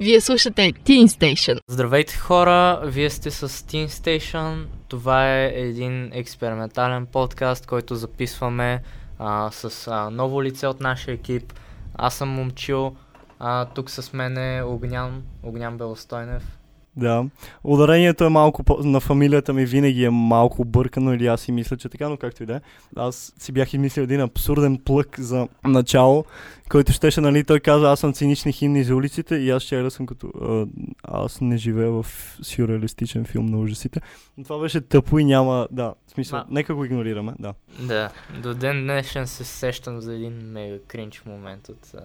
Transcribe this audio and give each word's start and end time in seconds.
Вие 0.00 0.20
слушате 0.20 0.72
Teen 0.72 1.06
Station. 1.06 1.58
Здравейте 1.68 2.16
хора, 2.16 2.80
вие 2.84 3.10
сте 3.10 3.30
с 3.30 3.48
Teen 3.48 3.86
Station. 3.86 4.66
Това 4.88 5.34
е 5.34 5.52
един 5.54 6.10
експериментален 6.12 7.06
подкаст, 7.06 7.66
който 7.66 7.94
записваме 7.94 8.82
а, 9.18 9.50
с 9.50 9.88
а, 9.88 10.10
ново 10.10 10.42
лице 10.42 10.66
от 10.66 10.80
нашия 10.80 11.14
екип. 11.14 11.52
Аз 11.94 12.14
съм 12.14 12.28
Момчил, 12.28 12.96
а, 13.38 13.64
тук 13.64 13.90
с 13.90 14.12
мен 14.12 14.38
е 14.38 14.62
Огнян, 14.62 15.22
Огнян 15.42 15.78
Белостойнев. 15.78 16.58
Да. 16.96 17.24
Ударението 17.64 18.24
е 18.24 18.28
малко 18.28 18.62
по... 18.62 18.78
на 18.82 19.00
фамилията 19.00 19.52
ми 19.52 19.64
винаги 19.64 20.04
е 20.04 20.10
малко 20.10 20.64
бъркано 20.64 21.14
или 21.14 21.26
аз 21.26 21.40
си 21.40 21.52
мисля, 21.52 21.76
че 21.76 21.88
така, 21.88 22.08
но 22.08 22.16
както 22.16 22.42
и 22.42 22.46
да 22.46 22.54
е. 22.56 22.60
Аз 22.96 23.32
си 23.38 23.52
бях 23.52 23.74
измислил 23.74 24.02
един 24.02 24.20
абсурден 24.20 24.78
плък 24.84 25.20
за 25.20 25.48
начало, 25.64 26.24
който 26.68 26.92
щеше, 26.92 27.20
нали, 27.20 27.44
той 27.44 27.60
каза, 27.60 27.90
аз 27.90 28.00
съм 28.00 28.12
цинични 28.12 28.52
химни 28.52 28.84
за 28.84 28.96
улиците 28.96 29.36
и 29.36 29.50
аз 29.50 29.62
ще 29.62 29.82
да 29.82 29.90
съм 29.90 30.06
като, 30.06 30.32
а, 30.42 30.66
аз 31.02 31.40
не 31.40 31.56
живея 31.56 31.90
в 31.90 32.06
сюрреалистичен 32.42 33.24
филм 33.24 33.46
на 33.46 33.58
ужасите. 33.58 34.00
Но 34.38 34.44
това 34.44 34.58
беше 34.58 34.80
тъпо 34.80 35.18
и 35.18 35.24
няма, 35.24 35.68
да, 35.70 35.94
в 36.06 36.10
смисъл, 36.10 36.38
Ма- 36.38 36.46
нека 36.50 36.74
го 36.74 36.84
игнорираме, 36.84 37.32
да. 37.38 37.54
Да, 37.80 38.10
до 38.42 38.54
ден 38.54 38.82
днешен 38.82 39.26
се 39.26 39.44
сещам 39.44 40.00
за 40.00 40.14
един 40.14 40.32
мега 40.32 40.78
кринч 40.86 41.22
момент 41.26 41.68
от 41.68 41.94
а, 41.94 42.00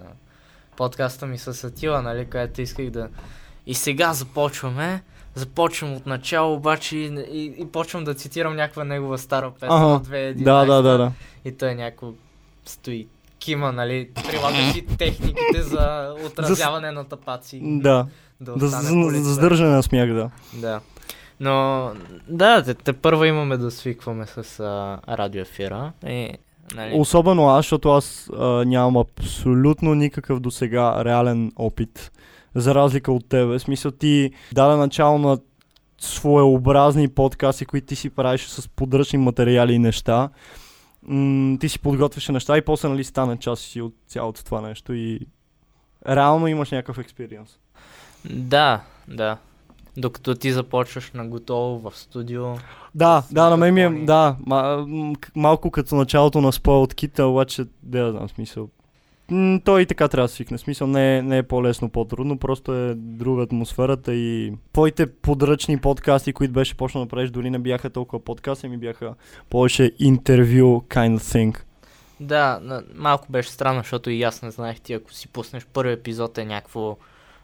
подкаста 0.78 1.28
ми 1.28 1.38
с 1.38 1.64
Атила, 1.64 2.02
нали, 2.02 2.26
където 2.26 2.62
исках 2.62 2.90
да... 2.90 3.10
И 3.66 3.74
сега 3.74 4.14
започваме, 4.14 5.04
започвам 5.36 5.94
от 5.94 6.06
начало, 6.06 6.56
обаче 6.56 6.98
и, 6.98 7.06
и, 7.32 7.54
и 7.58 7.68
почвам 7.72 8.04
да 8.04 8.14
цитирам 8.14 8.56
някаква 8.56 8.84
негова 8.84 9.18
стара 9.18 9.52
песен 9.52 9.76
Ага, 9.76 9.86
от 9.86 10.08
2011. 10.08 10.44
Да, 10.44 10.66
да, 10.66 10.82
да, 10.82 10.98
да. 10.98 11.12
И 11.46 11.52
той 11.52 11.76
някакво 11.76 12.12
стои 12.66 13.08
кима, 13.40 13.72
нали, 13.72 14.10
прилага 14.30 14.72
си 14.74 14.86
техниките 14.98 15.62
за 15.62 16.14
отразяване 16.26 16.92
на 16.92 17.06
тапаци. 17.06 17.60
Да, 17.64 18.08
да, 18.42 18.56
да, 18.56 18.68
за, 18.68 18.78
за 18.78 19.34
задържане 19.34 19.76
на 19.76 19.84
смях, 19.84 20.14
да. 20.14 20.30
Да. 20.54 20.80
Но, 21.40 21.90
да, 22.28 22.64
те, 22.64 22.74
те 22.74 22.94
първо 22.94 23.26
имаме 23.26 23.58
да 23.58 23.72
свикваме 23.72 24.26
с 24.26 24.60
а, 24.60 25.00
радиоефира. 25.18 25.92
И, 26.08 26.30
нали, 26.76 26.94
Особено 26.94 27.50
аз, 27.50 27.58
защото 27.58 27.90
аз 27.90 28.30
а, 28.38 28.46
нямам 28.66 28.98
абсолютно 28.98 29.96
никакъв 29.96 30.40
досега 30.40 31.06
реален 31.06 31.52
опит, 31.56 32.12
за 32.56 32.76
разлика 32.76 33.12
от 33.12 33.30
тебе. 33.30 33.46
В 33.46 33.60
смисъл 33.60 33.92
ти 33.92 34.32
даде 34.54 34.76
начало 34.76 35.18
на 35.18 35.38
своеобразни 36.02 37.08
подкасти, 37.08 37.66
които 37.66 37.88
ти 37.88 37.96
си 37.96 38.10
правиш 38.10 38.48
с 38.48 38.68
подръчни 38.68 39.20
материали 39.20 39.74
и 39.74 39.80
неща. 39.80 40.30
М- 41.04 41.58
ти 41.60 41.70
си 41.70 41.80
подготвяше 41.80 42.32
неща 42.32 42.58
и 42.58 42.62
после 42.62 42.90
нали 42.90 43.04
стана 43.04 43.38
част 43.38 43.64
си 43.64 43.82
от 43.82 43.94
цялото 44.08 44.46
това 44.46 44.62
нещо 44.62 44.94
и 44.94 45.20
реално 46.10 46.48
имаш 46.48 46.72
някакъв 46.72 46.98
експириенс. 46.98 47.58
Да, 48.30 48.82
да. 49.08 49.38
Докато 49.98 50.36
ти 50.36 50.52
започваш 50.52 51.12
на 51.12 51.28
готово 51.28 51.90
в 51.90 51.98
студио. 51.98 52.44
Да, 52.96 53.24
да, 53.32 53.50
на 53.50 53.58
мен 53.58 53.74
ми 53.74 53.82
е, 53.82 54.06
да, 54.06 54.36
малко 55.36 55.72
като 55.72 55.96
началото 55.96 56.42
на 56.42 56.52
спойл 56.52 56.84
от 56.84 56.94
кита, 56.94 57.26
обаче, 57.26 57.66
да 57.84 58.12
знам, 58.12 58.30
смисъл. 58.30 58.70
Той 59.66 59.82
и 59.82 59.86
така 59.86 60.08
трябва 60.08 60.28
да 60.28 60.34
свикне. 60.34 60.58
Смисъл 60.58 60.88
не 60.88 61.18
е, 61.18 61.22
не 61.22 61.38
е 61.38 61.44
по-лесно, 61.44 61.90
по-трудно, 61.90 62.38
просто 62.38 62.74
е 62.74 62.94
друга 62.96 63.44
атмосферата 63.44 64.14
и 64.14 64.54
твоите 64.74 65.08
подръчни 65.08 65.78
подкасти, 65.78 66.34
които 66.34 66.54
беше 66.54 66.78
почнал 66.78 67.06
да 67.06 67.10
правиш, 67.10 67.30
дори 67.30 67.50
не 67.50 67.60
бяха 67.60 67.90
толкова 67.90 68.24
подкасти, 68.24 68.68
ми 68.68 68.78
бяха 68.78 69.14
повече 69.50 69.92
интервю 70.00 70.82
kind 70.90 71.18
of 71.18 71.20
thing. 71.20 71.60
Да, 72.20 72.82
малко 72.96 73.32
беше 73.32 73.50
странно, 73.50 73.80
защото 73.80 74.10
и 74.10 74.24
аз 74.24 74.42
не 74.42 74.52
знаех 74.52 74.82
ти, 74.82 74.94
ако 74.94 75.14
си 75.14 75.28
пуснеш 75.28 75.66
първи 75.66 75.94
епизод 75.94 76.38
е 76.38 76.46
някакво... 76.46 76.98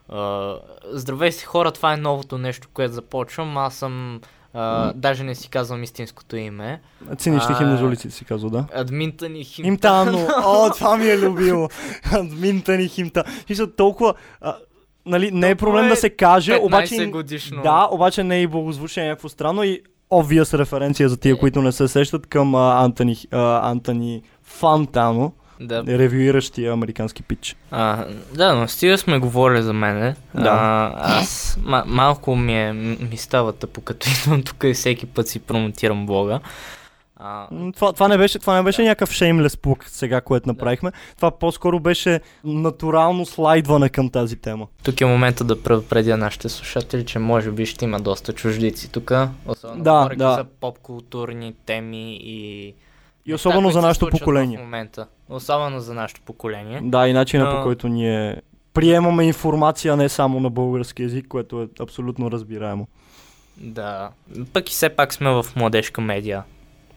а, 0.09 0.53
Здравей 0.91 1.31
си 1.31 1.45
хора, 1.45 1.71
това 1.71 1.93
е 1.93 1.97
новото 1.97 2.37
нещо, 2.37 2.67
което 2.73 2.93
започвам. 2.93 3.57
Аз 3.57 3.75
съм... 3.75 4.21
а, 4.57 4.93
даже 4.95 5.23
не 5.23 5.35
си 5.35 5.49
казвам 5.49 5.83
истинското 5.83 6.35
име. 6.37 6.81
Цинични 7.17 7.55
улиците 7.83 8.15
си 8.15 8.25
казва, 8.25 8.49
да. 8.49 8.65
Админтън 8.75 9.35
и 9.35 9.43
хим... 9.43 9.65
Химтано, 9.65 10.27
о, 10.45 10.69
това 10.73 10.97
ми 10.97 11.05
е 11.05 11.17
любимо. 11.17 11.69
Админтан 12.13 12.81
и 12.81 12.87
химта. 12.87 13.23
Смисъл 13.45 13.67
толкова, 13.67 14.13
а, 14.41 14.55
нали, 15.05 15.31
не 15.31 15.49
е 15.49 15.55
проблем 15.55 15.89
да 15.89 15.95
се 15.95 16.09
каже, 16.09 16.51
15 16.51 16.65
обаче... 16.65 17.05
годишно. 17.05 17.61
Да, 17.61 17.87
обаче 17.91 18.23
не 18.23 18.37
е 18.37 18.41
и 18.41 18.47
благозвучие 18.47 19.07
някакво 19.07 19.29
странно 19.29 19.63
и 19.63 19.81
obvious 20.11 20.57
референция 20.57 21.09
за 21.09 21.17
тия, 21.17 21.39
които 21.39 21.61
не 21.61 21.71
се 21.71 21.87
сещат 21.87 22.27
към 22.27 22.55
а, 22.55 22.83
Антони, 22.83 23.17
а, 23.31 23.71
Антони 23.71 24.21
Фантано, 24.43 25.31
да. 25.59 25.83
ревюиращия 25.87 26.73
американски 26.73 27.23
пич. 27.23 27.55
А, 27.71 28.05
да, 28.33 28.55
но 28.55 28.67
стига 28.67 28.97
сме 28.97 29.19
говорили 29.19 29.61
за 29.61 29.73
мене. 29.73 30.15
Да. 30.35 30.49
А, 30.49 31.19
аз 31.19 31.59
ма, 31.61 31.83
малко 31.87 32.35
ми, 32.35 32.59
е, 32.59 32.73
м- 32.73 32.95
ми 33.01 33.17
става 33.17 33.53
тъпо, 33.53 33.81
като 33.81 34.07
идвам 34.19 34.43
тук 34.43 34.63
и 34.63 34.73
всеки 34.73 35.05
път 35.05 35.27
си 35.27 35.39
промотирам 35.39 36.05
блога. 36.05 36.39
А, 37.19 37.47
М, 37.51 37.71
Това, 37.73 37.93
това, 37.93 38.07
не 38.07 38.17
беше, 38.17 38.39
това 38.39 38.55
не 38.55 38.63
беше 38.63 38.83
някакъв 38.83 39.11
шеймлес 39.11 39.57
пук 39.57 39.85
сега, 39.87 40.21
което 40.21 40.47
направихме. 40.49 40.91
Това 41.15 41.31
по-скоро 41.31 41.79
беше 41.79 42.19
натурално 42.43 43.25
слайдване 43.25 43.89
към 43.89 44.09
тази 44.09 44.35
тема. 44.35 44.67
тук 44.83 45.01
е 45.01 45.05
момента 45.05 45.43
да 45.43 45.63
предупредя 45.63 46.17
нашите 46.17 46.49
слушатели, 46.49 47.05
че 47.05 47.19
може 47.19 47.51
би 47.51 47.65
ще 47.65 47.85
има 47.85 47.99
доста 47.99 48.33
чуждици 48.33 48.91
тук. 48.91 49.11
Особено 49.45 49.83
Да, 49.83 50.09
да. 50.15 50.33
за 50.33 50.45
поп-културни 50.61 51.53
теми 51.65 52.15
и... 52.15 52.73
И 53.25 53.33
особено 53.33 53.71
за 53.71 53.81
нашето 53.81 54.09
поколение. 54.09 54.57
В 54.57 54.61
момента. 54.61 55.07
Особено 55.29 55.79
за 55.79 55.93
нашето 55.93 56.21
поколение. 56.21 56.79
Да, 56.83 57.07
и 57.07 57.13
начина 57.13 57.45
Но- 57.45 57.57
по 57.57 57.63
който 57.63 57.87
ние 57.87 58.41
приемаме 58.73 59.23
информация 59.23 59.95
не 59.97 60.09
само 60.09 60.39
на 60.39 60.49
български 60.49 61.03
язик, 61.03 61.27
което 61.27 61.61
е 61.61 61.67
абсолютно 61.79 62.31
разбираемо. 62.31 62.87
Да. 63.57 64.09
Пък 64.53 64.69
и 64.69 64.71
все 64.71 64.89
пак 64.89 65.13
сме 65.13 65.29
в 65.29 65.45
младежка 65.55 66.01
медия. 66.01 66.43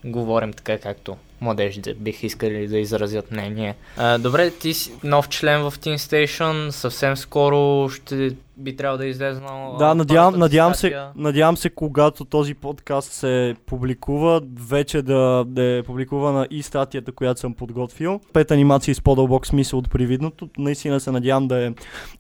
Говорим 0.05 0.53
така, 0.53 0.79
както 0.79 1.17
младежите 1.41 1.95
бих 1.95 2.23
искали 2.23 2.69
да 2.69 2.79
изразят 2.79 3.31
мнение. 3.31 3.77
А, 3.97 4.19
добре, 4.19 4.51
ти 4.51 4.75
си 4.75 4.93
нов 5.05 5.29
член 5.29 5.63
в 5.63 5.73
Teen 5.79 5.97
Station. 5.97 6.71
Съвсем 6.71 7.17
скоро 7.17 7.89
ще 7.89 8.37
би 8.61 8.77
трябвало 8.77 8.99
да 8.99 9.07
излезе 9.07 9.41
на 9.41 9.77
Да, 9.79 9.95
надявам, 9.95 10.39
надявам, 10.39 10.75
се, 10.75 10.97
надявам 11.17 11.57
се, 11.57 11.71
когато 11.71 12.25
този 12.25 12.55
подкаст 12.55 13.13
се 13.13 13.55
публикува, 13.67 14.41
вече 14.69 15.03
да, 15.03 15.45
да 15.47 15.63
е 15.63 15.83
публикувана 15.83 16.49
и 16.51 16.63
статията, 16.63 17.13
която 17.13 17.41
съм 17.41 17.55
подготвил. 17.55 18.21
Пет 18.33 18.51
анимации 18.51 18.95
с 18.95 19.01
по-дълбок 19.01 19.47
смисъл 19.47 19.79
от 19.79 19.91
привидното. 19.91 20.49
Наистина 20.59 21.01
се 21.01 21.11
надявам 21.11 21.49
да 21.49 21.67
е 21.67 21.73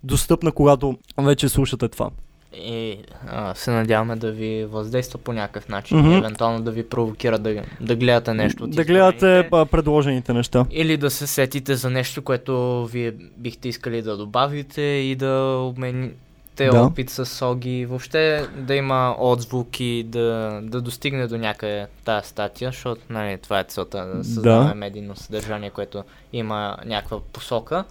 достъпна, 0.04 0.52
когато 0.52 0.98
вече 1.18 1.48
слушате 1.48 1.88
това. 1.88 2.10
И 2.54 2.96
а, 3.28 3.54
се 3.54 3.70
надяваме 3.70 4.16
да 4.16 4.32
ви 4.32 4.64
въздейства 4.64 5.18
по 5.18 5.32
някакъв 5.32 5.68
начин. 5.68 5.98
Мгм. 5.98 6.12
Евентуално 6.12 6.62
да 6.62 6.70
ви 6.70 6.88
провокира 6.88 7.38
да, 7.38 7.62
да 7.80 7.96
гледате 7.96 8.34
нещо 8.34 8.64
от 8.64 8.70
да 8.70 8.84
гледате 8.84 9.48
а, 9.52 9.66
предложените 9.66 10.32
неща. 10.32 10.66
Или 10.70 10.96
да 10.96 11.10
се 11.10 11.26
сетите 11.26 11.74
за 11.74 11.90
нещо, 11.90 12.22
което 12.22 12.86
вие 12.92 13.12
бихте 13.36 13.68
искали 13.68 14.02
да 14.02 14.16
добавите 14.16 14.82
и 14.82 15.16
да 15.16 15.56
обмените 16.54 16.76
Да. 16.76 16.82
опит 16.82 17.10
с 17.10 17.26
Соги. 17.26 17.86
Въобще 17.86 18.48
да 18.56 18.74
има 18.74 19.16
отзвук 19.18 19.80
и 19.80 20.02
да, 20.02 20.60
да 20.62 20.80
достигне 20.80 21.26
до 21.26 21.38
някъде 21.38 21.86
тази 22.04 22.28
статия, 22.28 22.70
защото 22.70 23.00
нали, 23.10 23.38
това 23.38 23.60
е 23.60 23.64
целта 23.64 24.06
да 24.06 24.24
създаваме 24.24 24.74
медийно 24.74 25.16
съдържание, 25.16 25.70
което 25.70 26.04
има 26.32 26.76
някаква 26.84 27.20
посока. 27.32 27.84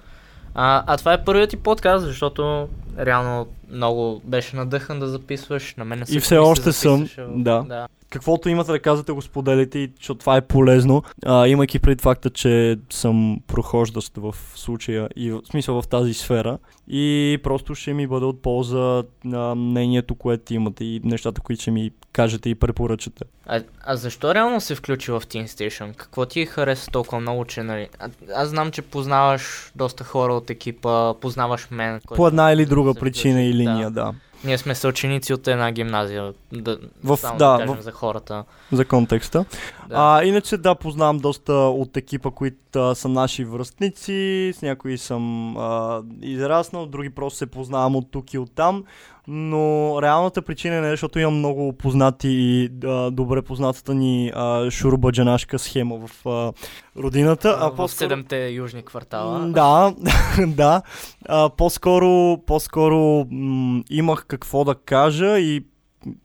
А, 0.56 0.84
а 0.88 0.97
това 0.97 1.14
е 1.14 1.24
първият 1.24 1.50
ти 1.50 1.58
подкаст, 1.58 2.06
защото 2.06 2.68
реално 2.99 3.47
много 3.71 4.21
беше 4.25 4.55
надъхан 4.55 4.99
да 4.99 5.07
записваш. 5.07 5.75
На 5.77 5.85
мен 5.85 6.03
И 6.09 6.19
все 6.19 6.37
още 6.37 6.71
съм, 6.71 7.09
да. 7.17 7.63
да. 7.67 7.87
Каквото 8.09 8.49
имате 8.49 8.71
да 8.71 8.79
казвате, 8.79 9.11
го 9.11 9.21
споделите, 9.21 9.89
защото 9.97 10.19
това 10.19 10.37
е 10.37 10.41
полезно. 10.41 11.03
А, 11.25 11.47
имайки 11.47 11.79
пред 11.79 12.01
факта, 12.01 12.29
че 12.29 12.77
съм 12.89 13.39
прохождащ 13.47 14.17
в 14.17 14.35
случая 14.55 15.09
и 15.15 15.31
в 15.31 15.41
смисъл 15.49 15.81
в 15.81 15.87
тази 15.87 16.13
сфера. 16.13 16.57
И 16.87 17.37
просто 17.43 17.75
ще 17.75 17.93
ми 17.93 18.07
бъде 18.07 18.25
от 18.25 18.41
полза 18.41 19.03
на 19.23 19.55
мнението, 19.55 20.16
което 20.16 20.53
имате 20.53 20.85
и 20.85 21.02
нещата, 21.03 21.41
които 21.41 21.61
ще 21.61 21.72
ми 21.72 21.91
кажете 22.11 22.49
и 22.49 22.55
препоръчате. 22.55 23.25
А, 23.45 23.61
а 23.81 23.95
защо 23.95 24.35
реално 24.35 24.61
се 24.61 24.75
включи 24.75 25.11
в 25.11 25.22
Teen 25.22 25.45
Station? 25.45 25.95
Какво 25.95 26.25
ти 26.25 26.45
хареса 26.45 26.91
толкова 26.91 27.19
много, 27.19 27.45
че 27.45 27.63
нали... 27.63 27.90
А, 27.99 28.09
аз 28.35 28.49
знам, 28.49 28.72
че 28.72 28.81
познаваш 28.81 29.72
доста 29.75 30.03
хора 30.03 30.34
от 30.34 30.49
екипа, 30.49 31.13
познаваш 31.13 31.67
мен. 31.72 32.02
който 32.07 32.17
По 32.17 32.28
една 32.28 32.52
или 32.52 32.66
друга 32.66 32.89
се 32.94 33.00
причина 33.00 33.34
включи. 33.34 33.50
и 33.50 33.53
линия, 33.56 33.91
да. 33.91 34.14
Ние 34.44 34.58
сме 34.58 34.76
съученици 34.76 35.34
от 35.34 35.47
една 35.47 35.72
гимназия, 35.72 36.34
да, 36.53 36.78
В- 37.03 37.18
само 37.18 37.38
да, 37.38 37.52
да, 37.52 37.59
кажем 37.59 37.76
в- 37.76 37.82
за 37.82 37.91
хората. 37.91 38.44
за 38.72 38.86
контекста. 38.86 39.46
Да. 39.90 39.96
А, 39.97 40.24
иначе 40.24 40.58
да, 40.58 40.76
познавам 40.76 41.18
доста 41.18 41.53
от 41.53 41.97
екипа, 41.97 42.32
които 42.32 42.80
а, 42.80 42.96
са 42.96 43.08
наши 43.08 43.46
връстници, 43.46 44.53
с 44.56 44.62
някои 44.62 44.97
съм 44.97 45.58
а, 45.58 46.02
израснал, 46.22 46.86
други 46.86 47.09
просто 47.09 47.38
се 47.38 47.46
познавам 47.46 47.96
от 47.96 48.12
тук 48.12 48.34
и 48.34 48.38
от 48.38 48.52
там, 48.56 48.84
но 49.28 49.97
реалната 50.02 50.41
причина 50.41 50.82
не 50.82 50.88
е, 50.88 50.91
защото 50.91 51.20
имам 51.20 51.38
много 51.38 51.74
познати 51.74 52.30
и 52.30 52.70
а, 52.86 53.12
добре 53.12 53.41
познатата 53.41 53.94
ни 53.94 54.32
а, 54.36 54.72
шурбаджанашка 54.72 55.59
схема 55.59 56.08
в 56.08 56.26
а, 56.26 56.53
родината, 57.02 57.58
а, 57.59 57.68
в 57.68 57.76
по-скоро... 57.76 57.88
седемте 57.88 58.47
южни 58.47 58.84
квартала. 58.84 59.47
Да, 59.47 59.94
да. 60.47 60.82
А, 61.26 61.50
по-скоро, 61.50 62.38
по-скоро 62.46 63.26
м- 63.32 63.84
имах 63.90 64.26
какво 64.28 64.64
да 64.64 64.76
кажа 64.76 65.40
и 65.40 65.66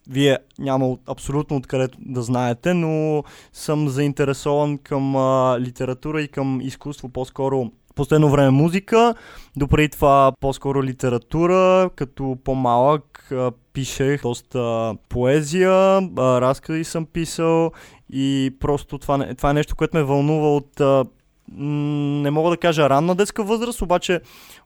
вие 0.08 0.38
няма 0.58 0.96
абсолютно 1.06 1.56
откъде 1.56 1.88
да 1.98 2.22
знаете, 2.22 2.74
но 2.74 3.24
съм 3.52 3.88
заинтересован 3.88 4.78
към 4.78 5.16
а, 5.16 5.60
литература 5.60 6.22
и 6.22 6.28
към 6.28 6.60
изкуство, 6.60 7.08
по-скоро 7.08 7.70
последно 7.94 8.30
време 8.30 8.50
музика, 8.50 9.14
допреди 9.56 9.88
това 9.88 10.32
по-скоро 10.40 10.82
литература, 10.82 11.90
като 11.96 12.38
по-малък 12.44 13.28
а, 13.32 13.52
пишех 13.72 14.22
доста 14.22 14.94
поезия, 15.08 15.72
а, 15.72 16.40
разкази 16.40 16.84
съм 16.84 17.06
писал 17.06 17.72
и 18.10 18.56
просто 18.60 18.98
това, 18.98 19.34
това 19.34 19.50
е 19.50 19.54
нещо, 19.54 19.76
което 19.76 19.96
ме 19.96 20.02
вълнува 20.02 20.48
от 20.48 20.80
а, 20.80 21.04
не 21.52 22.30
мога 22.30 22.50
да 22.50 22.56
кажа 22.56 22.90
ранна 22.90 23.14
детска 23.14 23.44
възраст, 23.44 23.82
обаче 23.82 24.20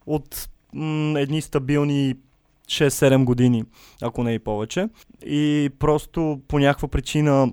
от 0.07 0.49
м, 0.73 1.21
едни 1.21 1.43
стабилни 1.43 2.15
6-7 2.69 3.25
години, 3.25 3.65
ако 4.03 4.25
не 4.25 4.35
и 4.35 4.39
повече. 4.39 4.89
И 5.27 5.71
просто 5.79 6.41
по 6.49 6.59
някаква 6.59 6.89
причина 6.89 7.53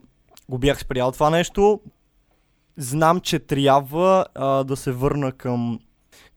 го 0.49 0.57
бях 0.57 0.79
спрял 0.79 1.11
това 1.11 1.29
нещо. 1.29 1.81
Знам, 2.77 3.19
че 3.19 3.39
трябва 3.39 4.25
а, 4.35 4.63
да 4.63 4.75
се 4.75 4.91
върна 4.91 5.31
към, 5.31 5.79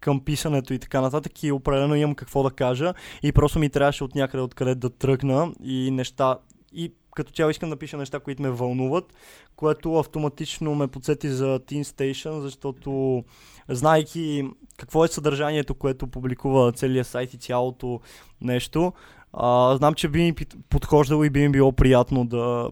към 0.01 0.25
писането 0.25 0.75
и 0.75 0.79
така 0.79 1.01
нататък 1.01 1.43
и 1.43 1.53
определено 1.53 1.95
имам 1.95 2.15
какво 2.15 2.43
да 2.43 2.51
кажа 2.51 2.95
и 3.23 3.33
просто 3.33 3.59
ми 3.59 3.69
трябваше 3.69 4.05
от 4.05 4.15
някъде 4.15 4.43
откъде 4.43 4.75
да 4.75 4.91
тръгна 4.91 5.53
и 5.65 5.91
неща 5.91 6.39
и 6.73 6.93
като 7.15 7.33
цяло 7.33 7.51
искам 7.51 7.71
да 7.71 7.77
пиша 7.77 7.97
неща, 7.97 8.21
които 8.21 8.43
ме 8.43 8.51
вълнуват, 8.51 9.15
което 9.57 9.95
автоматично 9.95 10.75
ме 10.75 10.89
подсети 10.89 11.29
за 11.29 11.61
Teen 11.61 11.83
Station, 11.83 12.41
защото 12.41 13.25
знайки 13.69 14.45
какво 14.77 15.05
е 15.05 15.09
съдържанието, 15.09 15.75
което 15.75 16.07
публикува 16.07 16.73
целият 16.73 17.07
сайт 17.07 17.35
и 17.35 17.39
цялото 17.39 18.01
нещо, 18.41 18.93
а, 19.33 19.77
знам, 19.77 19.95
че 19.95 20.09
би 20.09 20.23
ми 20.23 20.35
подхождало 20.69 21.25
и 21.25 21.31
би 21.31 21.41
ми 21.41 21.49
било 21.49 21.73
приятно 21.73 22.27
да 22.27 22.71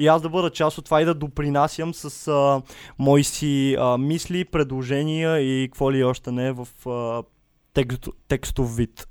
и 0.00 0.06
аз 0.06 0.22
да 0.22 0.28
бъда 0.28 0.50
част 0.50 0.78
от 0.78 0.84
това 0.84 1.02
и 1.02 1.04
да 1.04 1.14
допринасям 1.14 1.94
с 1.94 2.28
а, 2.28 2.62
мои 2.98 3.24
си 3.24 3.76
а, 3.78 3.98
мисли, 3.98 4.44
предложения 4.44 5.38
и 5.38 5.68
какво 5.68 5.92
ли 5.92 6.04
още 6.04 6.32
не 6.32 6.52
в 6.52 6.68
а, 6.86 7.22
текст, 7.74 8.08
текстов 8.28 8.76
вид. 8.76 9.08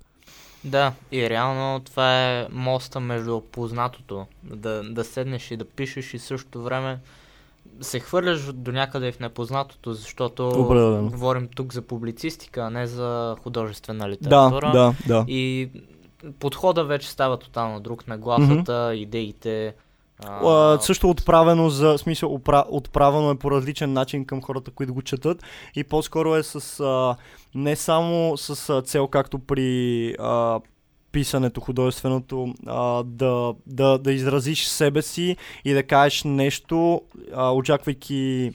Да, 0.68 0.94
и 1.12 1.30
реално 1.30 1.80
това 1.80 2.30
е 2.30 2.48
моста 2.52 3.00
между 3.00 3.42
познатото. 3.42 4.26
Да, 4.44 4.84
да 4.84 5.04
седнеш 5.04 5.52
и 5.52 5.58
да 5.58 5.66
пишеш 5.66 6.14
и 6.14 6.20
същото 6.20 6.62
време 6.64 7.00
се 7.82 8.00
хвърляш 8.00 8.42
до 8.54 8.72
някъде 8.72 9.12
в 9.12 9.20
непознатото, 9.20 9.94
защото 9.94 10.50
Определено. 10.50 11.10
говорим 11.10 11.48
тук 11.56 11.74
за 11.74 11.82
публицистика, 11.82 12.62
а 12.62 12.70
не 12.70 12.88
за 12.88 13.36
художествена 13.44 14.00
Да, 14.00 14.10
литература. 14.10 14.72
да, 14.72 14.94
да. 15.08 15.26
И 15.28 15.70
подхода 16.40 16.84
вече 16.84 17.10
става 17.10 17.38
тотално 17.38 17.80
друг. 17.80 18.08
Нагласата, 18.08 18.96
идеите. 18.96 19.74
А, 20.26 20.78
също 20.82 21.10
отправено 21.10 21.70
за 21.70 21.98
смисъл, 21.98 22.34
опра, 22.34 22.64
отправено 22.70 23.32
е 23.32 23.38
по 23.38 23.52
различен 23.52 23.94
начин 23.94 24.26
към 24.26 24.42
хората, 24.42 24.72
които 24.72 24.94
го 24.94 25.02
четат 25.02 25.44
и 25.76 25.84
по-скоро 25.84 26.36
е 26.36 26.44
с 26.44 26.80
а, 26.80 27.16
не 27.56 27.76
само 27.76 28.38
с 28.38 28.70
а, 28.70 28.82
цел, 28.82 29.08
както 29.08 29.40
при 29.40 30.16
а, 30.20 30.60
писането 31.12 31.62
художественото, 31.62 32.54
а, 32.68 33.04
да, 33.04 33.54
да, 33.66 33.98
да 33.98 34.14
изразиш 34.14 34.66
себе 34.66 35.02
си 35.02 35.38
и 35.66 35.74
да 35.74 35.84
кажеш 35.84 36.24
нещо, 36.24 37.02
а, 37.34 37.52
очаквайки 37.52 38.52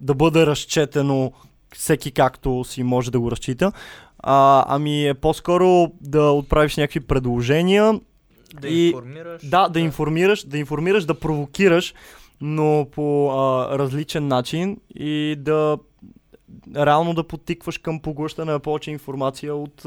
да 0.00 0.14
бъде 0.14 0.46
разчетено 0.46 1.32
всеки 1.74 2.10
както 2.10 2.64
си 2.64 2.82
може 2.82 3.10
да 3.10 3.20
го 3.20 3.30
разчита. 3.30 3.72
А, 4.18 4.64
ами 4.68 5.08
е 5.08 5.14
по-скоро 5.14 5.92
да 6.00 6.30
отправиш 6.30 6.76
някакви 6.76 7.00
предложения, 7.00 8.00
да 8.60 8.68
и- 8.68 8.86
информираш. 8.86 9.42
да, 9.46 9.68
да 9.68 9.80
информираш, 9.80 10.44
да 10.44 10.58
информираш, 10.58 11.04
да 11.04 11.14
провокираш, 11.14 11.94
но 12.40 12.86
по 12.92 13.30
а, 13.30 13.78
различен 13.78 14.28
начин 14.28 14.76
и 14.94 15.36
да 15.38 15.78
реално 16.76 17.14
да 17.14 17.24
потикваш 17.24 17.78
към 17.78 18.00
поглъщане 18.00 18.52
на 18.52 18.60
повече 18.60 18.90
информация 18.90 19.54
от 19.54 19.84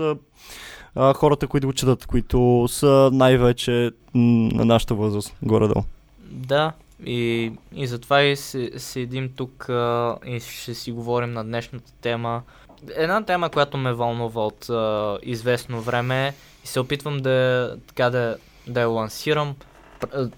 а, 0.95 1.13
хората, 1.13 1.47
които 1.47 1.67
го 1.67 1.73
четат, 1.73 2.05
които 2.05 2.65
са 2.69 3.09
най-вече 3.13 3.91
на 4.13 4.65
нашата 4.65 4.95
възраст, 4.95 5.35
горе-долу. 5.41 5.83
Да, 6.29 6.71
и, 7.05 7.51
и 7.75 7.87
затова 7.87 8.21
и 8.21 8.35
се, 8.35 8.71
седим 8.77 9.29
тук 9.35 9.69
а, 9.69 10.15
и 10.25 10.39
ще 10.39 10.73
си 10.73 10.91
говорим 10.91 11.31
на 11.31 11.43
днешната 11.43 11.91
тема. 12.01 12.41
Една 12.95 13.23
тема, 13.23 13.49
която 13.49 13.77
ме 13.77 13.93
вълнува 13.93 14.45
от 14.45 14.69
а, 14.69 15.17
известно 15.23 15.81
време 15.81 16.33
и 16.63 16.67
се 16.67 16.79
опитвам 16.79 17.17
да, 17.17 17.77
така 17.87 18.09
да, 18.09 18.37
да 18.67 18.81
я 18.81 18.87
лансирам. 18.87 19.55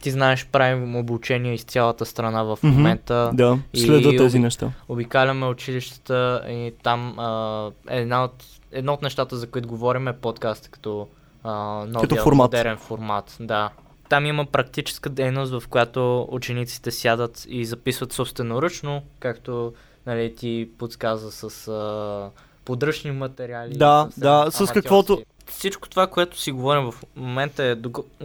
Ти 0.02 0.12
знаеш, 0.12 0.48
правим 0.48 0.96
обучение 0.96 1.54
из 1.54 1.64
цялата 1.64 2.06
страна 2.06 2.44
в 2.44 2.60
момента. 2.64 3.32
Да, 3.34 3.58
и- 3.74 3.80
следа 3.80 4.10
и 4.10 4.18
тези 4.18 4.40
неща. 4.40 4.72
Обикаляме 4.90 5.46
училищата 5.46 6.42
и 6.48 6.74
там 6.84 7.20
а, 7.20 7.68
една 7.90 8.24
от, 8.24 8.44
едно 8.72 8.94
от 8.94 9.02
нещата, 9.02 9.36
за 9.38 9.48
които 9.48 9.68
говорим 9.68 10.08
е 10.08 10.14
подкаст 10.14 10.70
като 10.70 11.08
а, 11.44 11.54
новия 11.86 12.02
Като 12.02 12.16
формат. 12.16 12.38
модерен 12.38 12.78
формат. 12.78 13.38
Да. 13.40 13.70
Там 14.10 14.26
има 14.26 14.46
практическа 14.46 15.10
дейност, 15.10 15.52
в 15.54 15.68
която 15.68 16.28
учениците 16.32 16.92
сядат 16.92 17.46
и 17.50 17.66
записват 17.66 18.14
собственоръчно, 18.14 19.02
както 19.20 19.74
нали, 20.06 20.36
ти 20.36 20.70
подсказа 20.78 21.32
с 21.32 21.68
а, 21.68 22.30
подръчни 22.66 23.12
материали. 23.12 23.74
Да, 23.78 24.10
да, 24.18 24.48
с 24.52 24.72
каквото- 24.74 25.22
Всичко 25.48 25.90
това, 25.90 26.08
което 26.08 26.40
си 26.40 26.52
говорим 26.52 26.92
в 26.92 26.94
момента 27.16 27.64
е 27.64 27.76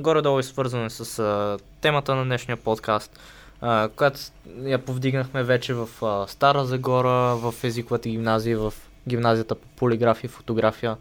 горе-долу 0.01 0.39
е 0.39 0.43
свързано 0.43 0.91
с 0.91 1.19
а, 1.19 1.59
темата 1.81 2.15
на 2.15 2.25
днешния 2.25 2.57
подкаст, 2.57 3.21
а, 3.61 3.89
която 3.97 4.21
я 4.63 4.79
повдигнахме 4.79 5.43
вече 5.43 5.75
в 5.75 5.89
а, 6.03 6.27
Стара 6.27 6.65
Загора, 6.65 7.37
в 7.37 7.55
езиковата 7.65 8.09
гимназия, 8.09 8.59
в 8.59 8.75
гимназията 9.09 9.55
по 9.55 9.69
полиграфия 9.69 10.29
и 10.29 10.33
фотография. 10.33 10.97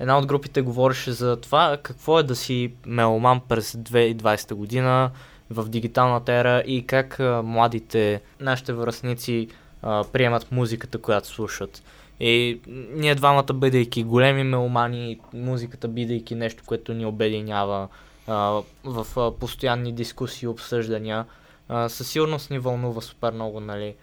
Една 0.00 0.18
от 0.18 0.26
групите 0.26 0.62
говореше 0.62 1.12
за 1.12 1.36
това 1.36 1.78
какво 1.82 2.18
е 2.18 2.22
да 2.22 2.36
си 2.36 2.72
меломан 2.86 3.40
през 3.48 3.72
2020 3.72 4.54
година 4.54 5.10
в 5.50 5.68
дигиталната 5.68 6.32
ера 6.32 6.62
и 6.66 6.86
как 6.86 7.20
а, 7.20 7.42
младите, 7.42 8.20
нашите 8.40 8.72
връзници 8.72 9.48
а, 9.82 10.04
приемат 10.12 10.52
музиката, 10.52 10.98
която 10.98 11.28
слушат. 11.28 11.82
И 12.20 12.60
ние 12.94 13.14
двамата, 13.14 13.52
бъдейки 13.54 14.04
големи 14.04 14.44
меломани, 14.44 15.20
музиката 15.34 15.88
бидейки 15.88 16.34
нещо, 16.34 16.62
което 16.66 16.94
ни 16.94 17.06
обединява 17.06 17.88
а, 18.26 18.62
в 18.84 19.06
а, 19.16 19.30
постоянни 19.30 19.92
дискусии 19.92 20.48
обсъждания, 20.48 21.24
а, 21.68 21.88
със 21.88 22.10
сигурност 22.10 22.50
ни 22.50 22.58
вълнува 22.58 23.00
супер 23.00 23.32
много, 23.32 23.60
нали? 23.60 23.94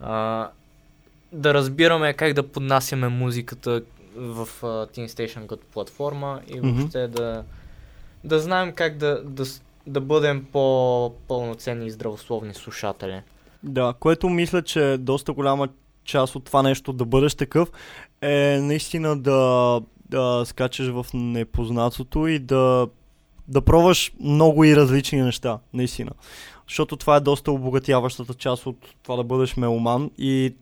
А, 0.00 0.48
да 1.32 1.54
разбираме 1.54 2.12
как 2.12 2.32
да 2.32 2.48
поднасяме 2.48 3.08
музиката 3.08 3.82
в 4.16 4.48
а, 4.62 4.66
Teen 4.66 5.06
Station 5.06 5.46
като 5.46 5.66
платформа 5.72 6.40
и 6.48 6.60
въобще 6.60 7.08
да, 7.08 7.44
да 8.24 8.40
знаем 8.40 8.72
как 8.72 8.96
да, 8.96 9.22
да, 9.24 9.44
да 9.86 10.00
бъдем 10.00 10.46
по-пълноценни 10.52 11.86
и 11.86 11.90
здравословни 11.90 12.54
слушатели. 12.54 13.22
Да, 13.62 13.94
което 14.00 14.28
мисля, 14.28 14.62
че 14.62 14.92
е 14.92 14.98
доста 14.98 15.32
голяма 15.32 15.68
част 16.10 16.36
от 16.36 16.44
това 16.44 16.62
нещо 16.62 16.92
да 16.92 17.04
бъдеш 17.04 17.34
такъв 17.34 17.68
е 18.22 18.58
наистина 18.62 19.18
да, 19.18 19.80
да 20.08 20.42
скачаш 20.46 20.88
в 20.88 21.06
непознатото 21.14 22.26
и 22.26 22.38
да, 22.38 22.88
да 23.48 23.60
пробваш 23.60 24.12
много 24.20 24.64
и 24.64 24.76
различни 24.76 25.22
неща, 25.22 25.58
наистина. 25.74 26.10
Защото 26.68 26.96
това 26.96 27.16
е 27.16 27.20
доста 27.20 27.52
обогатяващата 27.52 28.34
част 28.34 28.66
от 28.66 28.76
това 29.02 29.16
да 29.16 29.24
бъдеш 29.24 29.56
меломан 29.56 30.10
и 30.18 30.54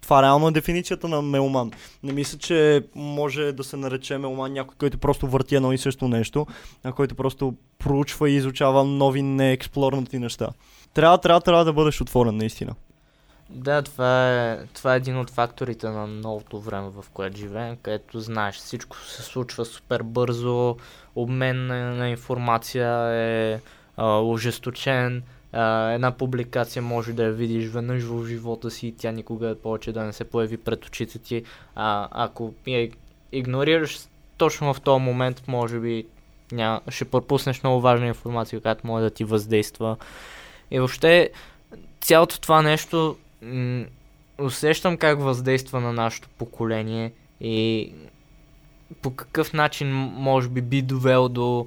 това 0.00 0.22
реално 0.22 0.48
е 0.48 0.52
дефиницията 0.52 1.08
на 1.08 1.22
меломан. 1.22 1.70
Не 2.02 2.12
мисля, 2.12 2.38
че 2.38 2.82
може 2.94 3.52
да 3.52 3.64
се 3.64 3.76
нарече 3.76 4.18
меломан 4.18 4.52
някой, 4.52 4.74
който 4.78 4.98
просто 4.98 5.26
върти 5.26 5.54
едно 5.54 5.72
и 5.72 5.78
също 5.78 6.08
нещо, 6.08 6.46
а 6.84 6.92
който 6.92 7.14
просто 7.14 7.54
проучва 7.78 8.30
и 8.30 8.34
изучава 8.34 8.84
нови 8.84 9.22
неексплорнати 9.22 10.18
неща. 10.18 10.48
Трябва, 10.94 11.18
трябва, 11.18 11.40
трябва 11.40 11.64
да 11.64 11.72
бъдеш 11.72 12.00
отворен, 12.00 12.36
наистина. 12.36 12.74
Да, 13.50 13.82
това 13.82 14.38
е, 14.38 14.66
това 14.66 14.94
е 14.94 14.96
един 14.96 15.18
от 15.18 15.30
факторите 15.30 15.88
на 15.88 16.06
новото 16.06 16.60
време, 16.60 16.88
в 16.88 17.04
което 17.12 17.36
живеем, 17.36 17.76
където 17.82 18.20
знаеш, 18.20 18.54
всичко 18.56 18.96
се 18.96 19.22
случва 19.22 19.64
супер 19.64 20.02
бързо, 20.02 20.76
обмен 21.14 21.66
на, 21.66 21.94
на 21.94 22.08
информация 22.08 23.10
е 23.12 23.60
а, 23.96 24.20
ожесточен, 24.20 25.22
а, 25.52 25.90
една 25.90 26.10
публикация 26.10 26.82
може 26.82 27.12
да 27.12 27.24
я 27.24 27.32
видиш 27.32 27.70
веднъж 27.70 28.04
в 28.04 28.26
живота 28.26 28.70
си 28.70 28.86
и 28.86 28.96
тя 28.96 29.10
никога 29.10 29.56
повече 29.62 29.92
да 29.92 30.04
не 30.04 30.12
се 30.12 30.24
появи 30.24 30.56
пред 30.56 30.84
очите 30.84 31.18
ти. 31.18 31.44
А, 31.74 32.08
ако 32.10 32.54
я 32.66 32.90
игнорираш 33.32 33.98
точно 34.36 34.74
в 34.74 34.80
този 34.80 35.02
момент, 35.02 35.42
може 35.46 35.80
би 35.80 36.06
ня, 36.52 36.80
ще 36.88 37.04
пропуснеш 37.04 37.62
много 37.62 37.80
важна 37.80 38.06
информация, 38.06 38.60
която 38.60 38.86
може 38.86 39.02
да 39.02 39.10
ти 39.10 39.24
въздейства. 39.24 39.96
И 40.70 40.78
въобще 40.78 41.30
цялото 42.00 42.40
това 42.40 42.62
нещо 42.62 43.16
м- 43.42 43.84
усещам 44.38 44.96
как 44.96 45.20
въздейства 45.20 45.80
на 45.80 45.92
нашето 45.92 46.28
поколение 46.28 47.12
и 47.40 47.92
по 49.02 49.10
какъв 49.10 49.52
начин 49.52 49.88
може 49.96 50.48
би 50.48 50.60
би 50.60 50.82
довел 50.82 51.28
до 51.28 51.66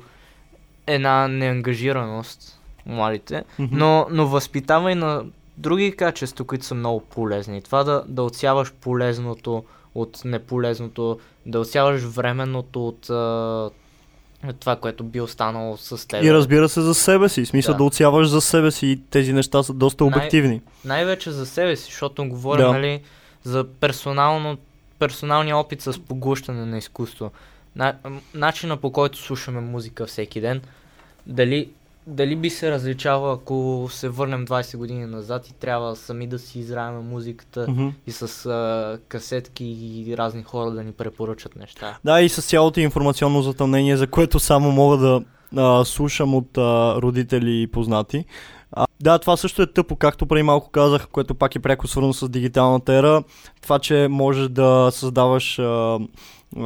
една 0.87 1.27
неангажираност 1.27 2.61
младите, 2.85 3.43
но, 3.59 4.07
но 4.11 4.27
възпитава 4.27 4.91
и 4.91 4.95
на 4.95 5.25
други 5.57 5.95
качества, 5.95 6.45
които 6.45 6.65
са 6.65 6.75
много 6.75 6.99
полезни. 6.99 7.61
Това 7.61 7.83
да, 7.83 8.03
да 8.07 8.23
отсяваш 8.23 8.73
полезното 8.73 9.63
от 9.95 10.21
неполезното, 10.25 11.19
да 11.45 11.59
отсяваш 11.59 12.01
временното 12.01 12.87
от 12.87 13.09
а, 13.09 13.69
това, 14.59 14.75
което 14.75 15.03
би 15.03 15.21
останало 15.21 15.77
с 15.77 16.07
теб. 16.07 16.23
И 16.23 16.33
разбира 16.33 16.69
се 16.69 16.81
за 16.81 16.93
себе 16.93 17.29
си. 17.29 17.45
Смисъл 17.45 17.73
да, 17.73 17.77
да 17.77 17.83
отсяваш 17.83 18.27
за 18.27 18.41
себе 18.41 18.71
си 18.71 18.87
и 18.87 18.99
тези 19.09 19.33
неща 19.33 19.63
са 19.63 19.73
доста 19.73 20.05
обективни. 20.05 20.61
Най- 20.85 20.97
най-вече 20.97 21.31
за 21.31 21.45
себе 21.45 21.75
си, 21.75 21.83
защото 21.83 22.25
говорим 22.25 22.65
да. 22.65 22.71
нали, 22.71 23.01
за 23.43 23.65
персонално, 23.79 24.57
персоналния 24.99 25.57
опит 25.57 25.81
с 25.81 25.99
поглъщане 25.99 26.65
на 26.65 26.77
изкуство. 26.77 27.31
На, 27.75 27.95
начина 28.33 28.77
по 28.77 28.91
който 28.91 29.17
слушаме 29.17 29.61
музика 29.61 30.05
всеки 30.05 30.41
ден, 30.41 30.61
дали 31.27 31.69
дали 32.11 32.35
би 32.35 32.49
се 32.49 32.71
различава, 32.71 33.33
ако 33.33 33.87
се 33.91 34.09
върнем 34.09 34.47
20 34.47 34.77
години 34.77 35.05
назад 35.05 35.47
и 35.47 35.53
трябва 35.53 35.95
сами 35.95 36.27
да 36.27 36.39
си 36.39 36.59
изравяме 36.59 36.99
музиката 36.99 37.67
mm-hmm. 37.67 37.91
и 38.07 38.11
с 38.11 38.45
а, 38.45 38.99
касетки 39.07 39.65
и 39.65 40.17
разни 40.17 40.43
хора 40.43 40.71
да 40.71 40.83
ни 40.83 40.91
препоръчат 40.91 41.55
неща. 41.55 41.97
Да, 42.05 42.21
и 42.21 42.29
с 42.29 42.41
цялото 42.41 42.79
информационно 42.79 43.41
затъмнение, 43.41 43.97
за 43.97 44.07
което 44.07 44.39
само 44.39 44.71
мога 44.71 44.97
да 44.97 45.21
а, 45.57 45.85
слушам 45.85 46.35
от 46.35 46.57
а, 46.57 46.95
родители 47.01 47.61
и 47.61 47.67
познати. 47.67 48.25
А, 48.71 48.87
да, 49.01 49.19
това 49.19 49.37
също 49.37 49.61
е 49.61 49.73
тъпо, 49.73 49.95
както 49.95 50.25
преди 50.25 50.43
малко 50.43 50.69
казах, 50.69 51.07
което 51.07 51.35
пак 51.35 51.55
е 51.55 51.59
пряко 51.59 51.87
свързано 51.87 52.13
с 52.13 52.29
дигиталната 52.29 52.93
ера. 52.93 53.23
Това, 53.61 53.79
че 53.79 54.07
можеш 54.11 54.47
да 54.49 54.89
създаваш 54.91 55.59
а, 55.59 55.99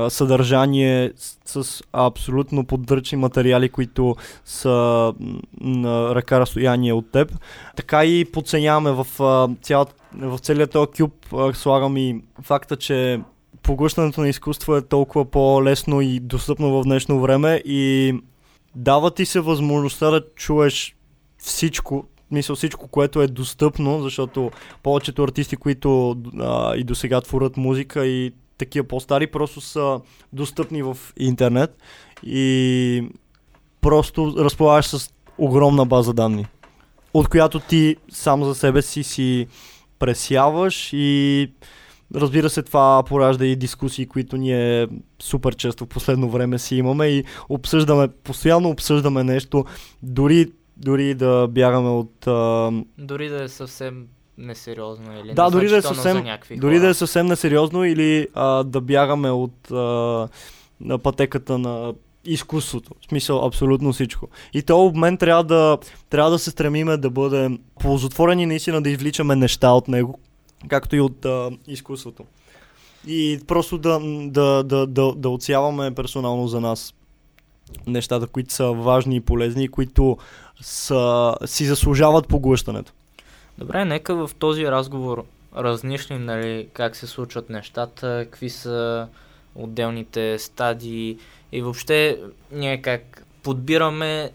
съдържание 0.10 1.12
с, 1.46 1.84
абсолютно 1.94 2.66
поддръчни 2.66 3.18
материали, 3.18 3.70
които 3.70 4.16
са 4.46 5.14
на 5.62 6.16
ръка 6.16 6.40
разстояние 6.40 6.94
от 6.94 7.12
теб. 7.12 7.32
Така 7.76 8.06
и 8.06 8.26
подценяваме 8.26 8.92
в, 8.92 9.08
цял, 9.62 9.86
в 10.14 10.40
целият 10.40 10.72
този 10.72 10.92
кюб, 10.92 11.14
слагам 11.54 11.98
и 11.98 12.22
факта, 12.42 12.76
че 12.76 13.22
поглъщането 13.64 14.22
на 14.22 14.30
изкуство 14.30 14.76
е 14.76 14.82
толкова 14.82 15.26
по-лесно 15.26 16.02
и 16.02 16.20
достъпно 16.20 16.72
в 16.72 16.84
днешно 16.84 17.22
време 17.22 17.62
и 17.66 18.14
дава 18.76 19.12
ти 19.12 19.26
се 19.26 19.40
възможността 19.40 20.10
да 20.10 20.22
чуеш 20.36 20.96
всичко, 21.38 22.06
мисля 22.32 22.56
всичко, 22.56 22.88
което 22.88 23.22
е 23.22 23.28
достъпно, 23.28 24.02
защото 24.02 24.52
повечето 24.84 25.24
артисти, 25.24 25.56
които 25.56 26.16
а, 26.40 26.76
и 26.76 26.84
до 26.84 26.96
сега 26.96 27.22
творят 27.22 27.58
музика 27.58 28.06
и 28.06 28.32
такива 28.58 28.88
по-стари, 28.88 29.28
просто 29.28 29.62
са 29.62 30.02
достъпни 30.34 30.84
в 30.84 30.98
интернет 31.18 31.78
и 32.24 33.10
просто 33.82 34.34
разполагаш 34.38 34.86
с 34.86 35.10
огромна 35.38 35.86
база 35.86 36.14
данни, 36.14 36.46
от 37.14 37.28
която 37.28 37.60
ти 37.60 37.96
сам 38.10 38.44
за 38.44 38.56
себе 38.56 38.82
си 38.82 39.04
си 39.04 39.48
пресяваш 40.00 40.94
и 40.94 41.52
разбира 42.16 42.50
се 42.50 42.64
това 42.64 43.04
поражда 43.08 43.46
и 43.46 43.56
дискусии, 43.56 44.06
които 44.06 44.38
ние 44.38 44.88
супер 45.20 45.56
често 45.56 45.86
в 45.86 45.88
последно 45.88 46.30
време 46.30 46.60
си 46.60 46.76
имаме 46.76 47.08
и 47.08 47.24
обсъждаме, 47.50 48.08
постоянно 48.08 48.70
обсъждаме 48.70 49.24
нещо, 49.24 49.66
дори 50.04 50.52
дори 50.78 51.14
да 51.14 51.48
бягаме 51.48 51.90
от... 51.90 52.28
А... 52.28 52.72
Дори 52.98 53.30
да 53.30 53.44
е 53.44 53.48
съвсем 53.48 54.08
несериозно 54.38 55.20
или 55.20 55.34
да, 55.34 55.50
дори 55.50 55.70
да 55.70 55.78
е 55.78 55.82
съвсем, 55.82 56.26
дори 56.58 56.80
да 56.80 56.88
е 56.88 56.94
съвсем 56.94 57.26
несериозно 57.26 57.86
или 57.86 58.28
а, 58.34 58.64
да 58.64 58.82
бягаме 58.82 59.32
от 59.32 59.72
а, 59.72 59.76
на 60.82 60.98
пътеката 60.98 61.58
на 61.58 61.94
изкуството. 62.26 62.92
В 63.02 63.06
смисъл 63.06 63.46
абсолютно 63.46 63.94
всичко. 63.94 64.28
И 64.54 64.62
то 64.62 64.86
обмен 64.86 65.18
трябва 65.18 65.44
да, 65.44 65.78
трябва 66.10 66.32
да 66.32 66.40
се 66.40 66.52
стремиме 66.52 66.98
да 66.98 67.10
бъде 67.10 67.60
ползотворен 67.80 68.40
и 68.40 68.46
наистина 68.46 68.82
да 68.82 68.90
извличаме 68.90 69.36
неща 69.36 69.72
от 69.72 69.88
него, 69.88 70.20
както 70.68 70.96
и 70.96 71.02
от 71.02 71.26
а, 71.26 71.52
изкуството. 71.68 72.24
И 73.08 73.40
просто 73.48 73.78
да, 73.78 74.00
да, 74.28 74.64
да, 74.64 74.88
да, 74.88 75.14
да 75.16 75.30
отсяваме 75.30 75.96
персонално 75.96 76.48
за 76.48 76.62
нас 76.62 76.94
нещата, 77.88 78.28
които 78.28 78.54
са 78.54 78.72
важни 78.72 79.16
и 79.16 79.22
полезни 79.22 79.64
и 79.64 79.68
които 79.68 80.18
са, 80.62 81.36
си 81.46 81.66
заслужават 81.66 82.28
поглъщането. 82.28 82.94
Добре, 83.58 83.86
нека 83.86 84.16
в 84.16 84.32
този 84.40 84.66
разговор 84.66 85.26
разнишним 85.58 86.26
нали, 86.26 86.68
как 86.74 86.96
се 86.96 87.08
случват 87.08 87.50
нещата, 87.50 88.26
какви 88.30 88.50
са 88.50 89.08
отделните 89.56 90.40
стадии 90.40 91.18
и 91.52 91.62
въобще 91.62 92.20
ние 92.52 92.82
как 92.82 93.26
подбираме 93.44 94.32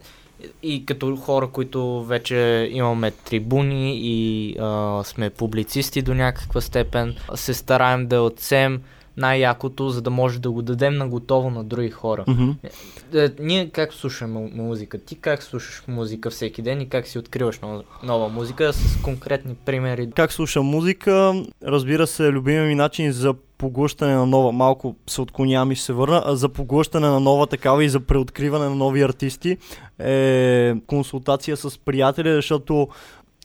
и 0.63 0.87
като 0.87 1.17
хора, 1.17 1.49
които 1.49 2.05
вече 2.05 2.69
имаме 2.73 3.11
трибуни 3.11 3.99
и 4.03 4.57
а, 4.61 5.03
сме 5.05 5.31
публицисти 5.31 6.03
до 6.03 6.15
някаква 6.15 6.61
степен, 6.61 7.17
се 7.35 7.55
стараем 7.55 8.07
да 8.07 8.23
отсем 8.23 8.83
най-якото, 9.17 9.91
за 9.91 10.03
да 10.03 10.11
може 10.11 10.39
да 10.39 10.51
го 10.51 10.63
дадем 10.63 10.95
на 10.95 11.09
готово 11.09 11.51
на 11.51 11.65
други 11.65 11.91
хора. 11.91 12.25
Mm-hmm. 12.29 13.41
Ние 13.41 13.71
как 13.71 13.95
слушаме 13.95 14.51
музика? 14.55 14.99
Ти 14.99 15.15
как 15.15 15.43
слушаш 15.43 15.83
музика 15.89 16.31
всеки 16.31 16.63
ден 16.63 16.81
и 16.81 16.89
как 16.89 17.07
си 17.07 17.19
откриваш 17.19 17.59
нова, 17.61 17.83
нова 18.03 18.29
музика 18.29 18.73
с 18.73 19.03
конкретни 19.03 19.55
примери? 19.55 20.11
Как 20.17 20.33
слушам 20.33 20.67
музика? 20.67 21.45
Разбира 21.65 22.07
се, 22.07 22.33
любимия 22.33 22.65
ми 22.65 22.75
начин 22.75 23.13
за 23.13 23.35
поглъщане 23.59 24.15
на 24.15 24.27
нова, 24.27 24.53
малко 24.53 24.97
се 25.07 25.21
отклонявам 25.21 25.73
и 25.73 25.75
ще 25.75 25.85
се 25.85 25.93
върна, 25.93 26.23
за 26.27 26.49
поглъщане 26.49 27.09
на 27.09 27.21
нова 27.21 27.47
такава 27.47 27.85
и 27.85 27.89
за 27.89 28.01
преоткриване 28.01 28.65
на 28.65 28.75
нови 28.75 29.03
артисти 29.03 29.57
е 29.99 30.75
консултация 30.87 31.57
с 31.57 31.79
приятели, 31.79 32.35
защото 32.35 32.89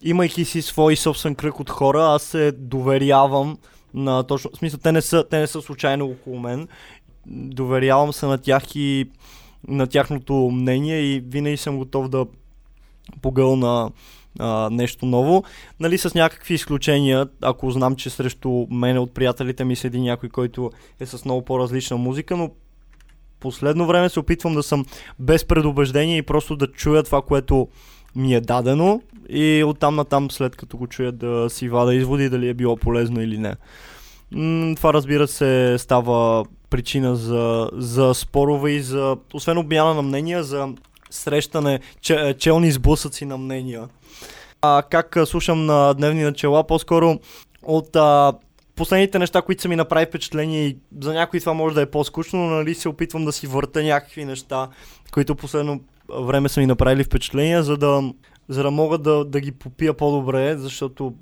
имайки 0.02 0.46
си 0.46 0.62
свой 0.62 0.96
собствен 0.96 1.36
кръг 1.36 1.60
от 1.60 1.70
хора, 1.70 2.04
аз 2.04 2.24
се 2.24 2.52
доверявам 2.52 3.58
на 3.96 4.24
точно, 4.24 4.52
в 4.54 4.58
смисъл, 4.58 4.80
те 4.84 4.92
не 4.92 5.02
са, 5.02 5.26
те 5.30 5.40
не 5.40 5.48
са 5.48 5.62
случайно 5.62 6.06
около 6.06 6.40
мен. 6.40 6.68
Доверявам 7.28 8.14
се 8.14 8.26
на 8.26 8.38
тях 8.38 8.76
и 8.76 9.10
на 9.68 9.88
тяхното 9.88 10.34
мнение 10.34 11.00
и 11.00 11.20
винаги 11.20 11.58
съм 11.58 11.78
готов 11.78 12.10
да 12.10 12.26
погълна 13.22 13.92
а, 14.40 14.70
нещо 14.70 15.06
ново. 15.06 15.44
Нали, 15.80 15.98
с 15.98 16.16
някакви 16.16 16.54
изключения, 16.54 17.28
ако 17.42 17.72
знам, 17.72 17.96
че 17.96 18.10
срещу 18.10 18.68
мене 18.70 19.00
от 19.00 19.14
приятелите 19.14 19.66
ми 19.66 19.76
седи 19.76 20.02
някой, 20.02 20.30
който 20.30 20.72
е 21.00 21.06
с 21.06 21.26
много 21.26 21.46
по-различна 21.46 21.98
музика, 21.98 22.38
но 22.38 22.52
последно 23.40 23.88
време 23.88 24.10
се 24.10 24.20
опитвам 24.20 24.54
да 24.54 24.64
съм 24.64 24.86
без 25.20 25.46
предубеждение 25.46 26.18
и 26.18 26.22
просто 26.22 26.56
да 26.56 26.68
чуя 26.72 27.04
това, 27.04 27.22
което 27.22 27.68
ми 28.16 28.36
е 28.36 28.42
дадено 28.42 29.02
и 29.30 29.64
оттам 29.64 29.96
натам 29.96 30.32
след 30.32 30.56
като 30.56 30.78
го 30.78 30.88
чуя 30.88 31.12
да 31.12 31.50
си 31.50 31.70
вада 31.70 31.96
изводи 31.96 32.30
дали 32.30 32.50
е 32.50 32.54
било 32.54 32.76
полезно 32.76 33.22
или 33.22 33.38
не. 33.38 33.56
Това 34.76 34.94
разбира 34.94 35.28
се 35.28 35.76
става 35.80 36.46
причина 36.70 37.16
за, 37.16 37.70
за 37.74 38.14
спорове 38.14 38.72
и 38.72 38.82
за, 38.82 39.18
освен 39.34 39.58
обмяна 39.58 39.94
на 39.94 40.02
мнения, 40.02 40.44
за 40.44 40.70
срещане, 41.10 41.80
че, 42.02 42.36
челни 42.40 42.72
сблъсъци 42.72 43.26
на 43.26 43.38
мнения. 43.38 43.88
А, 44.62 44.84
как 44.90 45.18
слушам 45.26 45.66
на 45.66 45.94
дневни 45.94 46.24
начала, 46.24 46.68
по-скоро 46.68 47.20
от 47.64 47.96
а, 47.96 48.34
последните 48.76 49.20
неща, 49.20 49.42
които 49.42 49.62
са 49.62 49.68
ми 49.68 49.76
направи 49.76 50.06
впечатление 50.06 50.68
и 50.68 50.78
за 51.02 51.14
някои 51.14 51.40
това 51.40 51.54
може 51.54 51.76
да 51.76 51.82
е 51.82 51.86
по-скучно, 51.86 52.40
но 52.40 52.56
нали 52.56 52.76
се 52.76 52.90
опитвам 52.90 53.26
да 53.26 53.32
си 53.32 53.48
върта 53.48 53.84
някакви 53.84 54.26
неща, 54.26 54.68
които 55.12 55.36
последно 55.36 55.80
време 56.22 56.50
са 56.50 56.60
ми 56.60 56.66
направили 56.66 57.04
впечатление, 57.04 57.64
за 57.64 57.78
да, 57.78 58.02
за 58.50 58.64
да 58.64 58.72
мога 58.72 58.98
да, 58.98 59.26
да 59.26 59.40
ги 59.40 59.52
попия 59.52 59.94
по-добре, 59.94 60.58
защото 60.58 61.14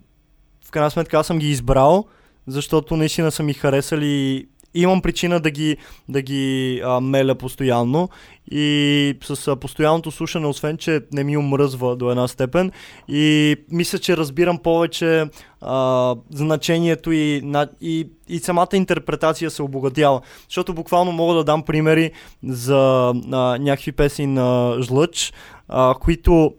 в 0.66 0.72
крайна 0.72 0.92
сметка 0.92 1.18
аз 1.18 1.28
съм 1.28 1.40
ги 1.40 1.50
избрал, 1.50 2.06
защото 2.48 2.98
наистина 2.98 3.32
са 3.32 3.44
ми 3.44 3.54
харесали 3.54 4.48
имам 4.74 5.02
причина 5.02 5.40
да 5.40 5.52
ги, 5.52 5.78
да 6.10 6.22
ги 6.22 6.82
а, 6.86 7.00
меля 7.00 7.36
постоянно 7.36 8.10
и 8.52 9.18
с 9.24 9.48
а, 9.48 9.56
постоянното 9.56 10.12
слушане, 10.12 10.48
освен 10.48 10.78
че 10.78 11.02
не 11.12 11.24
ми 11.24 11.38
омръзва 11.38 11.96
до 11.96 12.12
една 12.12 12.28
степен 12.28 12.72
и 13.08 13.56
мисля, 13.72 14.00
че 14.00 14.18
разбирам 14.18 14.58
повече 14.58 15.26
а, 15.62 16.16
значението 16.30 17.12
и, 17.12 17.42
на, 17.44 17.68
и, 17.82 18.08
и 18.30 18.40
самата 18.40 18.68
интерпретация 18.74 19.52
се 19.52 19.64
обогатява. 19.64 20.22
Защото 20.50 20.74
буквално 20.74 21.12
мога 21.12 21.34
да 21.34 21.44
дам 21.44 21.64
примери 21.64 22.12
за 22.44 23.14
а, 23.32 23.58
някакви 23.60 23.92
песни 23.92 24.26
на 24.26 24.78
Жлъч, 24.82 25.34
а, 25.68 25.96
които 26.02 26.54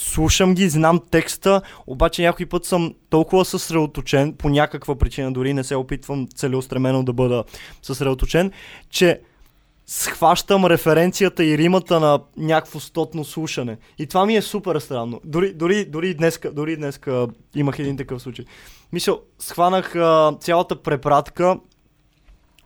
слушам 0.00 0.54
ги, 0.54 0.68
знам 0.68 1.00
текста, 1.10 1.62
обаче 1.86 2.22
някой 2.22 2.46
път 2.46 2.64
съм 2.64 2.94
толкова 3.10 3.44
съсредоточен, 3.44 4.34
по 4.34 4.48
някаква 4.48 4.94
причина, 4.94 5.32
дори 5.32 5.54
не 5.54 5.64
се 5.64 5.76
опитвам 5.76 6.28
целеустремено 6.34 7.02
да 7.02 7.12
бъда 7.12 7.44
съсредоточен, 7.82 8.52
че 8.90 9.20
схващам 9.86 10.66
референцията 10.66 11.44
и 11.44 11.58
римата 11.58 12.00
на 12.00 12.20
някакво 12.36 12.80
стотно 12.80 13.24
слушане. 13.24 13.78
И 13.98 14.06
това 14.06 14.26
ми 14.26 14.36
е 14.36 14.42
супер 14.42 14.78
странно. 14.78 15.20
Дори, 15.24 15.52
дори, 15.52 15.84
дори, 15.84 16.14
днеска, 16.14 16.52
дори 16.52 16.76
днеска 16.76 17.26
имах 17.54 17.78
един 17.78 17.96
такъв 17.96 18.22
случай. 18.22 18.44
Мисля, 18.92 19.18
схванах 19.38 19.96
а, 19.96 20.36
цялата 20.40 20.82
препратка 20.82 21.56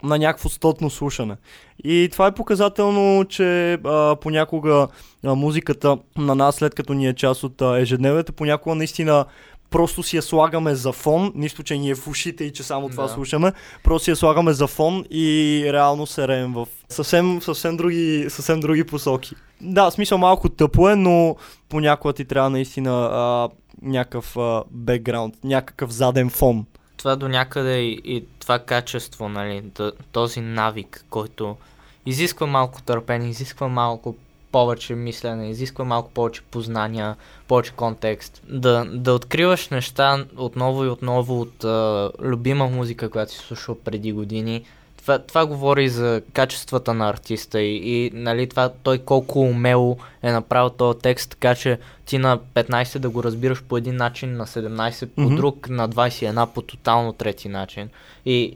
на 0.03 0.17
някакво 0.17 0.49
стотно 0.49 0.89
слушане. 0.89 1.35
И 1.83 2.09
това 2.11 2.27
е 2.27 2.33
показателно, 2.33 3.25
че 3.25 3.73
а, 3.73 4.15
понякога 4.15 4.87
а, 5.25 5.35
музиката 5.35 5.97
на 6.17 6.35
нас, 6.35 6.55
след 6.55 6.75
като 6.75 6.93
ни 6.93 7.07
е 7.07 7.13
част 7.13 7.43
от 7.43 7.61
а, 7.61 7.79
ежедневието, 7.79 8.33
понякога 8.33 8.75
наистина 8.75 9.25
просто 9.69 10.03
си 10.03 10.15
я 10.15 10.21
слагаме 10.21 10.75
за 10.75 10.91
фон, 10.91 11.31
нищо, 11.35 11.63
че 11.63 11.77
ни 11.77 11.89
е 11.89 11.95
в 11.95 12.07
ушите 12.07 12.43
и 12.43 12.53
че 12.53 12.63
само 12.63 12.89
това 12.89 13.03
Да. 13.03 13.09
слушаме, 13.09 13.53
просто 13.83 14.03
си 14.03 14.09
я 14.09 14.15
слагаме 14.15 14.53
за 14.53 14.67
фон 14.67 15.05
и 15.11 15.63
реално 15.73 16.05
се 16.05 16.27
реем 16.27 16.53
в 16.53 16.67
съвсем, 16.89 17.41
съвсем, 17.41 17.77
други, 17.77 18.25
съвсем 18.29 18.59
други 18.59 18.83
посоки. 18.83 19.35
Да, 19.61 19.91
смисъл 19.91 20.17
малко 20.17 20.49
тъпо 20.49 20.89
е, 20.89 20.95
но 20.95 21.35
понякога 21.69 22.13
ти 22.13 22.25
трябва 22.25 22.49
наистина 22.49 23.09
а, 23.11 23.49
някакъв 23.81 24.37
а, 24.37 24.63
бекграунд, 24.71 25.35
някакъв 25.43 25.91
заден 25.91 26.29
фон. 26.29 26.65
Това 26.97 27.15
до 27.15 27.27
някъде 27.27 27.79
и, 27.79 28.01
и 28.03 28.25
това 28.39 28.59
качество, 28.59 29.29
нали, 29.29 29.63
този 30.11 30.41
навик, 30.41 31.05
който 31.09 31.57
изисква 32.05 32.47
малко 32.47 32.81
търпение, 32.81 33.29
изисква 33.29 33.67
малко 33.67 34.15
повече 34.51 34.95
мислене, 34.95 35.49
изисква 35.49 35.85
малко 35.85 36.11
повече 36.11 36.41
познания, 36.41 37.15
повече 37.47 37.71
контекст. 37.71 38.41
Да, 38.49 38.85
да 38.85 39.13
откриваш 39.13 39.69
неща 39.69 40.25
отново 40.37 40.85
и 40.85 40.89
отново 40.89 41.41
от 41.41 41.63
а, 41.63 42.11
любима 42.21 42.67
музика, 42.67 43.09
която 43.09 43.31
си 43.31 43.39
слушал 43.39 43.77
преди 43.85 44.11
години. 44.11 44.65
Това, 45.05 45.19
това 45.19 45.45
говори 45.45 45.89
за 45.89 46.21
качествата 46.33 46.93
на 46.93 47.09
артиста 47.09 47.61
и, 47.61 47.75
и 48.05 48.11
нали, 48.13 48.49
това, 48.49 48.69
той 48.83 48.97
колко 48.97 49.41
умело 49.41 49.97
е 50.23 50.31
направил 50.31 50.69
този 50.69 50.99
текст, 50.99 51.29
така 51.29 51.55
че 51.55 51.79
ти 52.05 52.17
на 52.17 52.39
15 52.55 52.99
да 52.99 53.09
го 53.09 53.23
разбираш 53.23 53.63
по 53.63 53.77
един 53.77 53.95
начин, 53.95 54.37
на 54.37 54.45
17 54.47 55.05
по 55.05 55.21
Мгм. 55.21 55.35
друг, 55.35 55.69
на 55.69 55.89
21 55.89 56.45
по 56.47 56.61
тотално 56.61 57.13
трети 57.13 57.49
начин. 57.49 57.89
И 58.25 58.53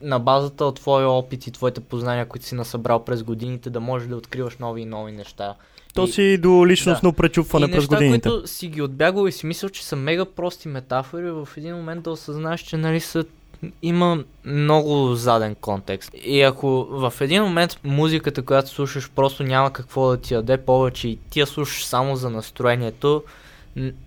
на 0.00 0.18
базата 0.18 0.64
от 0.64 0.76
твоя 0.76 1.08
опит 1.08 1.46
и 1.46 1.50
твоите 1.50 1.80
познания, 1.80 2.26
които 2.26 2.46
си 2.46 2.54
насъбрал 2.54 3.04
през 3.04 3.22
годините, 3.22 3.70
да 3.70 3.80
можеш 3.80 4.08
да 4.08 4.16
откриваш 4.16 4.56
нови 4.58 4.82
и 4.82 4.84
нови 4.84 5.12
неща. 5.12 5.54
То 5.94 6.04
И- 6.04 6.12
си 6.12 6.38
до 6.38 6.66
личностно 6.66 7.12
пречупване 7.12 7.66
и 7.66 7.70
през 7.70 7.76
неща, 7.76 7.96
годините. 7.96 8.28
които 8.28 8.46
си 8.46 8.68
ги 8.68 8.82
отбягал 8.82 9.26
и 9.26 9.32
си 9.32 9.46
мислял, 9.46 9.68
че 9.68 9.84
са 9.84 9.96
мега 9.96 10.24
прости 10.24 10.68
метафори, 10.68 11.30
в 11.30 11.48
един 11.56 11.74
момент 11.76 12.02
да 12.02 12.10
осъзнаеш, 12.10 12.60
че 12.60 12.76
нали 12.76 13.00
са 13.00 13.24
има 13.82 14.24
много 14.44 15.14
заден 15.14 15.54
контекст. 15.54 16.10
И 16.24 16.42
ако 16.42 16.86
в 16.90 17.12
един 17.20 17.42
момент 17.42 17.80
музиката, 17.84 18.42
която 18.42 18.68
слушаш, 18.68 19.10
просто 19.10 19.42
няма 19.42 19.72
какво 19.72 20.10
да 20.10 20.16
ти 20.16 20.34
даде 20.34 20.56
повече 20.56 21.08
и 21.08 21.18
ти 21.30 21.40
я 21.40 21.46
слушаш 21.46 21.84
само 21.84 22.16
за 22.16 22.30
настроението, 22.30 23.22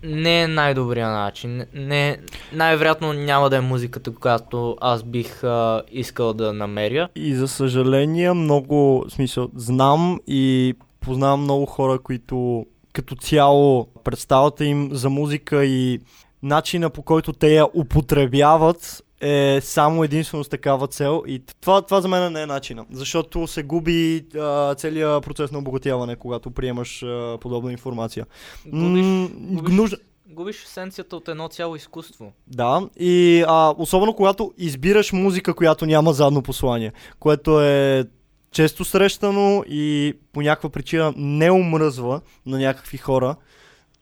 не 0.03 0.41
е 0.41 0.47
най-добрия 0.47 1.09
начин. 1.09 1.65
Не- 1.73 2.17
най-вероятно 2.53 3.13
няма 3.13 3.49
да 3.49 3.57
е 3.57 3.61
музиката, 3.61 4.15
която 4.15 4.77
аз 4.81 5.03
бих 5.03 5.43
а, 5.43 5.81
искал 5.91 6.33
да 6.33 6.53
намеря. 6.53 7.09
И 7.15 7.35
за 7.35 7.47
съжаление, 7.47 8.33
много, 8.33 9.05
смисъл, 9.09 9.49
знам 9.55 10.19
и 10.27 10.73
познавам 10.99 11.41
много 11.41 11.65
хора, 11.65 11.99
които 11.99 12.65
като 12.93 13.15
цяло 13.15 13.87
представата 14.03 14.65
им 14.65 14.89
за 14.91 15.09
музика 15.09 15.65
и 15.65 15.99
начина 16.43 16.89
по 16.89 17.01
който 17.01 17.33
те 17.33 17.55
я 17.55 17.67
употребяват 17.73 19.03
е 19.21 19.61
само 19.61 20.03
единствено 20.03 20.43
с 20.43 20.49
такава 20.49 20.87
цел 20.87 21.23
и 21.27 21.41
това, 21.61 21.81
това 21.81 22.01
за 22.01 22.07
мен 22.07 22.33
не 22.33 22.41
е 22.41 22.45
начина, 22.45 22.85
защото 22.91 23.47
се 23.47 23.63
губи 23.63 24.25
а, 24.35 24.75
целият 24.75 25.23
процес 25.23 25.51
на 25.51 25.59
обогатяване, 25.59 26.15
когато 26.15 26.51
приемаш 26.51 27.03
а, 27.03 27.37
подобна 27.41 27.71
информация. 27.71 28.25
Губиш, 28.67 29.05
М, 29.05 29.29
губиш, 29.33 29.75
нужда- 29.75 29.97
губиш 30.27 30.63
есенцията 30.63 31.15
от 31.15 31.27
едно 31.27 31.47
цяло 31.47 31.75
изкуство. 31.75 32.33
Да, 32.47 32.89
и 32.97 33.43
а, 33.47 33.73
особено 33.77 34.13
когато 34.13 34.53
избираш 34.57 35.11
музика, 35.13 35.53
която 35.53 35.85
няма 35.85 36.13
задно 36.13 36.41
послание, 36.41 36.91
което 37.19 37.61
е 37.61 38.05
често 38.51 38.85
срещано 38.85 39.63
и 39.69 40.13
по 40.33 40.41
някаква 40.41 40.69
причина 40.69 41.13
не 41.17 41.51
омръзва 41.51 42.21
на 42.45 42.59
някакви 42.59 42.97
хора 42.97 43.35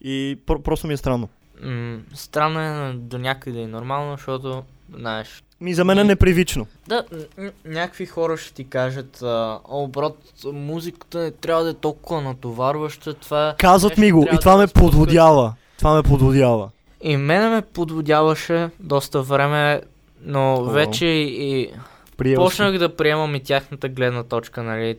и 0.02 0.38
про- 0.46 0.62
просто 0.62 0.88
ми 0.88 0.94
е 0.94 0.98
странно. 0.98 1.30
М- 1.62 2.00
странно 2.14 2.60
е 2.60 2.94
до 2.94 3.18
някъде 3.18 3.60
и 3.60 3.68
нормално, 3.68 4.12
защото, 4.12 4.64
знаеш, 4.98 5.44
Ми 5.62 5.74
за 5.74 5.86
мен 5.86 6.00
е 6.00 6.04
непривично. 6.04 6.68
да, 6.88 7.04
някакви 7.66 8.06
хора 8.06 8.38
ще 8.38 8.54
ти 8.54 8.70
кажат, 8.70 9.22
а, 9.22 9.60
о, 9.70 9.88
брат, 9.88 10.18
музиката 10.54 11.20
не 11.20 11.32
трябва 11.32 11.64
да 11.64 11.70
е 11.70 11.74
толкова 11.74 12.22
натоварваща, 12.22 13.14
това... 13.14 13.56
Казват 13.58 13.98
нещо 13.98 14.02
ми 14.02 14.12
го 14.12 14.28
и 14.34 14.38
това 14.40 14.52
да 14.52 14.58
ме 14.58 14.64
е 14.64 14.68
подводява. 14.68 15.54
Това 15.78 15.96
ме 15.96 16.04
подводява. 16.04 16.70
И 17.02 17.18
мене 17.18 17.50
ме 17.50 17.62
подводяваше 17.62 18.70
доста 18.80 19.22
време, 19.22 19.82
но 20.26 20.54
О. 20.54 20.64
вече 20.64 21.06
и 21.06 21.72
Приел 22.18 22.42
почнах 22.42 22.72
си. 22.72 22.78
да 22.78 22.96
приемам 22.96 23.36
и 23.36 23.44
тяхната 23.44 23.90
гледна 23.90 24.24
точка, 24.24 24.64
нали, 24.64 24.98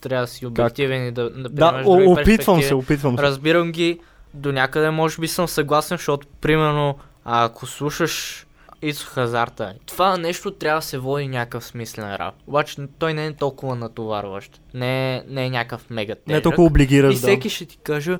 трябва 0.00 0.26
да 0.26 0.32
си 0.32 0.46
обективен 0.46 1.06
и 1.06 1.12
да, 1.12 1.30
да 1.30 1.48
Да, 1.48 1.82
о, 1.86 2.12
опитвам 2.12 2.62
се, 2.62 2.74
опитвам 2.74 3.16
се. 3.16 3.22
Разбирам 3.22 3.72
ги, 3.72 3.98
до 4.34 4.52
някъде 4.52 4.90
може 4.90 5.20
би 5.20 5.28
съм 5.28 5.48
съгласен, 5.48 5.96
защото 5.96 6.26
примерно 6.40 6.98
ако 7.24 7.66
слушаш 7.66 8.46
Ицо 8.82 9.06
Хазарта, 9.08 9.74
това 9.86 10.16
нещо 10.16 10.50
трябва 10.50 10.78
да 10.80 10.86
се 10.86 10.98
води 10.98 11.28
някакъв 11.28 11.64
смислен 11.64 12.16
рап. 12.16 12.34
Обаче 12.46 12.76
той 12.98 13.14
не 13.14 13.26
е 13.26 13.32
толкова 13.32 13.76
натоварващ. 13.76 14.60
Не 14.74 15.16
е, 15.16 15.22
не 15.28 15.46
е 15.46 15.50
някакъв 15.50 15.90
мега 15.90 16.14
тежък. 16.14 16.26
Не 16.26 16.36
е 16.36 16.42
толкова 16.42 16.64
И 16.64 16.66
облигираш, 16.66 17.14
да. 17.14 17.20
всеки 17.20 17.48
ще 17.48 17.66
ти 17.66 17.76
каже, 17.76 18.18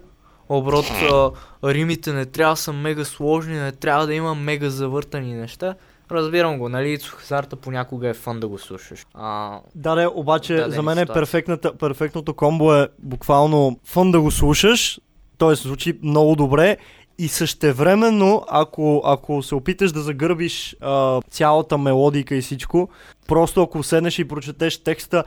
о 0.48 0.62
брат, 0.62 0.85
а, 1.12 1.31
римите 1.64 2.12
не 2.12 2.27
трябва 2.27 2.53
да 2.53 2.61
са 2.61 2.72
мега 2.72 3.05
сложни, 3.05 3.55
не 3.55 3.72
трябва 3.72 4.07
да 4.07 4.14
има 4.14 4.35
мега 4.35 4.70
завъртани 4.70 5.35
неща. 5.35 5.75
Разбирам 6.11 6.59
го, 6.59 6.68
нали, 6.68 6.92
Ицо 6.92 7.16
Хазарта 7.16 7.57
понякога 7.57 8.09
е 8.09 8.14
фан 8.14 8.40
да 8.40 8.48
го 8.48 8.59
слушаш. 8.59 9.07
А, 9.14 9.59
Да, 9.75 9.94
да, 9.94 10.11
обаче 10.14 10.55
дадени 10.55 10.75
за 10.75 10.83
мен 10.83 10.98
е 10.98 11.07
перфектното 11.79 12.35
комбо 12.35 12.75
е 12.75 12.88
буквално 12.98 13.79
фън 13.85 14.12
да 14.12 14.20
го 14.20 14.31
слушаш, 14.31 15.01
т.е. 15.38 15.55
звучи 15.55 15.98
много 16.03 16.37
добре 16.37 16.77
и 17.18 17.29
същевременно, 17.29 18.44
ако, 18.48 19.03
ако 19.05 19.42
се 19.42 19.55
опиташ 19.55 19.92
да 19.92 20.01
загърбиш 20.01 20.77
а, 20.81 21.20
цялата 21.31 21.79
мелодика 21.79 22.35
и 22.35 22.40
всичко, 22.40 22.88
просто 23.29 23.62
ако 23.62 23.83
седнеш 23.83 24.18
и 24.18 24.29
прочетеш 24.29 24.79
текста 24.79 25.25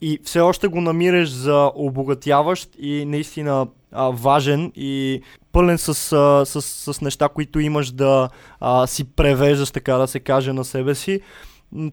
и 0.00 0.18
все 0.24 0.40
още 0.40 0.68
го 0.68 0.80
намираш 0.80 1.30
за 1.30 1.70
обогатяващ 1.74 2.70
и 2.78 3.04
наистина 3.04 3.66
а, 3.92 4.10
важен 4.10 4.72
и 4.76 5.22
пълен 5.52 5.78
с, 5.78 5.88
а, 6.12 6.44
с, 6.46 6.62
с 6.94 7.00
неща, 7.00 7.28
които 7.28 7.60
имаш 7.60 7.90
да 7.90 8.28
а, 8.60 8.86
си 8.86 9.04
превеждаш, 9.04 9.70
така 9.70 9.94
да 9.94 10.06
се 10.06 10.20
каже, 10.20 10.52
на 10.52 10.64
себе 10.64 10.94
си, 10.94 11.20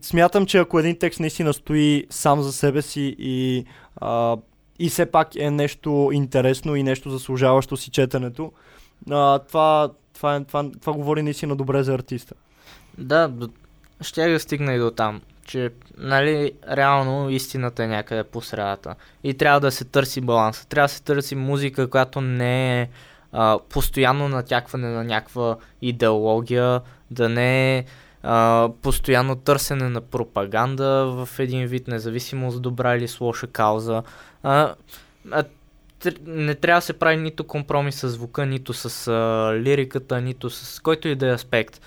Смятам, 0.01 0.45
че 0.45 0.57
ако 0.57 0.79
един 0.79 0.97
текст 0.99 1.19
наистина 1.19 1.53
стои 1.53 2.05
сам 2.09 2.41
за 2.41 2.53
себе 2.53 2.81
си 2.81 3.15
и, 3.19 3.65
а, 3.95 4.37
и 4.79 4.89
все 4.89 5.05
пак 5.05 5.35
е 5.35 5.51
нещо 5.51 6.09
интересно 6.13 6.75
и 6.75 6.83
нещо 6.83 7.09
заслужаващо 7.09 7.77
си 7.77 7.91
четенето, 7.91 8.51
а, 9.09 9.39
това, 9.39 9.89
това, 10.13 10.35
е, 10.35 10.43
това, 10.43 10.71
това 10.81 10.93
говори 10.93 11.21
наистина 11.21 11.55
добре 11.55 11.83
за 11.83 11.93
артиста. 11.93 12.35
Да, 12.97 13.27
до- 13.27 13.49
ще 14.01 14.29
да 14.29 14.39
стигна 14.39 14.73
и 14.73 14.79
до 14.79 14.91
там, 14.91 15.21
че, 15.45 15.69
нали, 15.97 16.51
реално 16.71 17.29
истината 17.29 17.83
е 17.83 17.87
някъде 17.87 18.23
по 18.23 18.41
средата. 18.41 18.95
И 19.23 19.33
трябва 19.33 19.59
да 19.59 19.71
се 19.71 19.85
търси 19.85 20.21
баланс. 20.21 20.65
Трябва 20.65 20.85
да 20.85 20.93
се 20.93 21.03
търси 21.03 21.35
музика, 21.35 21.89
която 21.89 22.21
не 22.21 22.81
е 22.81 22.89
а, 23.31 23.59
постоянно 23.69 24.29
натякване 24.29 24.87
на 24.87 25.03
някаква 25.03 25.57
идеология, 25.81 26.81
да 27.11 27.29
не 27.29 27.77
е 27.77 27.85
а, 28.23 28.69
постоянно 28.81 29.35
търсене 29.35 29.89
на 29.89 30.01
пропаганда 30.01 31.05
в 31.05 31.39
един 31.39 31.67
вид, 31.67 31.87
независимо 31.87 32.51
с 32.51 32.59
добра 32.59 32.95
или 32.95 33.07
с 33.07 33.21
лоша 33.21 33.47
кауза. 33.47 34.03
А, 34.43 34.73
а, 35.31 35.43
не 36.25 36.55
трябва 36.55 36.77
да 36.77 36.85
се 36.85 36.99
прави 36.99 37.17
нито 37.17 37.43
компромис 37.43 37.95
с 37.95 38.09
звука, 38.09 38.45
нито 38.45 38.73
с 38.73 39.07
а, 39.07 39.53
лириката, 39.59 40.21
нито 40.21 40.49
с 40.49 40.79
който 40.79 41.07
и 41.07 41.15
да 41.15 41.27
е 41.27 41.33
аспект. 41.33 41.81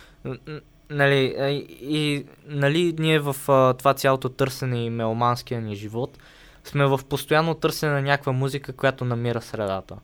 Нали, 0.91 1.35
и, 1.81 2.25
нали, 2.47 2.95
ние 2.99 3.19
в 3.19 3.37
а, 3.49 3.75
това 3.75 3.95
цялото 3.95 4.29
търсене 4.29 4.85
и 4.85 4.91
меломанския 4.91 5.61
ни 5.61 5.75
живот 5.75 6.19
сме 6.65 6.87
в 6.87 7.01
постоянно 7.09 7.55
търсене 7.55 7.93
на 7.93 8.03
някаква 8.03 8.33
музика, 8.33 8.73
която 8.73 9.05
намира 9.05 9.43
средата. 9.43 9.97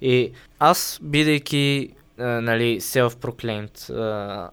И 0.00 0.32
аз, 0.58 1.00
бидейки 1.02 1.90
а, 2.18 2.24
нали, 2.24 2.80
self-proclaimed, 2.80 3.90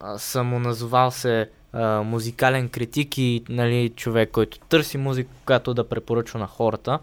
а, 0.02 0.18
съм 0.18 0.62
назовал 0.62 1.12
се 1.12 1.50
а, 1.74 2.02
музикален 2.02 2.70
критик 2.70 3.18
и 3.18 3.44
нали, 3.50 3.90
човек, 3.90 4.32
който 4.32 4.60
търси 4.60 4.98
музика, 4.98 5.30
която 5.46 5.74
да 5.74 5.90
препоръчва 5.90 6.40
на 6.40 6.48
хората. 6.48 7.00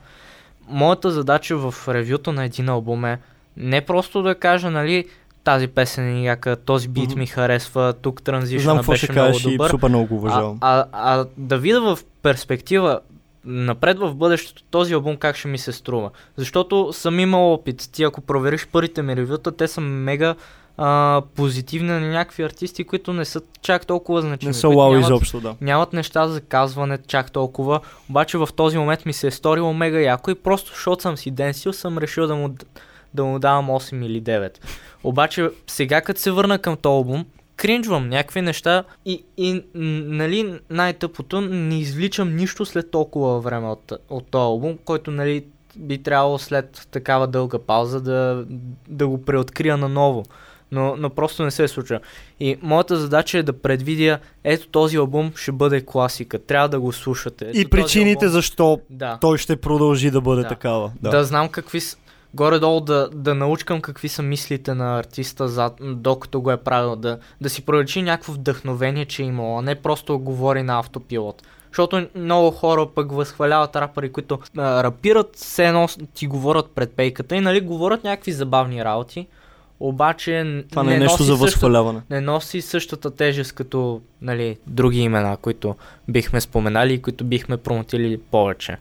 Моята 0.68 1.10
задача 1.10 1.56
в 1.56 1.74
ревюто 1.88 2.32
на 2.32 2.44
един 2.44 2.68
албум 2.68 3.04
е 3.04 3.18
не 3.56 3.80
просто 3.80 4.22
да 4.22 4.34
кажа, 4.34 4.70
нали, 4.70 5.04
тази 5.44 5.68
песен 5.68 6.16
е 6.16 6.22
яка, 6.22 6.56
този 6.56 6.88
бит 6.88 7.10
mm-hmm. 7.10 7.18
ми 7.18 7.26
харесва, 7.26 7.94
тук 8.02 8.22
транзишна 8.22 8.82
беше 8.88 9.12
много 9.12 9.38
добър. 9.38 9.66
И 9.66 9.70
супер 9.70 9.88
много 9.88 10.06
го 10.06 10.14
уважавам. 10.14 10.58
А, 10.60 10.78
а, 10.78 10.86
а 10.92 11.26
да 11.36 11.58
видя 11.58 11.80
в 11.80 11.98
перспектива 12.22 13.00
напред 13.44 13.98
в 13.98 14.14
бъдещето 14.14 14.62
този 14.70 14.94
албум 14.94 15.16
как 15.16 15.36
ще 15.36 15.48
ми 15.48 15.58
се 15.58 15.72
струва. 15.72 16.10
Защото 16.36 16.92
съм 16.92 17.20
имал 17.20 17.52
опит. 17.52 17.88
Ти 17.92 18.02
ако 18.02 18.20
провериш 18.20 18.68
първите 18.72 19.02
ми 19.02 19.16
ревюта, 19.16 19.52
те 19.52 19.68
са 19.68 19.80
мега 19.80 20.34
а, 20.78 21.22
позитивни 21.34 21.88
на 21.88 22.00
някакви 22.00 22.42
артисти, 22.42 22.84
които 22.84 23.12
не 23.12 23.24
са 23.24 23.40
чак 23.62 23.86
толкова 23.86 24.20
значими. 24.20 24.48
Не 24.48 24.54
са 24.54 24.68
вау 24.68 24.98
изобщо, 24.98 25.40
да. 25.40 25.54
Нямат 25.60 25.92
неща 25.92 26.28
за 26.28 26.40
казване 26.40 26.98
чак 27.06 27.30
толкова, 27.30 27.80
обаче 28.10 28.38
в 28.38 28.48
този 28.56 28.78
момент 28.78 29.06
ми 29.06 29.12
се 29.12 29.26
е 29.26 29.30
сторило 29.30 29.72
мега 29.72 30.00
яко 30.00 30.30
и 30.30 30.34
просто, 30.34 30.70
защото 30.70 31.02
съм 31.02 31.16
си 31.16 31.30
денсил, 31.30 31.72
съм 31.72 31.98
решил 31.98 32.26
да 32.26 32.34
му, 32.34 32.54
да 33.14 33.24
му 33.24 33.38
давам 33.38 33.68
8 33.68 34.06
или 34.06 34.22
9. 34.22 34.58
Обаче 35.04 35.50
сега 35.66 36.00
като 36.00 36.20
се 36.20 36.30
върна 36.30 36.58
към 36.58 36.76
този 36.76 36.92
албум, 36.92 37.24
кринжвам 37.56 38.08
някакви 38.08 38.42
неща 38.42 38.84
и, 39.06 39.24
и 39.36 39.62
нали, 39.74 40.60
най-тъпото, 40.70 41.40
не 41.40 41.78
извличам 41.78 42.36
нищо 42.36 42.66
след 42.66 42.90
толкова 42.90 43.40
време 43.40 43.68
от, 43.68 43.92
от 44.08 44.26
този 44.30 44.42
албум, 44.42 44.78
който 44.84 45.10
нали, 45.10 45.44
би 45.76 46.02
трябвало 46.02 46.38
след 46.38 46.88
такава 46.90 47.26
дълга 47.26 47.58
пауза 47.58 48.00
да, 48.00 48.44
да 48.88 49.08
го 49.08 49.24
преоткрия 49.24 49.76
наново 49.76 50.24
но, 50.72 50.96
но 50.96 51.10
просто 51.10 51.44
не 51.44 51.50
се 51.50 51.68
случва. 51.68 52.00
И 52.40 52.58
моята 52.62 52.96
задача 52.96 53.38
е 53.38 53.42
да 53.42 53.52
предвидя, 53.52 54.18
ето 54.44 54.68
този 54.68 54.96
албум 54.96 55.32
ще 55.36 55.52
бъде 55.52 55.84
класика, 55.84 56.38
трябва 56.38 56.68
да 56.68 56.80
го 56.80 56.92
слушате. 56.92 57.44
Ето 57.48 57.58
и 57.58 57.64
причините 57.64 58.24
албум... 58.24 58.32
защо 58.32 58.80
да. 58.90 59.18
той 59.20 59.38
ще 59.38 59.56
продължи 59.56 60.10
да 60.10 60.20
бъде 60.20 60.42
да. 60.42 60.48
такава. 60.48 60.92
Да. 61.02 61.10
да 61.10 61.24
знам 61.24 61.48
какви 61.48 61.80
са, 61.80 61.96
горе-долу 62.34 62.80
да, 62.80 63.08
да 63.12 63.34
научкам 63.34 63.80
какви 63.80 64.08
са 64.08 64.22
мислите 64.22 64.74
на 64.74 64.98
артиста, 64.98 65.48
зад, 65.48 65.80
докато 65.82 66.40
го 66.40 66.50
е 66.50 66.56
правил, 66.56 66.96
да, 66.96 67.18
да 67.40 67.50
си 67.50 67.62
проличи 67.62 68.02
някакво 68.02 68.32
вдъхновение, 68.32 69.04
че 69.04 69.22
е 69.22 69.26
имало, 69.26 69.58
а 69.58 69.62
не 69.62 69.74
просто 69.74 70.18
говори 70.18 70.62
на 70.62 70.78
автопилот. 70.78 71.42
Защото 71.68 72.08
много 72.14 72.50
хора 72.50 72.86
пък 72.94 73.12
възхваляват 73.12 73.76
рапъри, 73.76 74.12
които 74.12 74.38
а, 74.58 74.84
рапират, 74.84 75.36
все 75.36 75.66
едно 75.66 75.88
ти 76.14 76.26
говорят 76.26 76.70
пред 76.74 76.92
пейката 76.92 77.36
и 77.36 77.40
нали 77.40 77.60
говорят 77.60 78.04
някакви 78.04 78.32
забавни 78.32 78.84
работи, 78.84 79.26
обаче 79.80 80.64
Това 80.70 80.82
не, 80.82 80.90
не 80.90 80.96
е 80.96 80.98
нещо 80.98 81.22
за 81.22 81.36
възхваляване. 81.36 82.00
не 82.10 82.20
носи 82.20 82.60
същата 82.60 83.10
тежест 83.10 83.52
като 83.52 84.00
нали, 84.22 84.56
други 84.66 84.98
имена, 84.98 85.36
които 85.36 85.76
бихме 86.08 86.40
споменали 86.40 86.94
и 86.94 87.02
които 87.02 87.24
бихме 87.24 87.56
промотили 87.56 88.20
повече. 88.30 88.76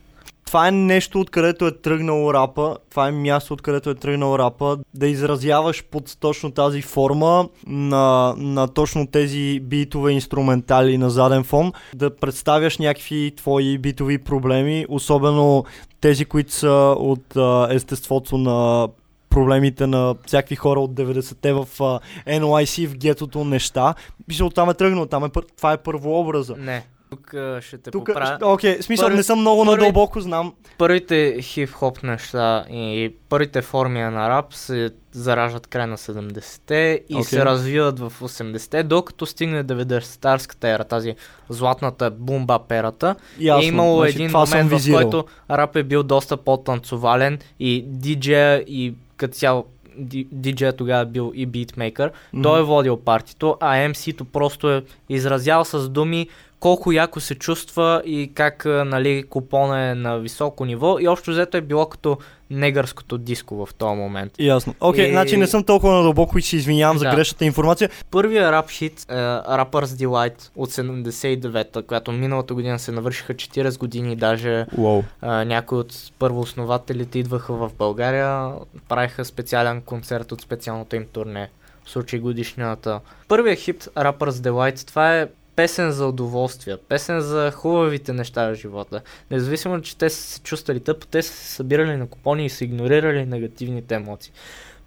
Това 0.46 0.68
е 0.68 0.72
нещо, 0.72 1.20
откъдето 1.20 1.68
е 1.68 1.72
тръгнал 1.72 2.34
рапа, 2.34 2.78
това 2.90 3.08
е 3.08 3.12
място, 3.12 3.54
откъдето 3.54 3.90
е 3.90 3.96
тръгнал 3.96 4.40
рапа, 4.40 4.78
да 4.94 5.08
изразяваш 5.08 5.84
под 5.84 6.18
точно 6.20 6.52
тази 6.52 6.82
форма 6.82 7.50
на, 7.68 8.34
на 8.38 8.68
точно 8.68 9.08
тези 9.08 9.60
битове 9.60 10.12
инструментали 10.12 10.98
на 10.98 11.10
заден 11.10 11.44
фон, 11.44 11.74
да 11.96 12.16
представяш 12.16 12.78
някакви 12.78 13.34
твои 13.38 13.78
битови 13.78 14.18
проблеми, 14.18 14.86
особено 14.90 15.66
тези, 16.02 16.26
които 16.26 16.54
са 16.54 16.96
от 17.00 17.36
а, 17.36 17.68
естеството 17.72 18.38
на 18.38 18.88
проблемите 19.36 19.88
на 19.88 20.16
всякакви 20.26 20.56
хора 20.56 20.80
от 20.80 20.92
90-те 20.92 21.54
в 21.54 21.66
uh, 21.66 22.00
NYC, 22.28 22.88
в 22.88 22.98
гетото 22.98 23.44
неща. 23.44 23.94
Мисля, 24.28 24.50
там 24.50 24.70
е 24.70 24.74
тръгнал, 24.74 25.06
там 25.06 25.26
е, 25.26 25.30
това 25.58 25.74
е 25.74 25.78
първообраза. 25.78 26.56
Не, 26.58 26.86
тук 27.10 27.36
ще 27.60 27.78
те 27.78 27.92
тук, 27.92 28.06
поправя. 28.06 28.38
Окей, 28.42 28.78
okay, 28.78 28.82
смисъл 28.82 29.06
Първи, 29.06 29.18
не 29.18 29.24
съм 29.24 29.40
много 29.40 29.66
първи, 29.66 29.72
надълбоко, 29.72 30.22
знам. 30.22 30.54
Първите 30.78 31.38
хип-хоп 31.42 32.04
неща 32.04 32.66
и 32.70 33.14
първите 33.30 33.62
форми 33.62 34.00
на 34.00 34.30
рап 34.30 34.54
се 34.54 34.90
зараждат 35.12 35.68
край 35.68 35.88
на 35.88 35.98
70-те 35.98 37.02
и 37.10 37.16
okay. 37.16 37.22
се 37.22 37.46
развиват 37.46 38.00
в 38.00 38.14
80-те, 38.22 38.84
докато 38.84 39.26
стигне 39.26 39.64
90-тарската 39.64 40.76
ера, 40.76 40.84
тази 40.84 41.16
златната 41.50 42.12
бумба 42.12 42.60
перата. 42.60 43.16
Ясно, 43.40 43.64
е 43.64 43.66
имало 43.66 43.98
значи, 43.98 44.16
един 44.16 44.32
момент, 44.32 44.72
в 44.72 44.92
който 44.94 45.26
рап 45.52 45.76
е 45.76 45.84
бил 45.84 46.04
доста 46.04 46.38
по-танцовален 46.38 47.40
и 47.60 47.84
диджея 47.88 48.64
и 48.68 48.94
като 49.18 49.34
цяло 49.34 49.66
диджея 50.32 50.74
тогава 50.74 51.02
е 51.02 51.06
бил 51.06 51.32
и 51.36 51.46
битмейкър, 51.46 52.10
mm-hmm. 52.10 52.44
той 52.44 52.60
е 52.60 52.64
водил 52.64 52.98
партито, 52.98 53.58
а 53.60 53.76
MC-то 53.76 54.26
просто 54.26 54.72
е 54.72 54.84
изразял 55.10 55.66
с 55.66 55.90
думи 55.90 56.28
колко 56.60 56.92
яко 56.92 57.20
се 57.20 57.36
чувства 57.36 58.02
и 58.06 58.32
как 58.34 58.66
нали, 58.66 59.24
купона 59.30 59.82
е 59.82 59.96
на 59.96 60.18
високо 60.18 60.66
ниво 60.66 61.00
и 61.00 61.08
общо 61.08 61.32
взето 61.32 61.58
е 61.58 61.62
било 61.62 61.86
като 61.86 62.18
негърското 62.50 63.18
диско 63.18 63.66
в 63.66 63.74
този 63.74 63.96
момент. 63.96 64.34
Ясно. 64.40 64.76
Окей, 64.80 65.06
okay, 65.06 65.08
и... 65.08 65.12
значи 65.12 65.38
не 65.38 65.48
съм 65.48 65.64
толкова 65.64 65.94
надълбоко 65.94 66.38
и 66.38 66.42
се 66.42 66.56
извинявам 66.56 66.98
да. 66.98 67.00
за 67.00 67.16
грешната 67.16 67.46
информация. 67.46 67.90
Първият 68.12 68.52
рап 68.52 68.70
хит 68.70 69.06
е 69.10 69.14
Rapper's 69.14 69.86
Delight 69.86 70.50
от 70.56 70.72
79-та, 70.72 71.82
която 71.82 72.12
миналата 72.12 72.54
година 72.54 72.80
се 72.80 72.92
навършиха 72.92 73.34
40 73.34 73.80
години, 73.80 74.16
даже 74.16 74.66
wow. 74.78 75.04
а, 75.22 75.46
някои 75.46 75.78
от 75.78 76.12
първооснователите 76.20 77.20
идваха 77.20 77.54
в 77.54 77.72
България, 77.78 78.52
правиха 78.90 79.26
специален 79.26 79.82
концерт 79.82 80.32
от 80.32 80.42
специалното 80.42 80.96
им 80.96 81.06
турне 81.14 81.50
в 81.86 81.90
случай 81.90 82.20
годишнината. 82.20 83.00
Първият 83.28 83.60
хит 83.60 83.88
Rapper's 83.96 84.30
Delight, 84.30 84.88
това 84.88 85.20
е 85.20 85.28
песен 85.56 85.92
за 85.92 86.08
удоволствие, 86.08 86.78
песен 86.78 87.22
за 87.22 87.52
хубавите 87.52 88.14
неща 88.14 88.50
в 88.50 88.56
живота. 88.56 89.02
Независимо, 89.32 89.82
че 89.82 89.98
те 89.98 90.10
са 90.10 90.22
се 90.22 90.42
чувствали 90.42 90.80
тъпо, 90.80 91.08
те 91.08 91.22
са 91.22 91.34
се 91.34 91.54
събирали 91.54 91.98
на 91.98 92.08
купони 92.08 92.46
и 92.46 92.50
са 92.50 92.64
игнорирали 92.64 93.26
негативните 93.26 93.96
емоции. 93.96 94.34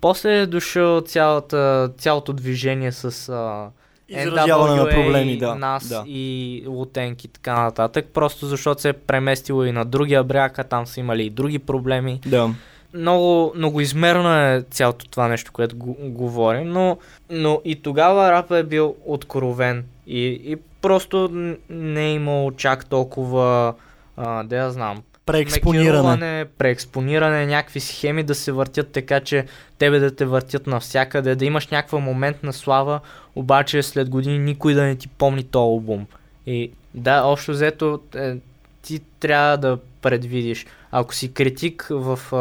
После 0.00 0.38
е 0.38 0.46
дошъл 0.46 1.00
цялата, 1.00 1.90
цялото 1.98 2.32
движение 2.32 2.92
с 2.92 3.28
а, 3.28 3.70
Изразяване 4.08 4.74
на 4.74 4.88
проблеми, 4.88 5.38
да. 5.38 5.54
Нас 5.54 5.88
да. 5.88 6.04
и 6.06 6.64
Лутенки 6.66 7.26
и 7.26 7.30
така 7.30 7.62
нататък, 7.62 8.06
просто 8.14 8.46
защото 8.46 8.80
се 8.80 8.88
е 8.88 8.92
преместило 8.92 9.64
и 9.64 9.72
на 9.72 9.84
другия 9.84 10.24
бряг, 10.24 10.58
а 10.58 10.64
там 10.64 10.86
са 10.86 11.00
имали 11.00 11.24
и 11.24 11.30
други 11.30 11.58
проблеми. 11.58 12.20
Да. 12.26 12.50
Много, 12.94 13.52
много 13.56 13.80
измерно 13.80 14.34
е 14.34 14.64
цялото 14.70 15.08
това 15.08 15.28
нещо, 15.28 15.52
което 15.52 15.76
го, 15.76 15.96
говорим, 16.00 16.68
но, 16.68 16.98
но 17.30 17.60
и 17.64 17.82
тогава 17.82 18.32
рапа 18.32 18.58
е 18.58 18.62
бил 18.62 18.96
откровен 19.06 19.84
и, 20.06 20.26
и 20.44 20.56
просто 20.80 21.28
не 21.70 22.06
е 22.06 22.14
имал 22.14 22.50
чак 22.56 22.86
толкова, 22.86 23.74
а, 24.16 24.42
да 24.42 24.56
я 24.56 24.70
знам, 24.70 25.02
преекспониране. 25.26 26.46
преекспониране, 26.58 27.46
някакви 27.46 27.80
схеми 27.80 28.22
да 28.22 28.34
се 28.34 28.52
въртят 28.52 28.92
така, 28.92 29.20
че 29.20 29.44
тебе 29.78 29.98
да 29.98 30.16
те 30.16 30.24
въртят 30.24 30.66
навсякъде, 30.66 31.34
да 31.34 31.44
имаш 31.44 31.68
някаква 31.68 31.98
момент 31.98 32.42
на 32.42 32.52
слава, 32.52 33.00
обаче 33.34 33.82
след 33.82 34.08
години 34.10 34.38
никой 34.38 34.74
да 34.74 34.82
не 34.82 34.96
ти 34.96 35.08
помни 35.08 35.44
този 35.44 35.62
албум. 35.62 36.06
И 36.46 36.70
да, 36.94 37.22
общо 37.22 37.52
взето 37.52 38.00
е, 38.14 38.36
ти 38.82 39.00
трябва 39.20 39.56
да 39.56 39.78
предвидиш. 40.02 40.66
Ако 40.90 41.14
си 41.14 41.32
критик 41.32 41.86
в 41.90 42.18
а, 42.32 42.36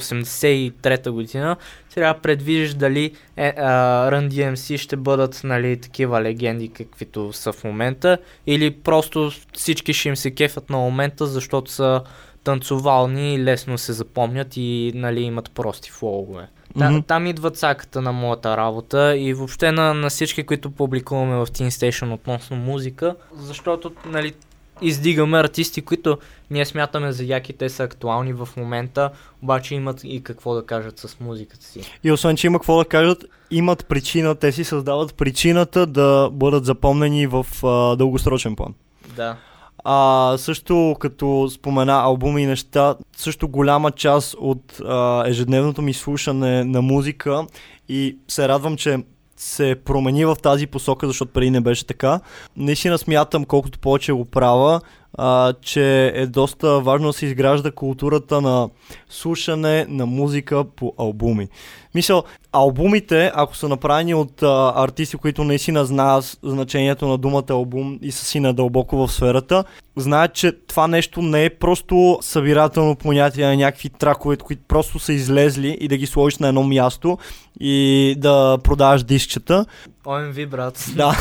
83-та 0.00 1.12
година, 1.12 1.56
трябва 1.94 2.14
да 2.14 2.20
предвидиш 2.20 2.74
дали 2.74 3.12
е, 3.36 3.54
а, 3.56 4.10
Run 4.10 4.28
DMC 4.28 4.76
ще 4.76 4.96
бъдат 4.96 5.40
нали, 5.44 5.80
такива 5.80 6.22
легенди, 6.22 6.68
каквито 6.68 7.32
са 7.32 7.52
в 7.52 7.64
момента, 7.64 8.18
или 8.46 8.70
просто 8.70 9.30
всички 9.52 9.92
ще 9.92 10.08
им 10.08 10.16
се 10.16 10.30
кефят 10.30 10.70
на 10.70 10.76
момента, 10.76 11.26
защото 11.26 11.70
са 11.70 12.02
танцовални, 12.44 13.44
лесно 13.44 13.78
се 13.78 13.92
запомнят 13.92 14.56
и 14.56 14.92
нали, 14.94 15.20
имат 15.20 15.50
прости 15.50 15.90
флоуове. 15.90 16.48
Mm-hmm. 16.76 17.06
Там 17.06 17.26
идва 17.26 17.50
цаката 17.50 18.02
на 18.02 18.12
моята 18.12 18.56
работа 18.56 19.16
и 19.16 19.34
въобще 19.34 19.72
на, 19.72 19.94
на 19.94 20.10
всички, 20.10 20.42
които 20.42 20.70
публикуваме 20.70 21.36
в 21.36 21.46
Teen 21.46 21.68
Station 21.68 22.14
относно 22.14 22.56
музика, 22.56 23.16
защото 23.36 23.92
нали, 24.06 24.32
издигаме 24.80 25.38
артисти, 25.38 25.82
които 25.82 26.18
ние 26.50 26.66
смятаме 26.66 27.12
за 27.12 27.24
яки, 27.24 27.52
те 27.52 27.68
са 27.68 27.82
актуални 27.82 28.32
в 28.32 28.48
момента, 28.56 29.10
обаче 29.42 29.74
имат 29.74 30.00
и 30.04 30.22
какво 30.22 30.54
да 30.54 30.66
кажат 30.66 30.98
с 30.98 31.20
музиката 31.20 31.64
си. 31.64 31.80
И 32.04 32.12
освен, 32.12 32.36
че 32.36 32.46
има 32.46 32.58
какво 32.58 32.78
да 32.78 32.84
кажат, 32.84 33.24
имат 33.50 33.86
причина, 33.86 34.34
те 34.34 34.52
си 34.52 34.64
създават 34.64 35.14
причината 35.14 35.86
да 35.86 36.30
бъдат 36.32 36.64
запомнени 36.64 37.26
в 37.26 37.46
а, 37.64 37.96
дългосрочен 37.96 38.56
план. 38.56 38.74
Да. 39.16 39.36
А, 39.84 40.34
също 40.38 40.96
като 41.00 41.48
спомена 41.50 41.92
албуми 41.92 42.42
и 42.42 42.46
неща, 42.46 42.96
също 43.16 43.48
голяма 43.48 43.90
част 43.90 44.34
от 44.38 44.80
а, 44.84 45.24
ежедневното 45.26 45.82
ми 45.82 45.94
слушане 45.94 46.64
на 46.64 46.82
музика 46.82 47.46
и 47.88 48.16
се 48.28 48.48
радвам, 48.48 48.76
че 48.76 48.98
се 49.42 49.76
промени 49.84 50.24
в 50.24 50.36
тази 50.42 50.66
посока, 50.66 51.06
защото 51.06 51.32
преди 51.32 51.50
не 51.50 51.60
беше 51.60 51.86
така. 51.86 52.20
Наистина 52.56 52.98
смятам, 52.98 53.44
колкото 53.44 53.78
повече 53.78 54.12
го 54.12 54.24
правя, 54.24 54.80
а, 55.18 55.52
че 55.52 56.06
е 56.14 56.26
доста 56.26 56.80
важно 56.80 57.06
да 57.06 57.12
се 57.12 57.26
изгражда 57.26 57.70
културата 57.70 58.40
на 58.40 58.68
слушане 59.08 59.86
на 59.88 60.06
музика 60.06 60.64
по 60.64 60.92
албуми. 60.98 61.48
Мисъл, 61.94 62.24
албумите, 62.52 63.32
ако 63.34 63.56
са 63.56 63.68
направени 63.68 64.14
от 64.14 64.42
а, 64.42 64.72
артисти, 64.76 65.16
които 65.16 65.44
наистина 65.44 65.84
знаят 65.84 66.38
значението 66.42 67.08
на 67.08 67.18
думата 67.18 67.44
албум 67.50 67.98
и 68.02 68.12
са 68.12 68.24
си 68.24 68.40
надълбоко 68.40 68.96
в 68.96 69.12
сферата, 69.12 69.64
знаят, 69.96 70.34
че 70.34 70.52
това 70.52 70.86
нещо 70.86 71.22
не 71.22 71.44
е 71.44 71.50
просто 71.50 72.18
събирателно 72.20 72.96
понятие 72.96 73.46
на 73.46 73.56
някакви 73.56 73.88
тракове, 73.88 74.36
които 74.36 74.62
просто 74.68 74.98
са 74.98 75.12
излезли 75.12 75.78
и 75.80 75.88
да 75.88 75.96
ги 75.96 76.06
сложиш 76.06 76.38
на 76.38 76.48
едно 76.48 76.62
място 76.62 77.18
и 77.60 78.14
да 78.18 78.58
продаваш 78.64 79.02
дискчета. 79.02 79.66
OMV, 80.04 80.48
брат. 80.48 80.86
Да, 80.96 81.16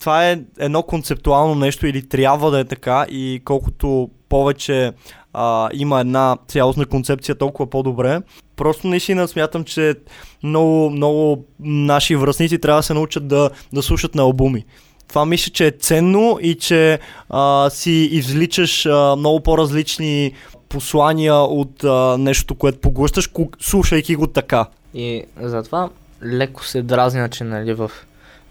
това 0.00 0.30
е 0.30 0.40
едно 0.58 0.82
концептуално 0.82 1.54
нещо 1.54 1.86
или 1.86 2.08
трябва 2.08 2.50
да 2.50 2.60
е 2.60 2.64
така 2.64 3.06
и 3.10 3.42
колкото 3.44 4.10
повече 4.28 4.92
а, 5.32 5.68
има 5.72 6.00
една 6.00 6.36
цялостна 6.48 6.86
концепция, 6.86 7.34
толкова 7.34 7.70
по-добре. 7.70 8.20
Просто 8.56 8.86
наистина 8.86 9.28
смятам, 9.28 9.64
че 9.64 9.94
много, 10.42 10.90
много 10.90 11.44
наши 11.60 12.16
връзници 12.16 12.58
трябва 12.58 12.78
да 12.78 12.82
се 12.82 12.94
научат 12.94 13.28
да, 13.28 13.50
да 13.72 13.82
слушат 13.82 14.14
на 14.14 14.22
албуми. 14.22 14.64
Това 15.08 15.26
мисля, 15.26 15.52
че 15.52 15.66
е 15.66 15.70
ценно 15.70 16.38
и 16.42 16.54
че 16.54 16.98
а, 17.30 17.70
си 17.70 17.90
извличаш 17.90 18.86
а, 18.86 19.16
много 19.16 19.40
по-различни 19.40 20.32
послания 20.68 21.34
от 21.34 21.84
а, 21.84 22.16
нещото, 22.18 22.54
което 22.54 22.78
поглъщаш, 22.78 23.30
слушайки 23.60 24.16
го 24.16 24.26
така. 24.26 24.66
И 24.94 25.24
затова 25.40 25.90
леко 26.24 26.64
се 26.64 26.82
дразня, 26.82 27.28
че 27.28 27.44
нали, 27.44 27.74
в, 27.74 27.90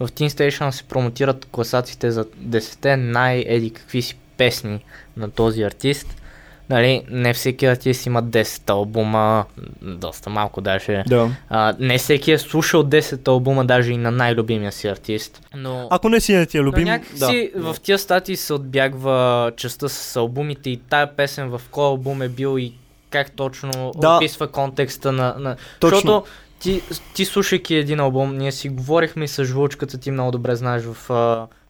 в 0.00 0.08
Teen 0.08 0.28
Station 0.28 0.70
се 0.70 0.84
промотират 0.84 1.44
класациите 1.50 2.10
за 2.10 2.24
10 2.24 2.94
най-еди 2.94 3.70
какви 3.70 4.02
си 4.02 4.16
песни 4.36 4.84
на 5.16 5.30
този 5.30 5.62
артист 5.62 6.16
нали, 6.70 7.02
не 7.10 7.34
всеки 7.34 7.66
артист 7.66 8.06
има 8.06 8.22
10 8.22 8.70
албума, 8.70 9.44
доста 9.82 10.30
малко 10.30 10.60
даже. 10.60 11.04
Да. 11.08 11.30
А, 11.48 11.74
не 11.78 11.98
всеки 11.98 12.32
е 12.32 12.38
слушал 12.38 12.84
10 12.84 13.28
албума, 13.28 13.64
даже 13.64 13.92
и 13.92 13.96
на 13.96 14.10
най-любимия 14.10 14.72
си 14.72 14.88
артист. 14.88 15.40
Но... 15.54 15.88
Ако 15.90 16.08
не 16.08 16.20
си 16.20 16.34
не 16.34 16.46
ти 16.46 16.58
е 16.58 16.62
любим, 16.62 16.84
някакси 16.84 17.50
да. 17.56 17.72
в 17.72 17.80
тия 17.80 17.98
статии 17.98 18.36
се 18.36 18.52
отбягва 18.52 19.52
частта 19.56 19.88
с 19.88 20.16
албумите 20.16 20.70
и 20.70 20.76
тая 20.76 21.16
песен 21.16 21.48
в 21.48 21.60
кой 21.70 21.84
албум 21.84 22.22
е 22.22 22.28
бил 22.28 22.58
и 22.58 22.72
как 23.10 23.30
точно 23.30 23.92
да. 23.96 24.16
описва 24.16 24.48
контекста 24.48 25.12
на... 25.12 25.34
на... 25.38 25.56
Точно. 25.80 25.96
Защото 25.96 26.24
ти, 26.58 26.82
ти 27.14 27.24
слушайки 27.24 27.74
един 27.74 28.00
албум, 28.00 28.36
ние 28.36 28.52
си 28.52 28.68
говорихме 28.68 29.24
и 29.24 29.28
с 29.28 29.44
жлучката, 29.44 29.98
ти 29.98 30.10
много 30.10 30.30
добре 30.30 30.56
знаеш 30.56 30.82
в 30.84 31.10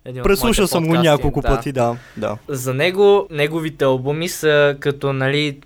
един 0.07 0.23
Преслушал 0.23 0.66
съм 0.66 0.87
го 0.87 0.95
няколко 0.95 1.40
да. 1.40 1.49
пъти, 1.49 1.73
да, 1.73 1.97
да. 2.16 2.38
За 2.49 2.75
него, 2.75 3.27
неговите 3.31 3.85
албуми 3.85 4.29
са 4.29 4.77
като, 4.81 5.12
нали, 5.12 5.47
е, 5.47 5.59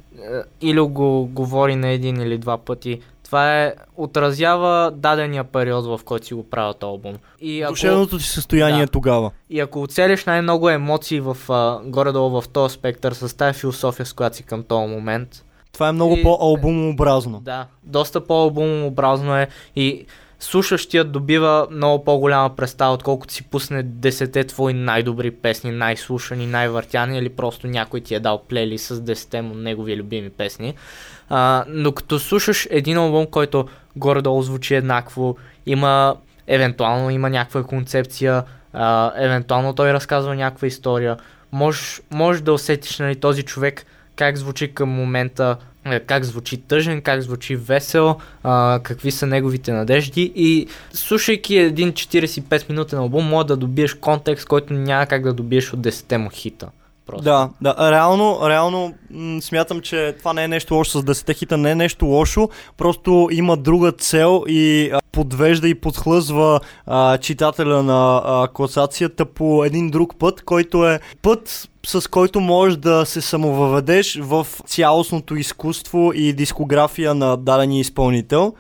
или 0.61 0.81
го 0.81 1.27
говори 1.27 1.77
на 1.77 1.89
един 1.89 2.21
или 2.21 2.39
два 2.39 2.59
пъти. 2.59 3.01
Това 3.25 3.63
е, 3.63 3.75
отразява 3.97 4.93
дадения 4.97 5.45
период, 5.45 5.87
в 5.87 6.05
който 6.05 6.27
си 6.27 6.35
го 6.35 6.51
правят 6.51 6.83
албум. 6.83 7.15
И 7.41 7.63
ако, 7.63 7.73
Душевното 7.73 8.19
ти 8.19 8.25
състояние 8.25 8.87
да, 8.87 8.93
тогава. 8.93 9.31
И 9.51 9.61
ако 9.61 9.83
оцелиш 9.83 10.25
най-много 10.25 10.71
емоции 10.71 11.21
в, 11.21 11.37
а, 11.49 11.81
горе-долу 11.85 12.41
в 12.41 12.49
този 12.49 12.75
спектър, 12.75 13.13
с 13.13 13.37
тази 13.37 13.59
философия, 13.59 14.07
с 14.07 14.13
която 14.13 14.37
си 14.37 14.43
към 14.43 14.63
този 14.63 14.91
момент, 14.91 15.45
това 15.73 15.89
е 15.89 15.93
много 15.93 16.17
и, 16.17 16.23
по-албумообразно. 16.23 17.41
Да, 17.41 17.67
доста 17.83 18.27
по-албумообразно 18.27 19.37
е 19.37 19.49
и 19.77 20.07
слушащият 20.41 21.13
добива 21.13 21.67
много 21.71 22.05
по-голяма 22.05 22.57
представа, 22.57 22.95
отколкото 22.95 23.35
си 23.35 23.43
пусне 23.43 23.83
десете 23.83 24.45
твои 24.45 24.73
най-добри 24.73 25.31
песни, 25.31 25.71
най-слушани, 25.71 26.47
най-въртяни 26.47 27.19
или 27.19 27.29
просто 27.29 27.67
някой 27.67 28.01
ти 28.01 28.15
е 28.15 28.21
дал 28.21 28.43
плейли 28.49 28.79
с 28.79 29.01
десете 29.01 29.43
му 29.43 29.55
негови 29.55 29.97
любими 29.97 30.31
песни. 30.31 30.75
А, 31.29 31.65
но 31.69 31.93
като 31.93 32.19
слушаш 32.19 32.69
един 32.71 32.97
албум, 32.97 33.27
който 33.27 33.69
горе-долу 33.97 34.43
звучи 34.43 34.75
еднакво, 34.75 35.37
има 35.67 36.17
евентуално 36.47 37.11
има 37.11 37.31
някаква 37.31 37.63
концепция, 37.63 38.45
а, 38.73 39.13
евентуално 39.17 39.75
той 39.75 39.93
разказва 39.93 40.35
някаква 40.35 40.67
история, 40.67 41.17
можеш, 41.53 42.03
можеш 42.11 42.43
да 42.43 42.53
усетиш 42.53 42.99
нали, 42.99 43.17
този 43.17 43.43
човек 43.43 43.87
как 44.17 44.37
звучи 44.37 44.75
към 44.75 44.89
момента, 44.89 45.57
как 46.07 46.25
звучи 46.25 46.57
тъжен, 46.57 47.03
как 47.03 47.23
звучи 47.23 47.57
весел, 47.57 48.17
а, 48.43 48.81
какви 48.83 49.11
са 49.11 49.27
неговите 49.27 49.73
надежди 49.73 50.33
и 50.37 50.67
слушайки 50.93 51.57
един 51.57 51.93
45 51.93 52.69
минутен 52.69 52.99
албум, 52.99 53.25
може 53.25 53.47
да 53.47 53.57
добиеш 53.57 53.95
контекст, 53.95 54.49
който 54.49 54.73
няма 54.73 55.07
как 55.07 55.23
да 55.23 55.33
добиеш 55.33 55.73
от 55.73 55.81
10 55.81 56.17
му 56.17 56.31
хита. 56.31 56.69
Просто. 57.07 57.25
Да, 57.25 57.49
да, 57.61 57.93
реално, 57.93 58.39
реално 58.49 58.95
м- 59.11 59.43
смятам, 59.43 59.81
че 59.81 60.15
това 60.19 60.33
не 60.33 60.45
е 60.45 60.49
нещо 60.49 60.75
лошо 60.75 60.99
с 60.99 61.03
10 61.03 61.37
хита, 61.37 61.57
не 61.57 61.71
е 61.71 61.75
нещо 61.75 62.07
лошо, 62.07 62.49
просто 62.77 63.29
има 63.33 63.57
друга 63.57 63.93
цел 63.93 64.45
и 64.49 64.91
а, 64.93 65.01
подвежда 65.13 65.69
и 65.69 65.75
подхлъзва 65.75 66.61
а, 66.87 67.19
читателя 67.19 67.83
на 67.83 68.23
а, 68.25 68.49
класацията 68.49 69.25
по 69.25 69.65
един 69.65 69.91
друг 69.91 70.19
път, 70.19 70.43
който 70.43 70.89
е 70.89 71.01
път 71.23 71.70
с 71.87 72.11
който 72.11 72.41
можеш 72.41 72.77
да 72.77 73.07
се 73.07 73.21
самовъведеш 73.21 74.19
в 74.23 74.47
цялостното 74.67 75.37
изкуство 75.37 76.13
и 76.15 76.33
дискография 76.33 77.15
на 77.15 77.37
дадения 77.37 77.81
изпълнител. 77.81 78.55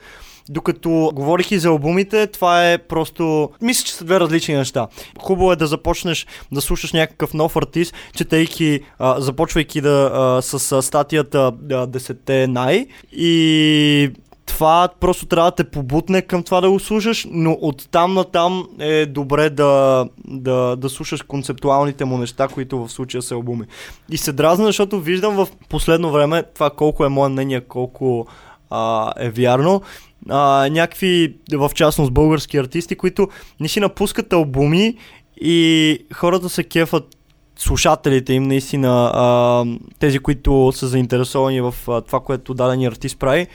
Докато 0.48 1.10
говорих 1.14 1.50
и 1.50 1.58
за 1.58 1.68
албумите, 1.68 2.26
това 2.26 2.70
е 2.70 2.78
просто... 2.78 3.50
Мисля, 3.62 3.84
че 3.84 3.92
са 3.92 4.04
две 4.04 4.20
различни 4.20 4.54
неща. 4.54 4.86
Хубаво 5.22 5.52
е 5.52 5.56
да 5.56 5.66
започнеш 5.66 6.26
да 6.52 6.60
слушаш 6.60 6.92
някакъв 6.92 7.34
нов 7.34 7.56
артист, 7.56 7.94
четейки, 8.16 8.80
а, 8.98 9.20
започвайки 9.20 9.80
да, 9.80 10.10
а, 10.14 10.42
с 10.42 10.82
статията 10.82 11.38
а, 11.38 11.52
10 11.86 12.46
най 12.46 12.86
и 13.12 14.10
това 14.50 14.88
просто 15.00 15.26
трябва 15.26 15.50
да 15.50 15.54
те 15.54 15.64
побутне 15.64 16.22
към 16.22 16.42
това 16.42 16.60
да 16.60 16.70
го 16.70 16.80
слушаш, 16.80 17.26
но 17.30 17.52
от 17.60 17.88
там 17.90 18.14
на 18.14 18.24
там 18.24 18.66
е 18.80 19.06
добре 19.06 19.50
да, 19.50 20.06
да, 20.28 20.76
да 20.76 20.88
слушаш 20.88 21.22
концептуалните 21.22 22.04
му 22.04 22.18
неща, 22.18 22.48
които 22.48 22.84
в 22.84 22.92
случая 22.92 23.22
са 23.22 23.34
албуми. 23.34 23.64
И 24.10 24.16
се 24.16 24.32
дразна, 24.32 24.66
защото 24.66 25.00
виждам 25.00 25.34
в 25.34 25.48
последно 25.68 26.12
време 26.12 26.42
това 26.54 26.70
колко 26.70 27.04
е 27.04 27.08
мое 27.08 27.28
мнение, 27.28 27.60
колко 27.60 28.26
а, 28.70 29.12
е 29.18 29.30
вярно. 29.30 29.82
А, 30.28 30.68
някакви, 30.70 31.36
в 31.52 31.70
частност 31.74 32.12
български 32.12 32.56
артисти, 32.56 32.96
които 32.96 33.28
не 33.60 33.68
си 33.68 33.80
напускат 33.80 34.32
албуми 34.32 34.96
и 35.40 35.98
хората 36.14 36.48
се 36.48 36.64
кефат 36.64 37.16
слушателите 37.56 38.32
им, 38.32 38.42
наистина 38.42 39.10
а, 39.14 39.64
тези, 39.98 40.18
които 40.18 40.72
са 40.74 40.88
заинтересовани 40.88 41.60
в 41.60 41.74
а, 41.88 42.00
това, 42.00 42.20
което 42.20 42.54
даден 42.54 42.84
артист 42.84 43.18
прави, 43.18 43.46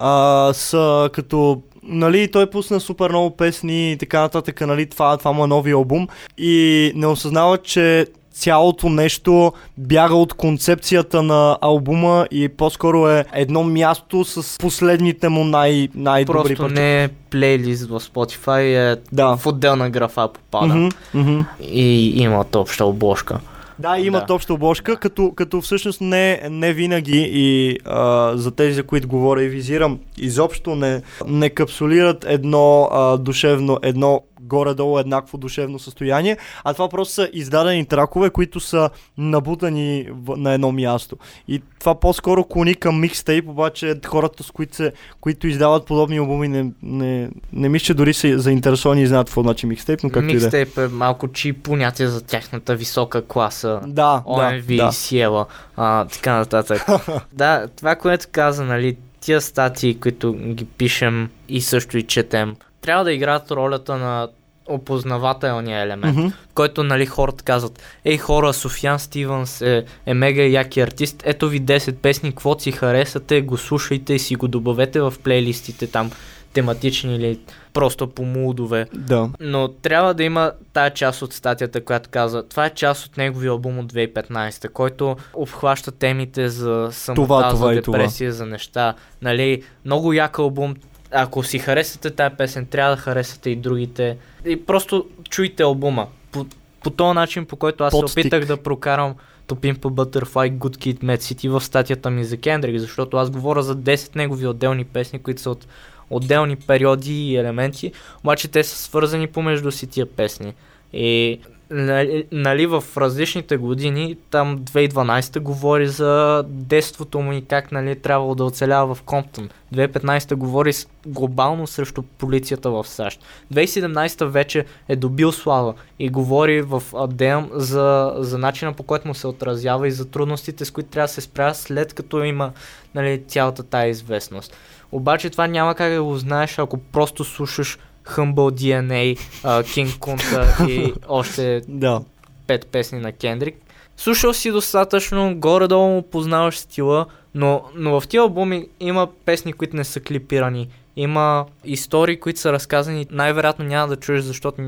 а, 0.00 0.52
са 0.52 1.10
като 1.12 1.62
нали, 1.82 2.30
той 2.30 2.50
пусна 2.50 2.80
супер 2.80 3.10
много 3.10 3.36
песни 3.36 3.92
и 3.92 3.96
така 3.96 4.20
нататък, 4.20 4.60
нали, 4.60 4.86
това, 4.86 5.16
това 5.16 5.32
му 5.32 5.44
е 5.44 5.46
нови 5.46 5.70
албум 5.70 6.08
и 6.38 6.92
не 6.94 7.06
осъзнава, 7.06 7.58
че 7.58 8.06
цялото 8.32 8.88
нещо 8.88 9.52
бяга 9.78 10.14
от 10.14 10.34
концепцията 10.34 11.22
на 11.22 11.58
албума 11.60 12.26
и 12.30 12.48
по-скоро 12.48 13.08
е 13.08 13.24
едно 13.32 13.62
място 13.62 14.24
с 14.24 14.58
последните 14.58 15.28
му 15.28 15.44
най- 15.44 15.88
най-добри 15.94 16.56
Просто 16.56 16.74
не 16.74 17.04
е 17.04 17.08
плейлист 17.08 17.88
в 17.88 18.00
Spotify, 18.00 18.92
е 18.92 18.96
да. 19.12 19.36
в 19.36 19.46
отделна 19.46 19.90
графа 19.90 20.28
попада 20.32 20.74
mm-hmm, 20.74 20.94
mm-hmm. 21.14 21.44
и 21.62 22.22
имат 22.22 22.54
обща 22.54 22.84
обложка. 22.84 23.40
Да, 23.80 23.98
имат 23.98 24.26
да. 24.26 24.34
обща 24.34 24.54
обложка, 24.54 24.96
като, 24.96 25.32
като 25.32 25.60
всъщност 25.60 26.00
не, 26.00 26.42
не 26.50 26.72
винаги 26.72 27.30
и 27.32 27.78
а, 27.84 28.32
за 28.36 28.50
тези, 28.50 28.72
за 28.74 28.82
които 28.82 29.08
говоря 29.08 29.42
и 29.42 29.48
визирам, 29.48 29.98
изобщо 30.18 30.74
не, 30.74 31.02
не 31.26 31.50
капсулират 31.50 32.26
едно 32.28 32.88
а, 32.92 33.16
душевно, 33.16 33.78
едно 33.82 34.20
горе-долу 34.50 34.98
еднакво 34.98 35.38
душевно 35.38 35.78
състояние, 35.78 36.36
а 36.64 36.72
това 36.72 36.88
просто 36.88 37.14
са 37.14 37.28
издадени 37.32 37.86
тракове, 37.86 38.30
които 38.30 38.60
са 38.60 38.90
набутани 39.18 40.08
в, 40.10 40.36
на 40.36 40.52
едно 40.52 40.72
място. 40.72 41.16
И 41.48 41.62
това 41.78 41.94
по-скоро 42.00 42.44
клони 42.44 42.74
към 42.74 43.00
микстейп, 43.00 43.48
обаче 43.48 43.94
хората, 44.06 44.42
с 44.42 44.50
които, 44.50 44.76
се, 44.76 44.92
които 45.20 45.46
издават 45.46 45.86
подобни 45.86 46.18
албуми, 46.18 46.48
не, 46.48 46.72
не, 46.82 47.30
не 47.52 47.68
мисля, 47.68 47.84
че 47.84 47.94
дори 47.94 48.14
са 48.14 48.38
заинтересовани 48.38 49.02
и 49.02 49.06
знаят 49.06 49.26
какво 49.26 49.42
значи 49.42 49.66
микстейп, 49.66 50.00
но 50.02 50.10
както 50.10 50.34
Микстейп 50.34 50.78
е 50.78 50.88
малко 50.88 51.28
чи 51.28 51.52
понятие 51.52 52.06
за 52.06 52.22
тяхната 52.22 52.76
висока 52.76 53.26
класа. 53.26 53.80
Да, 53.86 54.22
OMV, 54.26 54.76
да, 54.76 54.86
да. 54.86 54.92
Сиела, 54.92 55.46
а, 55.76 56.04
така 56.04 56.36
нататък. 56.36 56.86
да, 57.32 57.68
това, 57.76 57.94
което 57.94 58.26
каза, 58.32 58.64
нали, 58.64 58.96
тия 59.20 59.40
статии, 59.40 60.00
които 60.00 60.32
ги 60.32 60.64
пишем 60.64 61.30
и 61.48 61.60
също 61.60 61.98
и 61.98 62.02
четем, 62.02 62.56
трябва 62.80 63.04
да 63.04 63.12
играят 63.12 63.50
ролята 63.50 63.96
на 63.96 64.28
опознавателния 64.70 65.82
елемент, 65.82 66.16
mm-hmm. 66.16 66.32
който 66.54 66.82
нали 66.82 67.06
хората 67.06 67.44
казват, 67.44 67.82
ей 68.04 68.18
хора, 68.18 68.52
Софиан 68.52 68.98
Стивенс 68.98 69.60
е, 69.62 69.84
е 70.06 70.14
мега 70.14 70.42
яки 70.42 70.80
артист, 70.80 71.22
ето 71.24 71.48
ви 71.48 71.62
10 71.62 71.94
песни, 71.94 72.30
какво 72.30 72.58
си 72.58 72.72
харесате, 72.72 73.40
го 73.40 73.56
слушайте 73.56 74.14
и 74.14 74.18
си 74.18 74.34
го 74.34 74.48
добавете 74.48 75.00
в 75.00 75.14
плейлистите 75.24 75.86
там. 75.86 76.10
тематични 76.52 77.16
или 77.16 77.38
просто 77.72 78.06
по 78.06 78.24
мудове. 78.24 78.86
Да. 78.94 79.30
Но 79.40 79.68
трябва 79.68 80.14
да 80.14 80.24
има 80.24 80.52
тая 80.72 80.90
част 80.90 81.22
от 81.22 81.32
статията, 81.32 81.84
която 81.84 82.10
казва, 82.10 82.42
това 82.42 82.66
е 82.66 82.70
част 82.70 83.06
от 83.06 83.16
неговия 83.16 83.50
албум 83.50 83.78
от 83.78 83.92
2015, 83.92 84.68
който 84.68 85.16
обхваща 85.34 85.92
темите 85.92 86.48
за 86.48 86.88
самота, 86.92 87.22
Това, 87.22 87.50
това 87.50 87.66
за 87.66 87.78
и 87.78 87.82
това. 87.82 87.98
депресия, 87.98 88.32
за 88.32 88.46
неща. 88.46 88.94
Нали, 89.22 89.62
много 89.84 90.12
як 90.12 90.38
албум. 90.38 90.74
Ако 91.10 91.42
си 91.42 91.58
харесате 91.58 92.10
тая 92.10 92.36
песен, 92.36 92.66
трябва 92.66 92.96
да 92.96 93.02
харесате 93.02 93.50
и 93.50 93.56
другите. 93.56 94.16
И 94.44 94.64
просто 94.64 95.06
чуйте 95.30 95.62
албума. 95.62 96.06
По, 96.32 96.46
по 96.82 96.90
този 96.90 97.14
начин, 97.14 97.46
по 97.46 97.56
който 97.56 97.84
аз 97.84 97.90
Подстик. 97.90 98.22
се 98.22 98.28
опитах 98.28 98.44
да 98.44 98.56
прокарам 98.56 99.14
Topin 99.48 99.78
по 99.78 99.90
Butterfly, 99.90 100.52
Good 100.52 100.76
Kid, 100.76 100.98
Mad 101.04 101.18
City 101.18 101.50
в 101.50 101.60
статията 101.64 102.10
ми 102.10 102.24
за 102.24 102.36
Кендрик, 102.36 102.78
защото 102.78 103.16
аз 103.16 103.30
говоря 103.30 103.62
за 103.62 103.76
10 103.76 104.16
негови 104.16 104.46
отделни 104.46 104.84
песни, 104.84 105.18
които 105.18 105.40
са 105.40 105.50
от 105.50 105.66
отделни 106.10 106.56
периоди 106.56 107.28
и 107.28 107.36
елементи, 107.36 107.92
обаче 108.24 108.48
те 108.48 108.64
са 108.64 108.76
свързани 108.76 109.26
помежду 109.26 109.70
си 109.70 109.86
тия 109.86 110.06
песни. 110.06 110.54
И 110.92 111.40
нали, 111.70 112.24
нали 112.32 112.66
в 112.66 112.84
различните 112.96 113.56
години, 113.56 114.16
там 114.30 114.58
2012 114.58 115.40
говори 115.40 115.88
за 115.88 116.44
детството 116.48 117.20
му 117.20 117.32
и 117.32 117.44
как 117.44 117.72
нали, 117.72 117.96
трябвало 117.96 118.34
да 118.34 118.44
оцелява 118.44 118.94
в 118.94 119.02
Комптон. 119.02 119.50
2015 119.74 120.34
говори 120.34 120.72
глобално 121.06 121.66
срещу 121.66 122.02
полицията 122.02 122.70
в 122.70 122.86
САЩ. 122.86 123.20
2017 123.54 124.24
вече 124.24 124.64
е 124.88 124.96
добил 124.96 125.32
слава 125.32 125.74
и 125.98 126.08
говори 126.08 126.62
в 126.62 126.82
Адем 126.94 127.48
за, 127.52 128.14
за 128.16 128.38
начина 128.38 128.72
по 128.72 128.82
който 128.82 129.08
му 129.08 129.14
се 129.14 129.26
отразява 129.26 129.88
и 129.88 129.92
за 129.92 130.10
трудностите, 130.10 130.64
с 130.64 130.70
които 130.70 130.90
трябва 130.90 131.04
да 131.06 131.12
се 131.12 131.20
справя 131.20 131.54
след 131.54 131.94
като 131.94 132.24
има 132.24 132.52
нали, 132.94 133.22
цялата 133.28 133.62
тая 133.62 133.88
известност. 133.88 134.56
Обаче 134.92 135.30
това 135.30 135.46
няма 135.46 135.74
как 135.74 135.92
да 135.92 136.02
го 136.02 136.16
знаеш, 136.16 136.58
ако 136.58 136.78
просто 136.78 137.24
слушаш 137.24 137.78
Humble 138.06 138.34
DNA, 138.52 139.18
King 139.44 139.88
Kunta 139.88 140.68
и 140.68 140.92
още 141.08 141.62
Да. 141.68 142.00
пет 142.46 142.66
песни 142.66 142.98
на 142.98 143.12
Кендрик. 143.12 143.56
Слушал 143.96 144.32
си 144.32 144.50
достатъчно, 144.50 145.34
горе-долу 145.36 145.88
му 145.88 146.02
познаваш 146.02 146.58
стила, 146.58 147.06
но, 147.34 147.62
но 147.74 148.00
в 148.00 148.08
тия 148.08 148.20
албуми 148.20 148.66
има 148.80 149.08
песни, 149.24 149.52
които 149.52 149.76
не 149.76 149.84
са 149.84 150.00
клипирани. 150.00 150.68
Има 150.96 151.46
истории, 151.64 152.16
които 152.16 152.40
са 152.40 152.52
разказани. 152.52 153.06
Най-вероятно 153.10 153.64
няма 153.64 153.88
да 153.88 153.96
чуеш, 153.96 154.22
защото 154.22 154.62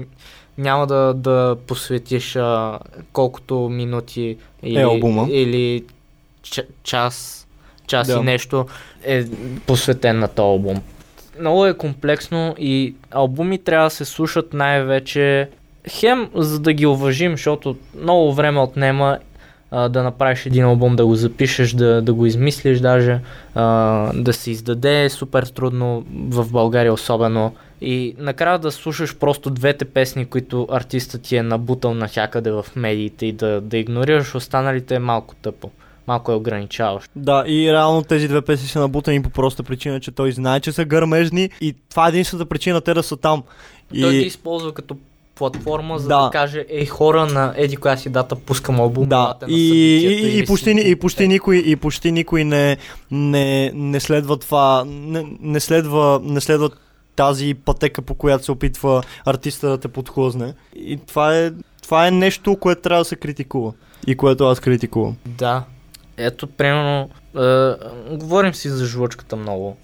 няма 0.58 0.86
да, 0.86 1.14
да 1.14 1.56
посветиш 1.66 2.36
а, 2.36 2.78
колкото 3.12 3.68
минути 3.68 4.36
или, 4.62 4.78
Е 4.78 4.82
албума. 4.82 5.26
или 5.30 5.84
ч- 6.42 6.66
час, 6.82 7.46
час 7.86 8.06
Да. 8.06 8.14
и 8.14 8.20
нещо 8.20 8.66
е 9.04 9.24
посветен 9.66 10.18
на 10.18 10.28
този 10.28 10.42
албум. 10.42 10.82
Много 11.40 11.66
е 11.66 11.76
комплексно 11.76 12.54
и 12.58 12.94
албуми 13.10 13.58
трябва 13.58 13.86
да 13.86 13.90
се 13.90 14.04
слушат 14.04 14.52
най-вече 14.52 15.48
хем 15.88 16.28
за 16.34 16.60
да 16.60 16.72
ги 16.72 16.86
уважим, 16.86 17.32
защото 17.32 17.76
много 18.02 18.34
време 18.34 18.60
отнема 18.60 19.18
а, 19.70 19.88
да 19.88 20.02
направиш 20.02 20.46
един 20.46 20.64
албум, 20.64 20.96
да 20.96 21.06
го 21.06 21.14
запишеш, 21.14 21.72
да, 21.72 22.02
да 22.02 22.14
го 22.14 22.26
измислиш 22.26 22.80
даже, 22.80 23.20
а, 23.54 23.64
да 24.14 24.32
се 24.32 24.50
издаде 24.50 25.08
супер 25.08 25.42
трудно 25.42 26.04
в 26.28 26.52
България 26.52 26.92
особено. 26.92 27.54
И 27.80 28.14
накрая 28.18 28.58
да 28.58 28.70
слушаш 28.70 29.16
просто 29.16 29.50
двете 29.50 29.84
песни, 29.84 30.26
които 30.26 30.68
артистът 30.70 31.22
ти 31.22 31.36
е 31.36 31.42
набутал 31.42 31.94
навсякъде 31.94 32.50
в 32.50 32.66
медиите 32.76 33.26
и 33.26 33.32
да, 33.32 33.60
да 33.60 33.78
игнорираш 33.78 34.34
останалите 34.34 34.94
е 34.94 34.98
малко 34.98 35.34
тъпо. 35.34 35.70
Малко 36.06 36.32
е 36.32 36.34
ограничаващо. 36.34 37.10
Да, 37.16 37.44
и 37.46 37.72
реално 37.72 38.02
тези 38.02 38.28
две 38.28 38.42
песни 38.42 38.68
са 38.68 38.80
набутани 38.80 39.22
по 39.22 39.30
проста 39.30 39.62
причина, 39.62 40.00
че 40.00 40.10
той 40.10 40.32
знае, 40.32 40.60
че 40.60 40.72
са 40.72 40.84
гърмежни 40.84 41.50
и 41.60 41.74
това 41.90 42.06
е 42.06 42.08
единствената 42.08 42.48
причина 42.48 42.80
те 42.80 42.94
да 42.94 43.02
са 43.02 43.16
там. 43.16 43.42
И... 43.92 44.02
Той 44.02 44.12
ги 44.12 44.18
използва 44.18 44.74
като 44.74 44.96
платформа, 45.34 45.98
за 45.98 46.08
да, 46.08 46.24
Да. 46.24 46.30
каже, 46.30 46.64
ей 46.68 46.86
хора 46.86 47.26
на 47.26 47.54
еди 47.56 47.76
коя 47.76 47.96
си 47.96 48.08
дата 48.08 48.36
пускам 48.36 48.80
албум, 48.80 49.08
Да, 49.08 49.34
и, 49.48 49.54
и, 49.54 50.06
и, 50.06 50.38
или 50.38 50.46
почти, 50.46 50.74
си 50.74 50.90
и 50.90 50.96
почти 50.96 51.28
никой, 51.28 51.56
и 51.56 51.76
почти 51.76 52.12
никой 52.12 52.44
не, 52.44 52.76
не, 53.10 53.72
не 53.74 54.00
следва 54.00 54.36
това, 54.36 54.84
не, 54.86 55.26
не, 55.40 55.60
следва, 55.60 56.20
не 56.24 56.40
следва 56.40 56.70
тази 57.16 57.54
пътека, 57.54 58.02
по 58.02 58.14
която 58.14 58.44
се 58.44 58.52
опитва 58.52 59.02
артиста 59.26 59.68
да 59.68 59.78
те 59.78 59.88
подхлъзне. 59.88 60.54
И 60.76 60.98
това 61.06 61.38
е, 61.38 61.50
това 61.82 62.06
е 62.06 62.10
нещо, 62.10 62.56
което 62.56 62.82
трябва 62.82 63.00
да 63.00 63.04
се 63.04 63.16
критикува. 63.16 63.72
И 64.06 64.14
което 64.14 64.44
аз 64.44 64.60
критикувам. 64.60 65.16
Да. 65.26 65.64
Ето, 66.22 66.46
примерно, 66.46 67.08
е, 67.36 67.74
говорим 68.10 68.54
си 68.54 68.68
за 68.68 68.86
жлъчката 68.86 69.36
много. 69.36 69.76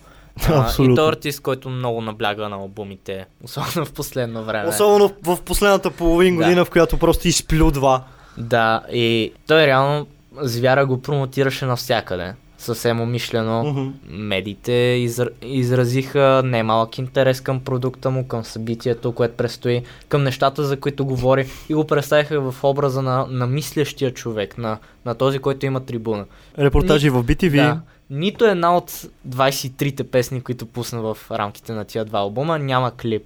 А, 0.48 0.52
и 0.52 0.58
Абсолютно. 0.58 0.96
той 0.96 1.08
артист, 1.08 1.40
който 1.40 1.68
много 1.70 2.00
набляга 2.00 2.48
на 2.48 2.56
албумите, 2.56 3.26
особено 3.44 3.86
в 3.86 3.92
последно 3.92 4.44
време. 4.44 4.68
Особено 4.68 5.10
в 5.22 5.42
последната 5.42 5.90
половин 5.90 6.36
Да. 6.36 6.44
година, 6.44 6.64
в 6.64 6.70
която 6.70 6.98
просто 6.98 7.28
изплю 7.28 7.70
два. 7.70 8.04
Да, 8.38 8.82
и 8.92 9.32
той 9.46 9.66
реално 9.66 10.06
звяра 10.36 10.86
го 10.86 11.02
промотираше 11.02 11.66
навсякъде. 11.66 12.34
Съвсем 12.58 13.00
умишлено. 13.00 13.64
Мгм. 13.64 13.88
Медиите 14.08 14.72
изр... 14.72 15.30
изразиха 15.42 16.42
немалък 16.44 16.98
интерес 16.98 17.40
към 17.40 17.60
продукта 17.60 18.10
му, 18.10 18.28
към 18.28 18.44
събитието, 18.44 19.12
което 19.12 19.36
предстои, 19.36 19.82
към 20.08 20.22
нещата, 20.22 20.64
за 20.64 20.80
които 20.80 21.04
говори 21.04 21.46
и 21.68 21.74
го 21.74 21.86
представиха 21.86 22.40
в 22.40 22.64
образа 22.64 23.02
на, 23.02 23.26
на 23.30 23.46
мислещия 23.46 24.14
човек, 24.14 24.58
на, 24.58 24.78
на 25.04 25.14
този, 25.14 25.38
който 25.38 25.66
има 25.66 25.80
трибуна. 25.80 26.24
Репортажи 26.58 27.10
в 27.10 27.24
BTV. 27.24 27.56
Да. 27.56 27.80
Нито 28.10 28.44
една 28.44 28.76
от 28.76 28.90
23-те 29.28 30.04
песни, 30.04 30.40
които 30.40 30.66
пусна 30.66 31.00
в 31.00 31.18
рамките 31.30 31.72
на 31.72 31.84
тия 31.84 32.04
два 32.04 32.18
албума, 32.18 32.58
няма 32.58 32.90
клип. 32.90 33.22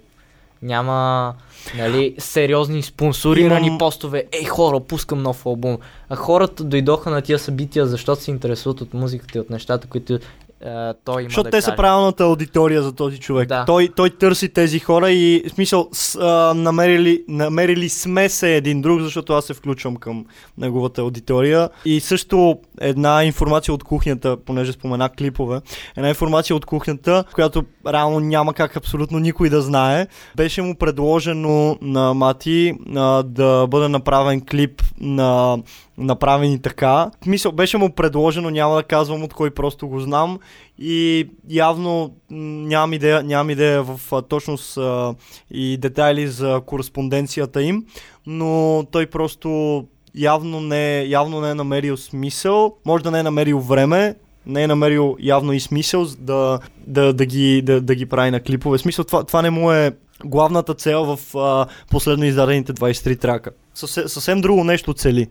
Няма 0.63 1.33
нали, 1.77 2.15
сериозни 2.17 2.81
спонсорирани 2.81 3.67
Имам- 3.67 3.77
постове. 3.77 4.25
Ей 4.31 4.45
хора, 4.45 4.79
пускам 4.79 5.21
нов 5.21 5.45
албум. 5.45 5.77
А 6.09 6.15
хората 6.15 6.63
дойдоха 6.63 7.09
на 7.09 7.21
тия 7.21 7.39
събития, 7.39 7.85
защото 7.85 8.21
се 8.21 8.31
интересуват 8.31 8.81
от 8.81 8.93
музиката 8.93 9.37
и 9.37 9.41
от 9.41 9.49
нещата, 9.49 9.87
които 9.87 10.19
е, 10.65 10.93
той 11.05 11.21
има 11.21 11.29
Защото 11.29 11.43
да 11.43 11.49
те 11.49 11.57
каже. 11.57 11.65
са 11.65 11.75
правилната 11.75 12.23
аудитория 12.23 12.83
за 12.83 12.91
този 12.91 13.19
човек. 13.19 13.47
Да. 13.49 13.65
Той, 13.65 13.89
той 13.95 14.09
търси 14.09 14.49
тези 14.49 14.79
хора 14.79 15.11
и 15.11 15.43
в 15.47 15.49
смисъл 15.49 15.89
с, 15.91 16.15
а, 16.15 16.53
намерили, 16.53 17.23
намерили 17.27 17.89
сме 17.89 18.29
се 18.29 18.55
един 18.55 18.81
друг, 18.81 19.01
защото 19.01 19.33
аз 19.33 19.45
се 19.45 19.53
включвам 19.53 19.95
към 19.95 20.25
неговата 20.57 21.01
аудитория. 21.01 21.69
И 21.85 21.99
също 21.99 22.59
една 22.81 23.23
информация 23.23 23.73
от 23.73 23.83
кухнята, 23.83 24.37
понеже 24.45 24.71
спомена 24.71 25.09
клипове, 25.09 25.61
една 25.97 26.09
информация 26.09 26.55
от 26.55 26.65
кухнята, 26.65 27.23
която 27.33 27.63
реално 27.87 28.19
няма 28.19 28.53
как 28.53 28.77
абсолютно 28.77 29.19
никой 29.19 29.49
да 29.49 29.61
знае. 29.61 30.07
Беше 30.35 30.61
му 30.61 30.75
предложено 30.75 31.77
на 31.81 32.13
Мати 32.13 32.73
а, 32.95 33.23
да 33.23 33.67
бъде 33.67 33.87
направен 33.87 34.41
клип 34.51 34.81
на 34.99 35.57
направени 35.97 36.61
така. 36.61 37.11
Мисъл, 37.25 37.51
беше 37.51 37.77
му 37.77 37.89
предложено, 37.89 38.49
няма 38.49 38.75
да 38.75 38.83
казвам 38.83 39.23
от 39.23 39.33
кой 39.33 39.51
просто 39.51 39.87
го 39.87 39.99
знам 39.99 40.39
и 40.79 41.27
явно 41.49 42.15
нямам 42.31 42.93
идея, 42.93 43.23
нямам 43.23 43.49
идея 43.49 43.83
в 43.83 44.21
точност 44.21 44.77
а, 44.77 45.15
и 45.51 45.77
детайли 45.77 46.27
за 46.27 46.61
кореспонденцията 46.65 47.63
им, 47.63 47.85
но 48.25 48.83
той 48.91 49.07
просто 49.07 49.83
явно 50.15 50.61
не, 50.61 51.03
явно 51.03 51.41
не 51.41 51.49
е 51.49 51.55
намерил 51.55 51.97
смисъл, 51.97 52.75
може 52.85 53.03
да 53.03 53.11
не 53.11 53.19
е 53.19 53.23
намерил 53.23 53.59
време, 53.59 54.15
не 54.45 54.63
е 54.63 54.67
намерил 54.67 55.17
явно 55.19 55.53
и 55.53 55.59
смисъл 55.59 56.05
да, 56.19 56.59
да, 56.87 57.13
да, 57.13 57.25
ги, 57.25 57.61
да, 57.61 57.81
да 57.81 57.95
ги 57.95 58.05
прави 58.05 58.31
на 58.31 58.39
клипове. 58.39 58.77
Смисъл, 58.77 59.05
това, 59.05 59.23
това 59.23 59.41
не 59.41 59.49
му 59.49 59.71
е 59.71 59.91
главната 60.25 60.73
цел 60.73 61.15
в 61.15 61.37
а, 61.37 61.65
последно 61.91 62.25
издадените 62.25 62.73
23 62.73 63.19
трака. 63.19 63.51
Съвсем, 63.73 64.07
съвсем 64.07 64.41
друго 64.41 64.63
нещо 64.63 64.93
цели. 64.93 65.27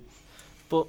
По, 0.73 0.85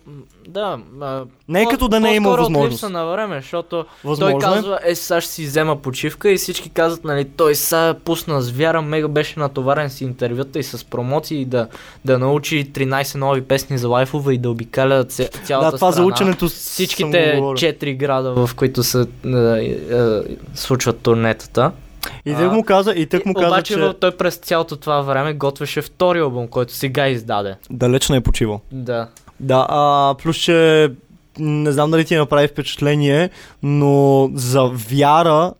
да, 0.47 0.77
а, 1.01 1.23
Не 1.47 1.61
е 1.61 1.65
като 1.65 1.87
да 1.87 1.99
не 1.99 2.15
е 2.15 2.19
от 2.19 2.25
възможност. 2.37 2.71
липса 2.73 2.89
на 2.89 3.05
време, 3.05 3.35
защото 3.35 3.85
Възможно 4.03 4.39
той 4.39 4.49
е. 4.49 4.53
казва, 4.53 4.79
е, 4.83 4.95
сега 4.95 5.21
ще 5.21 5.31
си 5.31 5.43
взема 5.43 5.75
почивка 5.77 6.31
и 6.31 6.37
всички 6.37 6.69
казват, 6.69 7.03
нали, 7.03 7.25
той 7.27 7.55
сега 7.55 7.93
пусна 7.95 8.41
звяра, 8.41 8.81
мега 8.81 9.07
беше 9.07 9.39
натоварен 9.39 9.89
с 9.89 10.01
интервюта 10.01 10.59
и 10.59 10.63
с 10.63 10.83
промоции 10.83 11.41
и 11.41 11.45
да, 11.45 11.67
да 12.05 12.19
научи 12.19 12.65
13 12.65 13.15
нови 13.15 13.41
песни 13.41 13.77
за 13.77 13.87
лайфове 13.87 14.33
и 14.33 14.37
да 14.37 14.49
обикаля 14.49 15.03
ця, 15.03 15.27
цялата 15.45 15.71
Да, 15.71 15.77
това 15.77 15.87
за 15.87 15.93
страна. 15.93 16.07
ученето 16.07 16.49
с- 16.49 16.53
Всичките 16.53 17.01
съм 17.23 17.31
го 17.31 17.41
говорил. 17.41 17.57
4 17.71 17.93
града, 17.93 18.33
в 18.37 18.55
които 18.55 18.83
се 18.83 19.01
е, 19.25 19.29
е, 19.29 19.77
случват 20.55 20.99
турнетата. 20.99 21.71
И 22.25 22.33
тък 22.33 22.51
му 22.51 22.63
каза, 22.63 22.91
и 22.91 23.05
тък 23.05 23.25
му 23.25 23.33
каза, 23.33 23.47
Обаче 23.47 23.73
че 23.73 23.93
той 23.93 24.11
през 24.11 24.35
цялото 24.35 24.75
това 24.75 25.01
време 25.01 25.33
готвеше 25.33 25.81
втори 25.81 26.19
албум, 26.19 26.47
който 26.47 26.73
сега 26.73 27.07
издаде. 27.07 27.55
далеч 27.69 28.09
не 28.09 28.17
е 28.17 28.21
почивал. 28.21 28.61
Да. 28.71 29.07
Да, 29.43 29.65
а, 29.69 30.15
плюс, 30.23 30.37
че 30.37 30.91
не 31.39 31.71
знам 31.71 31.91
дали 31.91 32.05
ти 32.05 32.15
направи 32.15 32.47
впечатление, 32.47 33.29
но 33.63 34.29
за 34.33 34.71
вяра 34.73 35.53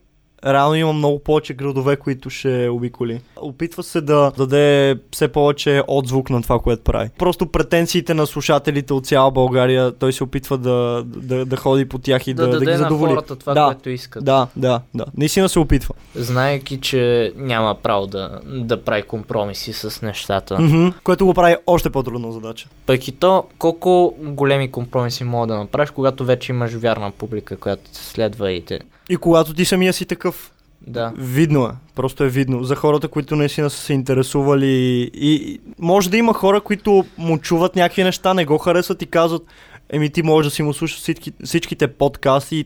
реално 0.46 0.76
има 0.76 0.94
много 0.94 1.20
повече 1.20 1.54
градове, 1.54 1.96
които 1.96 2.30
ще 2.30 2.70
обиколи. 2.70 3.22
Опитва 3.36 3.84
се 3.84 4.02
да 4.02 4.32
даде 4.38 4.96
все 5.12 5.28
повече 5.28 5.84
отзвук 5.88 6.30
на 6.30 6.42
това, 6.42 6.60
което 6.60 6.84
прави. 6.84 7.10
Просто 7.18 7.46
претенциите 7.46 8.14
на 8.14 8.28
слушателите 8.28 8.94
от 8.94 9.06
цяла 9.06 9.32
България, 9.32 9.92
той 9.92 10.14
се 10.14 10.24
опитва 10.24 10.58
да, 10.58 11.04
да, 11.06 11.46
да 11.46 11.58
ходи 11.58 11.86
по 11.86 12.00
тях 12.00 12.28
и 12.28 12.34
да, 12.34 12.44
да, 12.44 12.52
да, 12.52 12.60
даде 12.60 12.72
ги 12.72 12.78
задоволи. 12.78 13.10
на 13.10 13.16
хората 13.16 13.36
това, 13.36 13.54
да, 13.54 13.66
което 13.66 13.90
искат. 13.90 14.26
да, 14.26 14.48
да, 14.56 14.82
да. 14.94 15.06
Наистина 15.18 15.50
се 15.50 15.60
опитва. 15.60 15.96
Знаеки, 16.16 16.82
че 16.82 17.34
няма 17.36 17.76
право 17.84 18.08
да, 18.08 18.40
да 18.46 18.84
прави 18.84 19.02
компромиси 19.04 19.74
с 19.74 20.02
нещата. 20.02 20.60
Мгм. 20.60 20.88
Което 21.04 21.26
го 21.26 21.34
прави 21.34 21.56
още 21.68 21.90
по-трудна 21.90 22.32
задача. 22.32 22.70
Пък 22.86 23.08
и 23.08 23.12
то, 23.12 23.44
колко 23.58 24.16
големи 24.20 24.72
компромиси 24.72 25.24
мога 25.24 25.48
да 25.48 25.58
направиш, 25.58 25.90
когато 25.90 26.26
вече 26.26 26.52
имаш 26.52 26.74
вярна 26.74 27.12
публика, 27.12 27.58
която 27.58 27.84
те 27.84 28.00
следва 28.00 28.52
и 28.52 28.66
те. 28.66 28.80
И 29.10 29.18
когато 29.18 29.54
ти 29.54 29.66
самия 29.66 29.94
си 29.94 30.06
такъв, 30.06 30.52
Да. 30.88 31.14
Видно 31.18 31.66
е, 31.66 31.72
просто 31.96 32.24
е 32.24 32.30
видно. 32.30 32.64
За 32.64 32.76
хората, 32.76 33.08
които 33.08 33.36
наистина 33.36 33.70
са 33.70 33.78
се 33.78 33.94
интересували 33.94 34.68
и, 34.68 35.12
и 35.14 35.60
може 35.80 36.10
да 36.10 36.18
има 36.18 36.34
хора, 36.34 36.62
които 36.62 37.06
му 37.18 37.38
чуват 37.38 37.76
някакви 37.76 38.04
неща, 38.04 38.34
не 38.34 38.46
го 38.46 38.58
харесват 38.58 39.02
и 39.02 39.06
казват, 39.06 39.44
еми 39.90 40.10
ти 40.10 40.24
може 40.24 40.48
да 40.48 40.56
си 40.56 40.64
му 40.64 40.74
слушаш 40.74 41.00
всички, 41.00 41.32
всичките 41.44 41.88
подкасти 41.88 42.56
и 42.56 42.66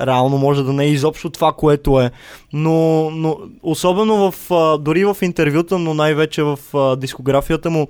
реално 0.00 0.38
може 0.38 0.62
да 0.62 0.72
не 0.72 0.84
е 0.84 0.90
изобщо 0.90 1.30
това, 1.30 1.52
което 1.52 2.00
е. 2.00 2.10
Но, 2.52 3.10
но 3.10 3.38
особено 3.62 4.30
в, 4.30 4.50
а, 4.50 4.78
дори 4.78 5.04
в 5.04 5.16
интервюта, 5.22 5.78
но 5.78 5.94
най-вече 5.94 6.42
в 6.42 6.58
а, 6.74 6.96
дискографията 6.96 7.70
му, 7.70 7.88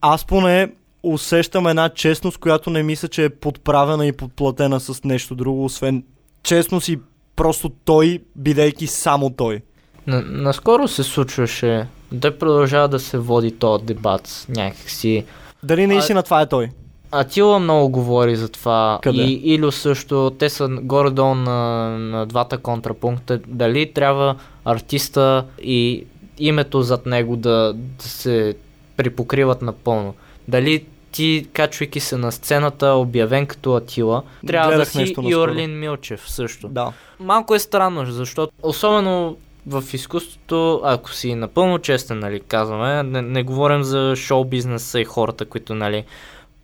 аз 0.00 0.24
поне 0.24 0.72
усещам 1.02 1.66
една 1.66 1.88
честност, 1.88 2.38
която 2.38 2.70
не 2.70 2.82
мисля, 2.82 3.08
че 3.08 3.24
е 3.24 3.28
подправена 3.28 4.06
и 4.06 4.12
подплатена 4.12 4.80
с 4.80 5.04
нещо 5.04 5.34
друго, 5.34 5.64
освен 5.64 6.04
честност 6.42 6.88
и 6.88 6.98
просто 7.38 7.70
той, 7.84 8.20
бидейки 8.36 8.86
само 8.86 9.30
той. 9.30 9.60
На, 10.06 10.22
наскоро 10.22 10.88
се 10.88 11.02
случваше 11.02 11.86
да 12.12 12.38
продължава 12.38 12.88
да 12.88 13.00
се 13.00 13.18
води 13.18 13.50
този 13.50 13.84
дебат 13.84 14.46
някакси. 14.48 15.24
Дали 15.62 15.86
наистина 15.86 16.22
това 16.22 16.40
е 16.40 16.46
той? 16.46 16.70
Атила 17.10 17.58
много 17.58 17.88
говори 17.88 18.36
за 18.36 18.48
това. 18.48 18.98
Къде? 19.02 19.22
И 19.22 19.54
Илю 19.54 19.72
също. 19.72 20.32
Те 20.38 20.48
са 20.48 20.68
горе-долу 20.68 21.34
на, 21.34 21.88
на 21.98 22.26
двата 22.26 22.58
контрапункта. 22.58 23.40
Дали 23.46 23.92
трябва 23.92 24.36
артиста 24.64 25.44
и 25.62 26.04
името 26.38 26.82
зад 26.82 27.06
него 27.06 27.36
да, 27.36 27.74
да 27.74 28.04
се 28.04 28.54
припокриват 28.96 29.62
напълно. 29.62 30.14
Дали 30.48 30.84
ти, 31.12 31.46
качвайки 31.52 32.00
се 32.00 32.16
на 32.16 32.32
сцената, 32.32 32.86
обявен 32.86 33.46
като 33.46 33.74
Атила, 33.74 34.22
трябва 34.46 34.68
Гледах 34.68 34.84
да 34.84 34.90
си 34.90 35.14
и. 35.22 35.34
Орлин 35.34 35.78
Милчев 35.78 36.30
също. 36.30 36.68
Да. 36.68 36.92
Малко 37.20 37.54
е 37.54 37.58
странно, 37.58 38.06
защото 38.06 38.52
особено 38.62 39.36
в 39.66 39.84
изкуството, 39.92 40.80
ако 40.84 41.12
си 41.12 41.34
напълно 41.34 41.78
честен, 41.78 42.18
нали, 42.18 42.40
казваме, 42.40 43.02
не, 43.02 43.22
не 43.22 43.42
говорим 43.42 43.82
за 43.82 44.16
шоу 44.16 44.44
бизнеса 44.44 45.00
и 45.00 45.04
хората, 45.04 45.44
които, 45.44 45.74
нали, 45.74 46.04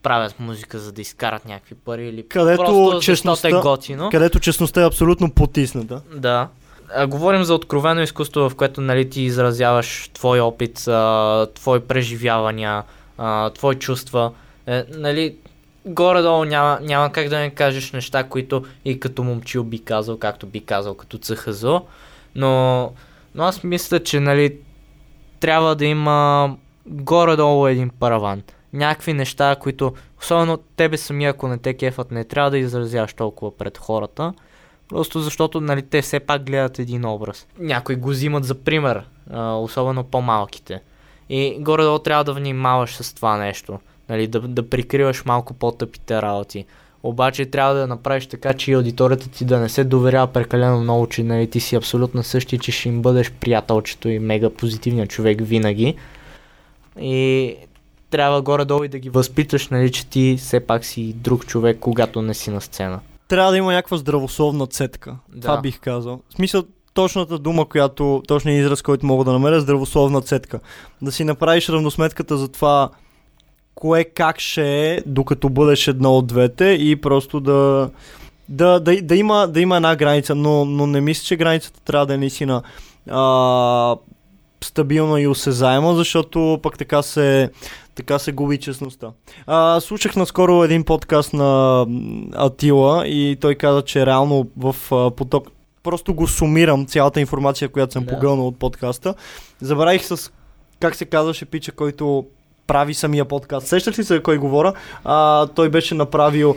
правят 0.03 0.41
музика, 0.41 0.79
за 0.79 0.93
да 0.93 1.01
изкарат 1.01 1.45
някакви 1.45 1.75
пари 1.75 2.09
или 2.09 2.29
Където 2.29 2.65
просто 2.65 3.01
честността- 3.01 3.51
защото 3.51 3.57
е 3.57 3.61
готино. 3.61 4.11
Където 4.11 4.41
честността 4.41 4.83
е 4.83 4.87
абсолютно 4.87 5.31
потисната. 5.31 6.01
Да. 6.17 6.49
А, 6.97 7.07
говорим 7.07 7.45
за 7.45 7.55
откровено 7.55 8.03
изкуство, 8.03 8.51
в 8.51 8.55
което 8.55 8.81
нали, 8.81 9.11
ти 9.11 9.23
изразяваш 9.23 10.11
твой 10.15 10.41
опит, 10.41 10.89
а, 10.89 11.47
твои 11.55 11.81
преживявания, 11.81 12.83
а, 13.19 13.51
твои 13.51 13.75
чувства. 13.75 14.33
Е, 14.67 14.85
нали, 14.89 15.37
горе-долу 15.87 16.45
няма, 16.45 16.79
няма 16.83 17.13
как 17.13 17.29
да 17.29 17.39
не 17.39 17.51
кажеш 17.51 17.93
неща, 17.93 18.25
които 18.25 18.65
и 18.85 19.01
като 19.01 19.23
момчил 19.23 19.65
би 19.65 19.85
казал, 19.85 20.19
както 20.19 20.47
би 20.47 20.65
казал 20.65 20.95
като 20.95 21.19
цъхазо. 21.19 21.83
Но, 22.35 22.93
но 23.35 23.45
аз 23.45 23.65
мисля, 23.65 24.03
че 24.03 24.21
нали, 24.21 24.57
трябва 25.41 25.77
да 25.77 25.85
има 25.85 26.57
горе-долу 26.87 27.67
един 27.67 27.91
параван. 27.91 28.43
Някакви 28.73 29.13
неща, 29.13 29.57
които, 29.61 29.95
особено 30.21 30.57
тебе 30.57 30.97
самия, 30.97 31.31
ако 31.31 31.49
не 31.49 31.59
те 31.59 31.75
кефат, 31.75 32.11
не 32.11 32.25
трябва 32.25 32.51
да 32.51 32.59
изразяваш 32.59 33.15
толкова 33.15 33.57
пред 33.57 33.79
хората. 33.79 34.33
Просто 34.89 35.21
защото 35.21 35.61
нали, 35.61 35.83
те 35.83 36.03
все 36.03 36.21
пак 36.21 36.43
гледат 36.43 36.79
един 36.79 37.05
образ. 37.05 37.47
Някои 37.59 37.97
го 37.97 38.09
взимат 38.09 38.45
за 38.45 38.55
пример, 38.55 39.03
особено 39.37 40.05
по-малките. 40.05 40.81
И 41.29 41.57
горе-долу 41.61 41.99
трябва 41.99 42.25
да 42.25 42.33
внимаваш 42.33 42.97
с 42.97 43.15
това 43.15 43.37
нещо. 43.37 43.79
Нали, 44.09 44.27
да, 44.27 44.41
да 44.41 44.69
прикриваш 44.71 45.25
малко 45.25 45.55
по-тъпите 45.55 46.23
работи. 46.23 46.65
Обаче 47.03 47.47
трябва 47.47 47.75
да 47.75 47.87
направиш 47.87 48.27
така, 48.27 48.55
че 48.55 48.71
и 48.71 48.75
аудиторията 48.75 49.29
ти 49.29 49.45
да 49.45 49.61
не 49.61 49.69
се 49.69 49.85
доверява 49.85 50.27
прекалено 50.27 50.81
много, 50.81 51.07
че 51.07 51.23
нали, 51.23 51.51
ти 51.51 51.61
си 51.61 51.77
абсолютно 51.77 52.23
същи, 52.23 52.59
че 52.59 52.73
ще 52.73 52.89
им 52.89 53.03
бъдеш 53.03 53.33
приятелчето 53.33 54.09
и 54.09 54.19
мега 54.19 54.51
позитивният 54.51 55.11
човек 55.11 55.39
винаги. 55.41 55.95
И 57.01 57.57
трябва 58.11 58.43
горе-долу 58.43 58.85
и 58.85 58.89
да 58.89 58.99
ги 58.99 59.11
възпиташ, 59.11 59.69
нали, 59.69 59.93
че 59.93 60.07
ти 60.07 60.37
все 60.39 60.61
пак 60.61 60.85
си 60.85 61.13
друг 61.13 61.47
човек, 61.47 61.79
когато 61.81 62.23
не 62.23 62.35
си 62.35 62.51
на 62.51 62.61
сцена. 62.61 63.01
Трябва 63.29 63.51
да 63.51 63.57
има 63.59 63.73
някаква 63.73 63.97
здравословна 63.97 64.67
цетка. 64.67 65.17
Да. 65.29 65.41
Това 65.41 65.61
бих 65.61 65.81
казал. 65.81 66.21
В 66.31 66.35
смисъл, 66.35 66.65
точната 66.95 67.39
дума, 67.39 67.65
която, 67.65 68.23
точният 68.29 68.61
израз, 68.61 68.83
който 68.83 69.07
мога 69.07 69.25
да 69.25 69.33
намеря, 69.33 69.57
е 69.57 69.61
здравословна 69.61 70.21
цетка. 70.21 70.61
Да 71.03 71.13
си 71.13 71.25
направиш 71.25 71.69
равносметката 71.69 72.37
за 72.37 72.49
това, 72.49 72.91
кое 73.75 74.05
как 74.05 74.41
ще 74.41 74.93
е, 74.93 75.01
докато 75.07 75.49
бъдеш 75.49 75.89
едно 75.89 76.17
от 76.17 76.27
двете 76.27 76.65
и 76.65 76.97
просто 76.97 77.41
да, 77.41 77.91
да, 78.49 78.81
да, 78.81 79.03
да, 79.03 79.17
има, 79.17 79.49
да 79.49 79.61
има 79.61 79.77
една 79.77 79.97
граница, 79.97 80.35
но, 80.35 80.65
но 80.65 80.87
не 80.87 81.01
мисля, 81.01 81.25
че 81.25 81.37
границата 81.37 81.81
трябва 81.81 82.07
да 82.07 82.15
е 82.15 82.19
наистина 82.19 82.63
а, 83.11 83.97
стабилна 84.65 85.21
и 85.21 85.27
осезаема, 85.27 85.95
защото 85.95 86.59
пък 86.63 86.79
така 86.79 87.03
се, 87.03 87.51
така 87.95 88.19
се 88.19 88.33
губи 88.33 88.59
честността. 88.59 89.11
А, 89.47 89.81
слушах 89.81 90.17
наскоро 90.17 90.65
един 90.65 90.85
подкаст 90.85 91.33
на 91.33 91.87
Атила 92.35 93.07
и 93.07 93.37
той 93.41 93.55
каза, 93.55 93.83
че 93.83 94.07
реално 94.07 94.47
в 94.57 94.77
а, 94.93 95.11
поток 95.11 95.49
просто 95.85 96.15
го 96.15 96.27
сумирам 96.29 96.87
цялата 96.87 97.21
информация, 97.21 97.69
която 97.69 97.93
съм 97.93 98.05
Да. 98.05 98.15
погълнал 98.15 98.47
от 98.47 98.59
подкаста. 98.59 99.15
Забравих 99.61 100.05
с 100.05 100.33
как 100.81 100.95
се 100.95 101.05
казваше 101.05 101.45
пича, 101.45 101.73
който 101.73 102.25
прави 102.67 102.95
самия 102.95 103.25
подкаст. 103.25 103.67
Сещаш 103.67 103.99
ли 103.99 104.05
се 104.05 104.15
за 104.15 104.23
кой 104.23 104.39
говоря? 104.39 104.73
А, 105.05 105.47
той 105.47 105.69
беше 105.69 105.95
направил 105.95 106.57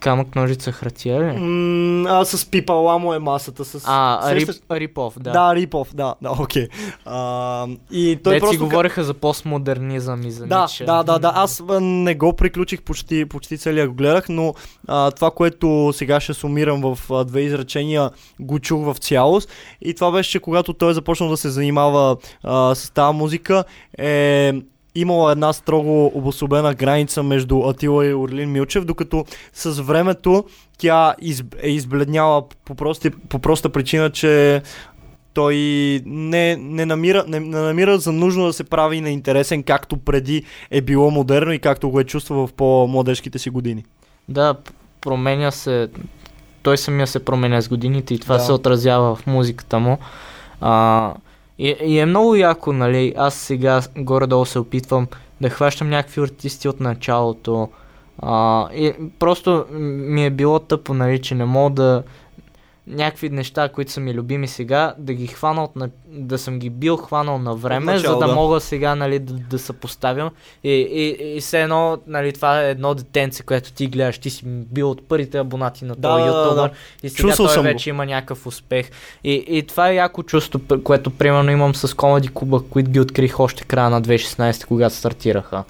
Камък, 0.00 0.36
ножица, 0.36 0.72
хартия 0.72 1.20
ли? 1.20 1.38
м, 1.38 2.06
а, 2.10 2.24
с 2.24 2.46
пипала 2.46 2.98
му 2.98 3.14
е 3.14 3.18
масата. 3.18 3.64
С... 3.64 3.82
А, 3.86 4.34
рип, 4.34 4.48
Сещаш- 4.48 4.60
Рипов, 4.70 5.14
да. 5.20 5.32
Да, 5.32 5.54
Рипов, 5.54 5.88
да, 5.94 6.14
да, 6.22 6.30
окей. 6.32 6.68
А, 7.04 7.66
и 7.90 8.18
той 8.24 8.32
Той 8.32 8.40
просто 8.40 8.58
говореха 8.58 9.04
за 9.04 9.14
постмодернизъм 9.14 10.22
и 10.22 10.30
за 10.30 10.46
да, 10.46 10.62
Ницше. 10.62 10.84
да, 10.84 11.02
да, 11.02 11.18
да. 11.18 11.32
Аз 11.34 11.62
не 11.80 12.14
го 12.14 12.32
приключих 12.32 12.82
почти, 12.82 13.24
почти 13.24 13.58
целия 13.58 13.88
го 13.88 13.94
гледах, 13.94 14.28
но 14.28 14.54
а, 14.88 15.10
това, 15.10 15.30
което 15.30 15.92
сега 15.94 16.20
ще 16.20 16.34
сумирам 16.34 16.80
в 16.82 17.10
а, 17.10 17.24
две 17.24 17.40
изречения, 17.40 18.10
го 18.40 18.58
чух 18.58 18.84
в 18.84 18.96
цялост. 18.96 19.50
И 19.82 19.94
това 19.94 20.10
беше, 20.10 20.30
че 20.30 20.40
когато 20.40 20.72
той 20.72 20.90
е 20.90 20.94
започнал 20.94 21.28
да 21.28 21.36
се 21.36 21.50
занимава 21.50 22.16
а, 22.42 22.74
с 22.74 22.90
тази 22.90 23.16
музика, 23.16 23.64
е 23.98 24.52
имала 24.96 25.32
една 25.32 25.52
строго 25.52 26.06
обособена 26.14 26.74
граница 26.74 27.22
между 27.22 27.60
Атила 27.60 28.06
и 28.06 28.14
Орлин 28.14 28.52
Милчев, 28.52 28.84
докато 28.84 29.24
с 29.52 29.70
времето 29.82 30.44
тя 30.78 31.14
из, 31.20 31.44
е 31.62 31.70
избледняла 31.70 32.48
по, 32.64 32.74
прости, 32.74 33.10
по 33.10 33.38
проста 33.38 33.68
причина, 33.68 34.10
че 34.10 34.62
той 35.34 35.54
не, 36.06 36.56
не, 36.56 36.86
намира, 36.86 37.24
не, 37.28 37.40
не 37.40 37.58
намира 37.60 37.98
за 37.98 38.12
нужно 38.12 38.46
да 38.46 38.52
се 38.52 38.64
прави 38.64 39.00
неинтересен, 39.00 39.62
както 39.62 39.96
преди 39.96 40.44
е 40.70 40.80
било 40.80 41.10
модерно 41.10 41.52
и 41.52 41.58
както 41.58 41.90
го 41.90 42.00
е 42.00 42.04
чувствал 42.04 42.46
в 42.46 42.52
по-младежките 42.52 43.38
си 43.38 43.50
години. 43.50 43.84
Да, 44.28 44.54
променя 45.00 45.50
се. 45.50 45.88
Той 46.62 46.78
самия 46.78 47.06
се 47.06 47.24
променя 47.24 47.60
с 47.60 47.68
годините 47.68 48.14
и 48.14 48.18
това 48.18 48.36
Да. 48.36 48.40
се 48.40 48.52
отразява 48.52 49.14
в 49.14 49.26
музиката 49.26 49.78
му. 49.78 49.98
А, 50.60 51.14
и, 51.58 51.76
и 51.84 51.98
е 51.98 52.06
много 52.06 52.34
яко, 52.34 52.72
нали? 52.72 53.14
Аз 53.16 53.34
сега 53.34 53.80
горе-долу 53.96 54.44
се 54.44 54.58
опитвам 54.58 55.06
да 55.40 55.50
хващам 55.50 55.88
някакви 55.88 56.20
артисти 56.20 56.68
от 56.68 56.80
началото. 56.80 57.68
А, 58.18 58.68
и 58.72 58.92
просто 59.18 59.66
ми 59.70 60.26
е 60.26 60.30
било 60.30 60.58
тъпо, 60.58 60.94
нали, 60.94 61.22
че 61.22 61.34
не 61.34 61.44
мога 61.44 61.74
да 61.74 62.02
някакви 62.88 63.30
неща, 63.30 63.68
които 63.68 63.92
са 63.92 64.00
ми 64.00 64.14
любими 64.14 64.48
сега, 64.48 64.94
да 64.98 65.14
ги 65.14 65.26
хвана 65.26 65.64
от 65.64 65.76
на... 65.76 65.88
да 66.08 66.38
съм 66.38 66.58
ги 66.58 66.70
бил 66.70 66.96
хванал 66.96 67.38
на 67.38 67.54
време, 67.54 67.92
начало, 67.92 68.14
за 68.14 68.20
да, 68.20 68.26
да. 68.26 68.34
мога 68.34 68.60
сега 68.60 68.94
нали, 68.94 69.18
да, 69.18 69.32
да 69.34 69.58
съпоставям. 69.58 70.30
И, 70.64 70.70
и, 70.70 71.36
и 71.36 71.40
все 71.40 71.62
едно, 71.62 71.98
нали, 72.06 72.32
това 72.32 72.62
е 72.62 72.70
едно 72.70 72.94
детенце, 72.94 73.42
което 73.42 73.72
ти 73.72 73.86
гледаш, 73.86 74.18
ти 74.18 74.30
си 74.30 74.42
бил 74.46 74.90
от 74.90 75.08
първите 75.08 75.38
абонати 75.38 75.84
на 75.84 75.94
Да, 75.94 76.08
този 76.08 76.24
да, 76.24 76.32
да, 76.32 76.38
ютубър 76.40 76.68
да. 76.68 76.74
и 77.02 77.10
сега 77.10 77.20
Чувствал 77.20 77.46
той 77.46 77.54
съм 77.54 77.62
го. 77.62 77.64
вече 77.64 77.90
има 77.90 78.06
някакъв 78.06 78.46
успех. 78.46 78.90
И, 79.24 79.44
и 79.48 79.62
това 79.62 79.88
е 79.88 79.94
яко 79.94 80.22
чувство, 80.22 80.60
което 80.84 81.10
примерно 81.10 81.50
имам 81.50 81.74
с 81.74 81.88
Comedy 81.88 82.30
Клуба, 82.30 82.60
които 82.62 82.90
ги 82.90 83.00
открих 83.00 83.40
още 83.40 83.64
края 83.64 83.90
на 83.90 84.02
2016, 84.02 84.64
когато 84.64 84.94
стартираха. 84.94 85.64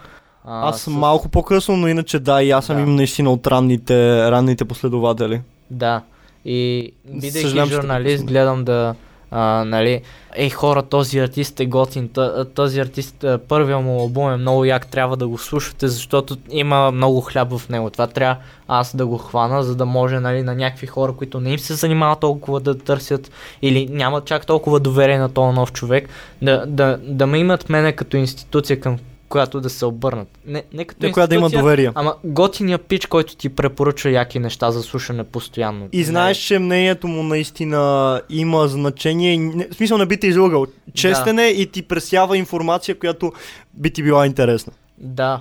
А, 0.44 0.68
Аз 0.68 0.80
съм 0.80 0.92
с- 0.92 0.96
малко 0.96 1.28
по-късно, 1.28 1.76
но 1.76 1.88
иначе 1.88 2.18
да, 2.18 2.42
и 2.42 2.50
аз 2.50 2.66
съм 2.66 2.76
Да. 2.76 2.82
им 2.82 2.94
наистина 2.94 3.32
от 3.32 3.46
ранните, 3.46 3.94
ранните 4.30 4.64
последователи. 4.64 5.40
Да. 5.70 6.02
И 6.46 6.92
бидейки 7.14 7.54
те 7.54 7.66
журналист, 7.66 8.24
гледам 8.24 8.64
да, 8.64 8.94
а, 9.30 9.64
нали, 9.64 10.00
ей 10.36 10.50
хора, 10.50 10.82
този 10.82 11.18
артист 11.18 11.60
е 11.60 11.66
готин, 11.66 12.10
този 12.54 12.80
артист, 12.80 13.24
първия 13.48 13.78
му 13.78 14.00
албум 14.00 14.32
е 14.32 14.36
много 14.36 14.64
як, 14.64 14.86
трябва 14.86 15.16
да 15.16 15.28
го 15.28 15.38
слушате, 15.38 15.88
защото 15.88 16.36
има 16.50 16.90
много 16.90 17.20
хляб 17.20 17.58
в 17.58 17.68
него. 17.68 17.90
Това 17.90 18.06
трябва 18.06 18.36
аз 18.68 18.96
да 18.96 19.06
го 19.06 19.18
хвана, 19.18 19.62
за 19.62 19.76
да 19.76 19.86
може 19.86 20.20
нали, 20.20 20.42
на 20.42 20.54
някакви 20.54 20.86
хора, 20.86 21.12
които 21.12 21.40
не 21.40 21.50
им 21.50 21.58
се 21.58 21.74
занимават 21.74 22.20
толкова 22.20 22.60
да 22.60 22.78
търсят 22.78 23.30
или 23.62 23.88
нямат 23.90 24.24
чак 24.24 24.46
толкова 24.46 24.80
доверие 24.80 25.18
на 25.18 25.28
този 25.28 25.56
нов 25.56 25.72
човек, 25.72 26.08
да, 26.42 26.66
да, 26.66 26.98
да 27.02 27.26
ме 27.26 27.38
имат 27.38 27.68
мене 27.68 27.92
като 27.92 28.16
институция, 28.16 28.80
към 28.80 28.98
която 29.28 29.60
да 29.60 29.70
се 29.70 29.86
обърнат. 29.86 30.28
Не, 30.46 30.62
не 30.72 30.84
като 30.84 31.12
която 31.12 31.28
да 31.28 31.34
има 31.34 31.50
доверие. 31.50 31.92
Ама 31.94 32.14
готиния 32.24 32.78
пич, 32.78 33.06
който 33.06 33.36
ти 33.36 33.48
препоръчва 33.48 34.10
яки 34.10 34.38
неща 34.38 34.70
за 34.70 34.82
слушане 34.82 35.24
постоянно. 35.24 35.88
И 35.92 36.04
знаеш, 36.04 36.38
че 36.38 36.58
мнението 36.58 37.08
му 37.08 37.22
наистина 37.22 38.20
има 38.30 38.68
значение. 38.68 39.38
Не, 39.38 39.68
в 39.68 39.74
смисъл 39.74 39.98
не 39.98 40.06
би 40.06 40.16
те 40.16 40.26
излъгал. 40.26 40.66
Честен 40.94 41.36
да. 41.36 41.42
е 41.42 41.48
и 41.48 41.66
ти 41.66 41.82
пресява 41.82 42.36
информация, 42.36 42.98
която 42.98 43.32
би 43.74 43.90
ти 43.90 44.02
била 44.02 44.26
интересна. 44.26 44.72
Да. 44.98 45.40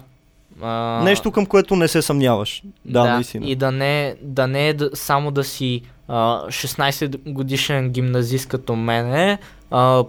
А... 0.62 1.02
Нещо 1.04 1.32
към 1.32 1.46
което 1.46 1.76
не 1.76 1.88
се 1.88 2.02
съмняваш. 2.02 2.64
Да, 2.86 3.04
да 3.04 3.14
наистина. 3.14 3.48
И 3.48 3.56
да 3.56 3.72
не, 3.72 4.16
да 4.22 4.48
не 4.48 4.70
е 4.70 4.74
да, 4.74 4.90
само 4.94 5.32
да 5.32 5.44
си 5.44 5.82
а, 6.08 6.48
16 6.48 7.32
годишен 7.32 7.90
гимназист 7.90 8.48
като 8.48 8.76
мене, 8.76 9.38
а, 9.72 10.04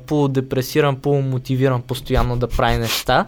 полумотивиран 1.02 1.82
постоянно 1.82 2.36
да 2.36 2.48
прави 2.48 2.78
неща, 2.78 3.26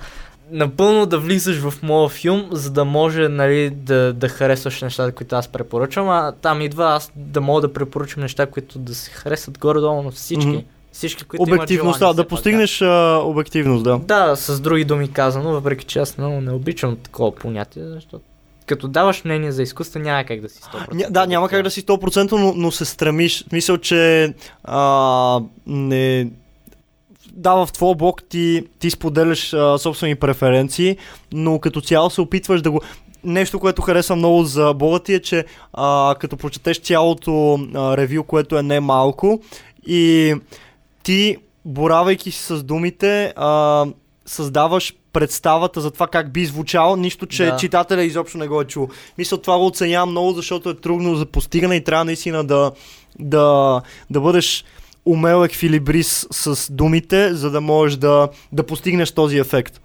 напълно 0.51 1.07
да 1.07 1.19
влизаш 1.19 1.59
в 1.59 1.75
моя 1.83 2.09
филм, 2.09 2.49
за 2.51 2.71
да 2.71 2.85
може 2.85 3.29
нали, 3.29 3.71
да, 3.71 4.13
да 4.13 4.29
харесваш 4.29 4.83
нещата, 4.83 5.13
които 5.13 5.37
аз 5.37 5.49
препоръчвам, 5.49 6.09
а 6.09 6.33
там 6.33 6.61
идва 6.61 6.85
аз 6.95 7.13
да 7.17 7.41
мога 7.41 7.61
да 7.61 7.73
препоръчам 7.73 8.23
неща, 8.23 8.47
които 8.47 8.79
да 8.79 8.95
се 8.95 9.11
харесват 9.11 9.59
горе-долу 9.59 10.03
на 10.03 10.11
всички. 10.11 10.47
Mm-hmm. 10.47 10.65
Всички, 10.93 11.25
които 11.25 11.43
Обективността, 11.43 11.99
желание, 11.99 12.17
да 12.17 12.29
постигнеш 12.29 12.83
а, 12.83 13.21
обективност, 13.25 13.85
да. 13.85 13.99
Да, 13.99 14.37
с 14.37 14.61
други 14.61 14.85
думи 14.85 15.13
казано, 15.13 15.53
въпреки 15.53 15.85
че 15.85 15.99
аз 15.99 16.19
много 16.19 16.41
не 16.41 16.53
обичам 16.53 16.97
такова 16.97 17.35
понятие, 17.35 17.83
защото 17.85 18.25
като 18.67 18.89
даваш 18.89 19.25
мнение 19.25 19.53
за 19.53 19.63
изкуство, 19.63 19.99
няма 19.99 20.25
как 20.25 20.41
да 20.41 20.49
си 20.49 20.61
100%. 20.61 20.95
Ня, 20.95 21.07
да, 21.11 21.27
няма 21.27 21.49
как 21.49 21.63
да 21.63 21.71
си 21.71 21.83
100%, 21.83 22.33
но, 22.33 22.53
но 22.57 22.71
се 22.71 22.85
стремиш. 22.85 23.45
Смисъл, 23.49 23.79
че 23.79 24.35
а, 24.65 25.41
не, 25.67 26.31
да, 27.39 27.67
в 27.67 27.73
твоя 27.73 27.95
блог 27.95 28.23
ти, 28.29 28.65
ти 28.79 28.91
споделяш 28.91 29.53
а, 29.53 29.79
собствени 29.79 30.15
преференции, 30.15 30.97
но 31.33 31.59
като 31.59 31.81
цяло 31.81 32.11
се 32.11 32.21
опитваш 32.21 32.63
да 32.63 32.71
го... 32.71 32.81
Нещо, 33.25 33.61
което 33.61 33.83
хареса 33.83 34.17
много 34.17 34.45
за 34.45 34.75
блога 34.75 35.01
ти 35.01 35.15
е, 35.15 35.21
че 35.21 35.45
а, 35.73 36.15
като 36.21 36.37
прочетеш 36.37 36.79
цялото 36.81 37.55
а, 37.75 37.97
ревю, 37.97 38.23
което 38.23 38.59
е 38.59 38.63
не 38.63 38.81
малко 38.81 39.41
и 39.87 40.35
ти, 41.03 41.37
боравайки 41.65 42.31
си 42.31 42.43
с 42.43 42.63
думите, 42.63 43.33
а, 43.37 43.87
създаваш 44.27 44.95
представата 45.13 45.81
за 45.81 45.91
това 45.91 46.07
как 46.07 46.33
би 46.33 46.47
звучало, 46.47 46.97
нищо, 46.97 47.27
че 47.27 47.45
да. 47.45 47.57
читателя 47.57 48.03
изобщо 48.03 48.39
не 48.39 48.49
го 48.49 48.61
е 48.61 48.65
чул. 48.65 48.89
Мисля, 49.19 49.39
това 49.39 49.59
го 49.59 49.67
оценявам 49.67 50.11
много, 50.11 50.33
защото 50.33 50.71
е 50.71 50.75
трудно 50.75 51.15
за 51.15 51.27
постигане 51.27 51.77
и 51.77 51.85
трябва 51.85 52.05
наистина 52.05 52.45
да, 52.45 52.73
да, 53.19 53.81
да 54.11 54.21
бъдеш 54.21 54.65
умел 55.09 55.45
еквилибрис 55.45 56.27
с 56.31 56.73
думите, 56.73 57.35
за 57.35 57.51
да 57.51 57.61
можеш 57.61 57.97
да, 57.97 58.29
да 58.53 58.67
постигнеш 58.67 59.13
този 59.13 59.39
ефект. 59.39 59.81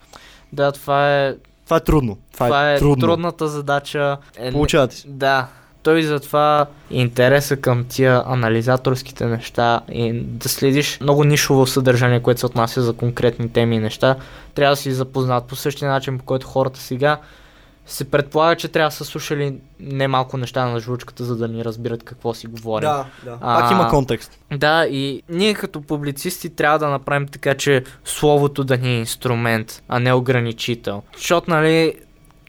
Да, 0.53 0.71
това 0.71 1.25
е... 1.25 1.35
Това 1.65 1.77
е 1.77 1.79
трудно. 1.79 2.17
Това, 2.33 2.45
това 2.45 2.71
е, 2.71 2.75
е 2.75 2.79
трудно. 2.79 3.07
трудната 3.07 3.47
задача. 3.47 4.17
Е, 4.37 4.51
Получавате 4.51 4.95
си. 4.95 5.05
Да. 5.07 5.47
Той 5.83 6.03
затова 6.03 6.65
интереса 6.91 7.57
към 7.57 7.85
тия 7.89 8.23
анализаторските 8.25 9.25
неща 9.25 9.81
и 9.91 10.13
да 10.13 10.49
следиш 10.49 10.99
много 11.01 11.23
нишово 11.23 11.67
съдържание, 11.67 12.19
което 12.19 12.39
се 12.39 12.45
отнася 12.45 12.81
за 12.81 12.93
конкретни 12.93 13.49
теми 13.49 13.75
и 13.75 13.79
неща, 13.79 14.15
трябва 14.55 14.71
да 14.71 14.81
си 14.81 14.91
запознат 14.91 15.45
по 15.45 15.55
същия 15.55 15.91
начин, 15.91 16.17
по 16.17 16.23
който 16.23 16.47
хората 16.47 16.79
сега 16.79 17.17
се 17.85 18.11
предполага, 18.11 18.55
че 18.55 18.67
трябва 18.67 18.89
да 18.89 18.95
са 18.95 19.05
слушали 19.05 19.55
немалко 19.79 20.37
неща 20.37 20.65
на 20.65 20.79
жлучката, 20.79 21.23
за 21.23 21.35
да 21.35 21.47
ни 21.47 21.65
разбират 21.65 22.03
какво 22.03 22.33
си 22.33 22.47
говорим. 22.47 22.89
Да, 22.89 23.05
да. 23.25 23.37
А, 23.41 23.59
Пак 23.59 23.71
има 23.71 23.87
контекст. 23.87 24.39
Да, 24.53 24.85
и 24.85 25.23
ние 25.29 25.53
като 25.53 25.81
публицисти 25.81 26.49
трябва 26.49 26.79
да 26.79 26.89
направим 26.89 27.27
така, 27.27 27.55
че 27.55 27.83
словото 28.05 28.63
да 28.63 28.77
ни 28.77 28.89
е 28.95 28.99
инструмент, 28.99 29.83
а 29.87 29.99
не 29.99 30.13
ограничител. 30.13 31.03
Защото, 31.17 31.51
нали, 31.51 31.93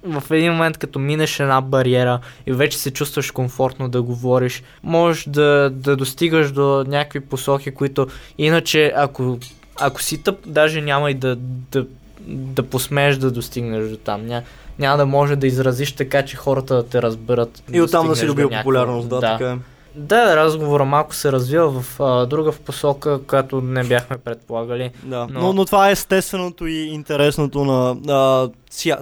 в 0.04 0.22
един 0.30 0.52
момент, 0.52 0.78
като 0.78 0.98
минеш 0.98 1.40
една 1.40 1.60
бариера 1.60 2.20
и 2.46 2.52
вече 2.52 2.78
се 2.78 2.90
чувстваш 2.90 3.30
комфортно 3.30 3.88
да 3.88 4.02
говориш, 4.02 4.62
можеш 4.82 5.24
да, 5.28 5.70
да 5.72 5.96
достигаш 5.96 6.52
до 6.52 6.84
някакви 6.88 7.20
посоки, 7.20 7.70
които 7.70 8.06
иначе, 8.38 8.92
ако, 8.96 9.38
ако 9.80 10.02
си 10.02 10.22
тъп, 10.22 10.38
даже 10.46 10.80
няма 10.80 11.10
и 11.10 11.14
да, 11.14 11.36
да, 11.36 11.86
да 12.26 12.62
посмееш 12.62 13.16
да 13.16 13.30
достигнеш 13.30 13.90
до 13.90 13.96
там. 13.96 14.26
Ня, 14.26 14.42
няма 14.78 14.96
да 14.96 15.06
може 15.06 15.36
да 15.36 15.46
изразиш 15.46 15.92
така, 15.92 16.22
че 16.24 16.36
хората 16.36 16.74
да 16.74 16.86
те 16.86 17.02
разберат. 17.02 17.62
И 17.72 17.78
да 17.78 17.84
оттам 17.84 18.08
да 18.08 18.16
си 18.16 18.26
добил 18.26 18.50
популярност, 18.50 19.08
да, 19.08 19.14
да, 19.14 19.20
така 19.20 19.52
е. 19.52 19.56
Да, 19.96 20.36
разговора 20.36 20.84
малко 20.84 21.14
се 21.14 21.32
развива 21.32 21.82
в 21.82 22.00
а, 22.00 22.26
друга 22.26 22.52
в 22.52 22.60
посока, 22.60 23.20
която 23.26 23.60
не 23.60 23.84
бяхме 23.84 24.18
предполагали. 24.18 24.90
Да. 25.02 25.26
Но... 25.30 25.40
Но, 25.40 25.52
но 25.52 25.64
това 25.64 25.88
е 25.88 25.92
естественото 25.92 26.66
и 26.66 26.76
интересното 26.76 27.64
на, 27.64 27.94
на, 27.94 28.50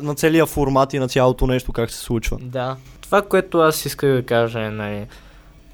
на 0.02 0.14
целия 0.14 0.46
формат 0.46 0.94
и 0.94 0.98
на 0.98 1.08
цялото 1.08 1.46
нещо, 1.46 1.72
как 1.72 1.90
се 1.90 1.98
случва. 1.98 2.38
Да. 2.40 2.76
Това, 3.00 3.22
което 3.22 3.58
аз 3.58 3.86
исках 3.86 4.10
да 4.10 4.22
кажа 4.22 4.60
е, 4.60 4.70
нали, 4.70 5.06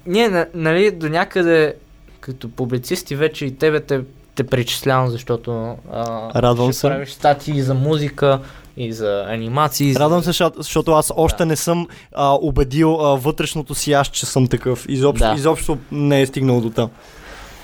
ние, 0.05 0.45
нали, 0.53 0.91
до 0.91 1.09
някъде 1.09 1.75
като 2.19 2.49
публицисти 2.49 3.15
вече 3.15 3.45
и 3.45 3.55
тебе 3.55 3.79
те, 3.79 4.01
те 4.35 4.43
причислявам, 4.43 5.09
защото 5.09 5.75
а, 5.93 6.41
Радвам 6.41 6.71
ще 6.71 6.79
се. 6.79 6.87
правиш 6.87 7.09
статии 7.09 7.61
за 7.61 7.73
музика, 7.73 8.39
и 8.79 8.93
за 8.93 9.25
анимации. 9.27 9.95
Радвам 9.95 10.23
се, 10.23 10.49
защото 10.57 10.91
аз 10.91 11.13
още 11.15 11.37
да. 11.37 11.45
не 11.45 11.55
съм 11.55 11.87
а, 12.15 12.37
убедил 12.41 13.01
а, 13.01 13.17
вътрешното 13.17 13.75
си 13.75 13.93
аз, 13.93 14.07
че 14.07 14.25
съм 14.25 14.47
такъв. 14.47 14.85
Изобщо, 14.89 15.27
да. 15.27 15.33
изобщо 15.33 15.77
не 15.91 16.21
е 16.21 16.25
стигнал 16.25 16.61
до 16.61 16.69
там. 16.69 16.89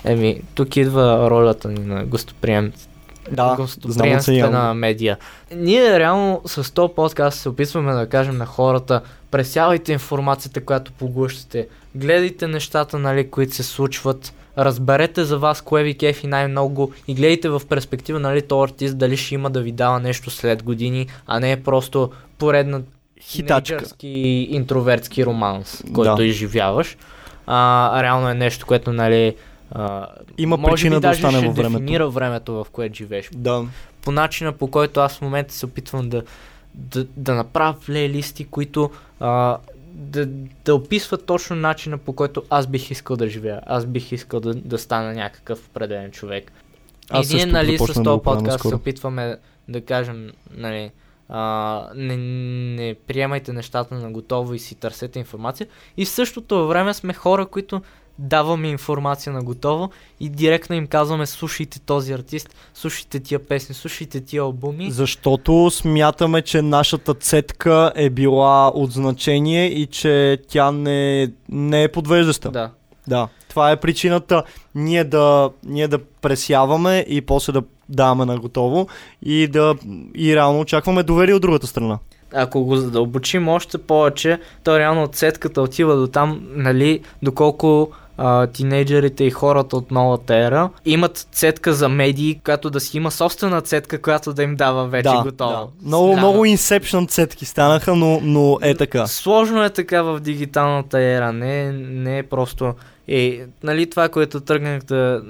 Еми, 0.04 0.40
тук 0.54 0.76
идва 0.76 1.30
ролята 1.30 1.68
ни 1.68 1.84
на 1.84 2.04
гостоприем. 2.04 2.72
Да, 3.30 3.56
гостоприемствена 3.56 4.74
медия. 4.74 5.18
Ние 5.54 5.98
реално 5.98 6.40
с 6.46 6.74
този 6.74 6.92
подкаст 6.94 7.40
се 7.40 7.48
опитваме 7.48 7.92
да 7.92 8.08
кажем 8.08 8.36
на 8.36 8.46
хората, 8.46 9.00
пресявайте 9.30 9.92
информацията, 9.92 10.64
която 10.64 10.92
поглъщате, 10.92 11.68
гледайте 11.94 12.46
нещата, 12.46 12.98
нали, 12.98 13.30
които 13.30 13.54
се 13.54 13.62
случват, 13.62 14.32
разберете 14.58 15.24
за 15.24 15.38
вас 15.38 15.62
кое 15.62 15.82
ви 15.82 15.94
кефи 15.94 16.26
най-много 16.26 16.92
и 17.08 17.14
гледайте 17.14 17.48
в 17.48 17.62
перспектива, 17.68 18.20
нали, 18.20 18.42
този 18.42 18.72
артист 18.72 18.98
дали 18.98 19.16
ще 19.16 19.34
има 19.34 19.50
да 19.50 19.60
ви 19.60 19.72
дава 19.72 20.00
нещо 20.00 20.30
след 20.30 20.62
години, 20.62 21.06
а 21.26 21.40
не 21.40 21.52
е 21.52 21.62
просто 21.62 22.10
поредна 22.38 22.82
хитачка. 23.20 23.84
интровертски 24.02 25.26
романс, 25.26 25.84
който 25.94 26.16
да. 26.16 26.24
изживяваш. 26.24 26.96
А, 27.46 28.02
реално 28.02 28.28
е 28.28 28.34
нещо, 28.34 28.66
което, 28.66 28.92
нали, 28.92 29.36
а, 29.72 30.06
има 30.38 30.56
може 30.56 30.72
причина 30.72 30.96
би 30.96 31.00
да 31.00 31.10
остане 31.10 31.46
във 31.46 31.56
времето. 31.56 31.78
дефинира 31.78 32.08
времето, 32.08 32.52
в 32.52 32.66
което 32.72 32.94
живееш. 32.94 33.30
Да. 33.34 33.64
По 34.04 34.12
начина, 34.12 34.52
по 34.52 34.66
който 34.66 35.00
аз 35.00 35.18
в 35.18 35.22
момента 35.22 35.54
се 35.54 35.66
опитвам 35.66 36.08
да, 36.08 36.22
да, 36.74 37.06
да 37.16 37.34
направя 37.34 37.74
плейлисти, 37.86 38.44
които 38.44 38.90
а, 39.20 39.56
да, 39.96 40.26
да 40.64 40.74
описва 40.74 41.18
точно 41.18 41.56
начина 41.56 41.98
по 41.98 42.12
който 42.12 42.42
аз 42.50 42.66
бих 42.66 42.90
искал 42.90 43.16
да 43.16 43.28
живея. 43.28 43.60
Аз 43.66 43.86
бих 43.86 44.12
искал 44.12 44.40
да, 44.40 44.54
да 44.54 44.78
стана 44.78 45.12
някакъв 45.12 45.68
определен 45.68 46.10
човек. 46.10 46.52
Аз 47.10 47.30
и 47.30 47.34
ние, 47.34 47.46
нали, 47.46 47.78
с 47.78 48.02
този 48.02 48.22
подкаст 48.22 48.68
се 48.68 48.74
опитваме 48.74 49.36
да 49.68 49.80
кажем, 49.80 50.30
нали, 50.56 50.90
а, 51.28 51.88
не, 51.94 52.16
не 52.76 52.94
приемайте 53.06 53.52
нещата 53.52 53.94
на 53.94 54.10
готово 54.10 54.54
и 54.54 54.58
си 54.58 54.74
търсете 54.74 55.18
информация. 55.18 55.66
И 55.96 56.04
в 56.04 56.08
същото 56.08 56.68
време 56.68 56.94
сме 56.94 57.12
хора, 57.12 57.46
които 57.46 57.82
даваме 58.18 58.68
информация 58.68 59.32
на 59.32 59.42
готово 59.42 59.90
и 60.20 60.28
директно 60.28 60.76
им 60.76 60.86
казваме 60.86 61.26
слушайте 61.26 61.80
този 61.80 62.12
артист, 62.12 62.56
слушайте 62.74 63.20
тия 63.20 63.38
песни, 63.38 63.74
слушайте 63.74 64.20
тия 64.20 64.42
албуми. 64.42 64.90
Защото 64.90 65.70
смятаме, 65.70 66.42
че 66.42 66.62
нашата 66.62 67.14
цетка 67.14 67.92
е 67.94 68.10
била 68.10 68.68
от 68.68 68.92
значение 68.92 69.66
и 69.66 69.86
че 69.86 70.38
тя 70.48 70.72
не, 70.72 71.30
не 71.48 71.82
е 71.82 71.92
подвеждаща. 71.92 72.50
Да. 72.50 72.70
Да. 73.08 73.28
Това 73.48 73.70
е 73.70 73.76
причината 73.76 74.42
ние 74.74 75.04
да, 75.04 75.50
ние 75.64 75.88
да 75.88 75.98
пресяваме 75.98 77.04
и 77.08 77.20
после 77.20 77.52
да 77.52 77.62
даваме 77.88 78.24
на 78.24 78.38
готово 78.38 78.88
и 79.22 79.48
да 79.48 79.74
и 80.14 80.36
реално 80.36 80.60
очакваме 80.60 81.02
доверие 81.02 81.34
от 81.34 81.42
другата 81.42 81.66
страна 81.66 81.98
ако 82.32 82.64
го 82.64 82.76
задълбочим 82.76 83.48
още 83.48 83.78
повече, 83.78 84.40
то 84.64 84.78
реално 84.78 85.02
отсетката 85.02 85.62
отива 85.62 85.96
до 85.96 86.06
там, 86.06 86.46
нали, 86.50 87.00
доколко 87.22 87.90
а, 88.18 88.46
тинейджерите 88.46 89.24
и 89.24 89.30
хората 89.30 89.76
от 89.76 89.90
новата 89.90 90.36
ера 90.36 90.70
имат 90.84 91.28
цетка 91.32 91.72
за 91.72 91.88
медии, 91.88 92.40
която 92.44 92.70
да 92.70 92.80
си 92.80 92.96
има 92.96 93.10
собствена 93.10 93.60
цетка, 93.60 94.02
която 94.02 94.32
да 94.32 94.42
им 94.42 94.56
дава 94.56 94.86
вече 94.88 95.08
да, 95.08 95.22
готово. 95.22 95.52
Да. 95.52 95.86
Много, 95.86 96.10
да. 96.10 96.16
много 96.16 96.44
инсепшн 96.44 97.06
цетки 97.06 97.44
станаха, 97.44 97.94
но, 97.94 98.20
но 98.22 98.58
е 98.62 98.74
така. 98.74 99.06
Сложно 99.06 99.64
е 99.64 99.70
така 99.70 100.02
в 100.02 100.20
дигиталната 100.20 101.00
ера, 101.00 101.32
не, 101.32 101.72
не 101.72 102.18
е 102.18 102.22
просто... 102.22 102.74
Е, 103.08 103.40
нали 103.62 103.90
това, 103.90 104.08
което 104.08 104.40
тръгнах 104.40 104.82
да 104.82 105.22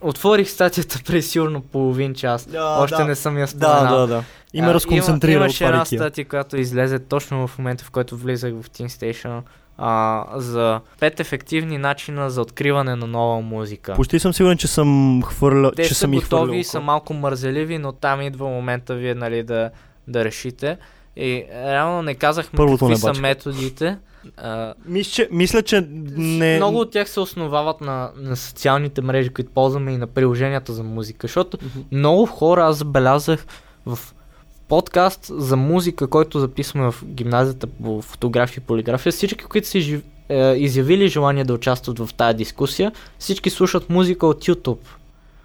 отворих 0.00 0.50
статията 0.50 1.00
през 1.06 1.30
сигурно 1.30 1.60
половин 1.60 2.14
час. 2.14 2.48
Да, 2.48 2.76
Още 2.80 2.96
да. 2.96 3.04
не 3.04 3.14
съм 3.14 3.38
я 3.38 3.46
Да, 3.46 3.48
споменал. 3.48 3.98
да, 3.98 4.06
да. 4.06 4.24
И 4.54 4.62
ме 4.62 4.68
А, 4.68 4.74
разконцентрира 4.74 5.32
има, 5.32 5.44
Имаше 5.44 5.64
една 5.64 5.84
статия, 5.84 6.24
която 6.24 6.56
излезе 6.56 6.98
точно 6.98 7.46
в 7.46 7.58
момента, 7.58 7.84
в 7.84 7.90
който 7.90 8.16
влизах 8.16 8.52
в 8.52 8.70
Teen 8.70 8.88
Station, 8.88 9.40
а, 9.78 10.24
за 10.34 10.80
пет 11.00 11.20
ефективни 11.20 11.78
начина 11.78 12.30
за 12.30 12.42
откриване 12.42 12.96
на 12.96 13.06
нова 13.06 13.40
музика. 13.40 13.94
Почти 13.94 14.18
съм 14.18 14.32
сигурен, 14.32 14.58
че 14.58 14.66
съм 14.66 15.20
хвърля, 15.22 15.72
Те 15.72 15.82
че 15.82 15.88
са 15.88 15.94
съм 15.94 16.10
готови 16.10 16.26
хвърлял. 16.40 16.54
и 16.54 16.64
са 16.64 16.80
малко 16.80 17.14
мързеливи, 17.14 17.78
но 17.78 17.92
там 17.92 18.20
идва 18.20 18.46
момента 18.46 18.94
вие 18.94 19.14
нали, 19.14 19.42
да, 19.42 19.70
да 20.08 20.24
решите. 20.24 20.76
И 21.16 21.44
реално 21.52 22.02
не 22.02 22.14
казахме 22.14 22.56
Първото 22.56 22.78
какви 22.78 22.90
не 22.90 22.96
са 22.96 23.06
бачка. 23.06 23.22
методите. 23.22 23.96
А, 24.36 24.74
Мисля, 24.86 25.12
че, 25.12 25.28
мисля, 25.32 25.62
че 25.62 25.86
не... 26.08 26.56
Много 26.56 26.78
от 26.78 26.90
тях 26.90 27.08
се 27.08 27.20
основават 27.20 27.80
на, 27.80 28.10
на 28.16 28.36
социалните 28.36 29.02
мрежи, 29.02 29.28
които 29.28 29.50
ползваме 29.50 29.92
и 29.92 29.96
на 29.96 30.06
приложенията 30.06 30.72
за 30.72 30.82
музика, 30.82 31.26
защото 31.26 31.58
Мгм. 31.62 31.78
много 31.92 32.26
хора 32.26 32.66
аз 32.66 32.76
забелязах 32.76 33.46
в 33.86 33.98
подкаст 34.72 35.30
за 35.30 35.56
музика, 35.56 36.06
който 36.06 36.40
записваме 36.40 36.90
в 36.90 37.04
гимназията 37.04 37.66
по 37.66 38.02
фотография 38.02 38.60
и 38.60 38.64
полиграфия, 38.64 39.12
всички, 39.12 39.44
които 39.44 39.68
са 39.68 39.78
изжив- 39.78 40.02
е, 40.28 40.52
изявили 40.52 41.08
желание 41.08 41.44
да 41.44 41.54
участват 41.54 41.98
в 41.98 42.08
тази 42.16 42.36
дискусия, 42.36 42.92
всички 43.18 43.50
слушат 43.50 43.90
музика 43.90 44.26
от 44.26 44.44
YouTube. 44.44 44.78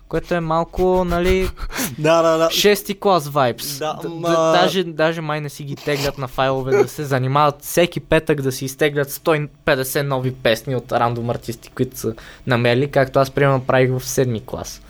Което 0.07 0.33
е 0.33 0.39
малко, 0.39 1.05
нали, 1.05 1.49
Да, 1.97 2.21
да, 2.21 2.37
да. 2.37 2.51
шести 2.51 2.99
клас 2.99 3.27
вайбс. 3.29 3.79
Да, 3.79 3.99
ма- 4.03 4.61
даже, 4.61 4.83
даже 4.83 5.21
май 5.21 5.41
не 5.41 5.49
си 5.49 5.63
ги 5.63 5.75
теглят 5.75 6.17
на 6.17 6.27
файлове 6.27 6.71
да 6.71 6.87
се 6.87 7.03
занимават 7.03 7.55
всеки 7.61 7.99
петък 7.99 8.41
да 8.41 8.51
си 8.51 8.65
изтеглят 8.65 9.09
150 9.09 10.01
нови 10.01 10.33
песни 10.33 10.75
от 10.75 10.91
рандом 10.91 11.29
артисти, 11.29 11.69
които 11.69 11.97
са 11.97 12.13
намерили, 12.47 12.91
както 12.91 13.19
аз 13.19 13.31
примерно 13.31 13.61
правих 13.61 13.91
в 13.91 14.05
седми 14.05 14.41
клас. 14.45 14.81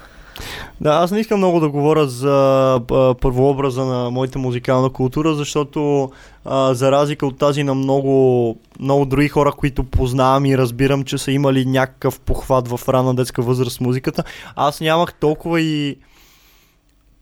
Да, 0.81 0.89
аз 0.89 1.11
не 1.11 1.19
искам 1.19 1.38
много 1.38 1.59
да 1.59 1.69
говоря 1.69 2.07
за 2.07 2.73
а, 2.91 3.13
първообраза 3.13 3.85
на 3.85 4.09
моята 4.09 4.39
музикална 4.39 4.89
култура, 4.89 5.35
защото 5.35 6.11
а, 6.45 6.73
за 6.73 6.91
разлика 6.91 7.27
от 7.27 7.38
тази 7.38 7.63
на 7.63 7.73
много, 7.73 8.57
много 8.79 9.05
други 9.05 9.27
хора, 9.27 9.51
които 9.51 9.83
познавам 9.83 10.45
и 10.45 10.57
разбирам, 10.57 11.03
че 11.03 11.17
са 11.17 11.31
имали 11.31 11.65
някакъв 11.65 12.19
похват 12.19 12.67
в 12.67 12.89
ранна 12.89 13.15
детска 13.15 13.41
възраст 13.41 13.75
с 13.75 13.79
музиката, 13.79 14.23
аз 14.55 14.81
нямах 14.81 15.13
толкова 15.13 15.61
и... 15.61 15.97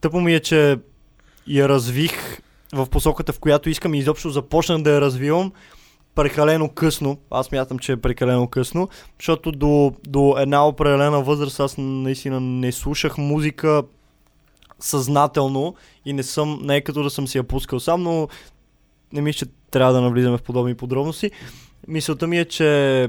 Тъпо 0.00 0.20
ми 0.20 0.34
е, 0.34 0.40
че 0.40 0.78
я 1.46 1.68
развих 1.68 2.40
в 2.72 2.86
посоката, 2.86 3.32
в 3.32 3.38
която 3.38 3.70
искам 3.70 3.94
и 3.94 3.98
изобщо 3.98 4.30
започнах 4.30 4.82
да 4.82 4.90
я 4.90 5.00
развивам 5.00 5.52
прекалено 6.16 6.68
късно. 6.68 7.18
Аз 7.30 7.52
мятам, 7.52 7.78
че 7.78 7.92
е 7.92 7.96
прекалено 7.96 8.46
късно, 8.46 8.88
защото 9.18 9.52
до, 9.52 9.92
до 10.08 10.36
една 10.38 10.66
определена 10.66 11.22
възраст 11.22 11.60
аз 11.60 11.74
наистина 11.78 12.40
не 12.40 12.72
слушах 12.72 13.18
музика 13.18 13.82
съзнателно 14.80 15.74
и 16.04 16.12
не 16.12 16.22
съм, 16.22 16.60
не 16.62 16.76
е 16.76 16.80
като 16.80 17.02
да 17.02 17.10
съм 17.10 17.28
си 17.28 17.38
я 17.38 17.44
пускал 17.44 17.80
сам, 17.80 18.02
но 18.02 18.28
не 19.12 19.20
мисля, 19.20 19.38
че 19.38 19.52
трябва 19.70 19.92
да 19.92 20.00
навлизаме 20.00 20.38
в 20.38 20.42
подобни 20.42 20.74
подробности. 20.74 21.30
Мисълта 21.88 22.26
ми 22.26 22.38
е, 22.38 22.44
че 22.44 23.08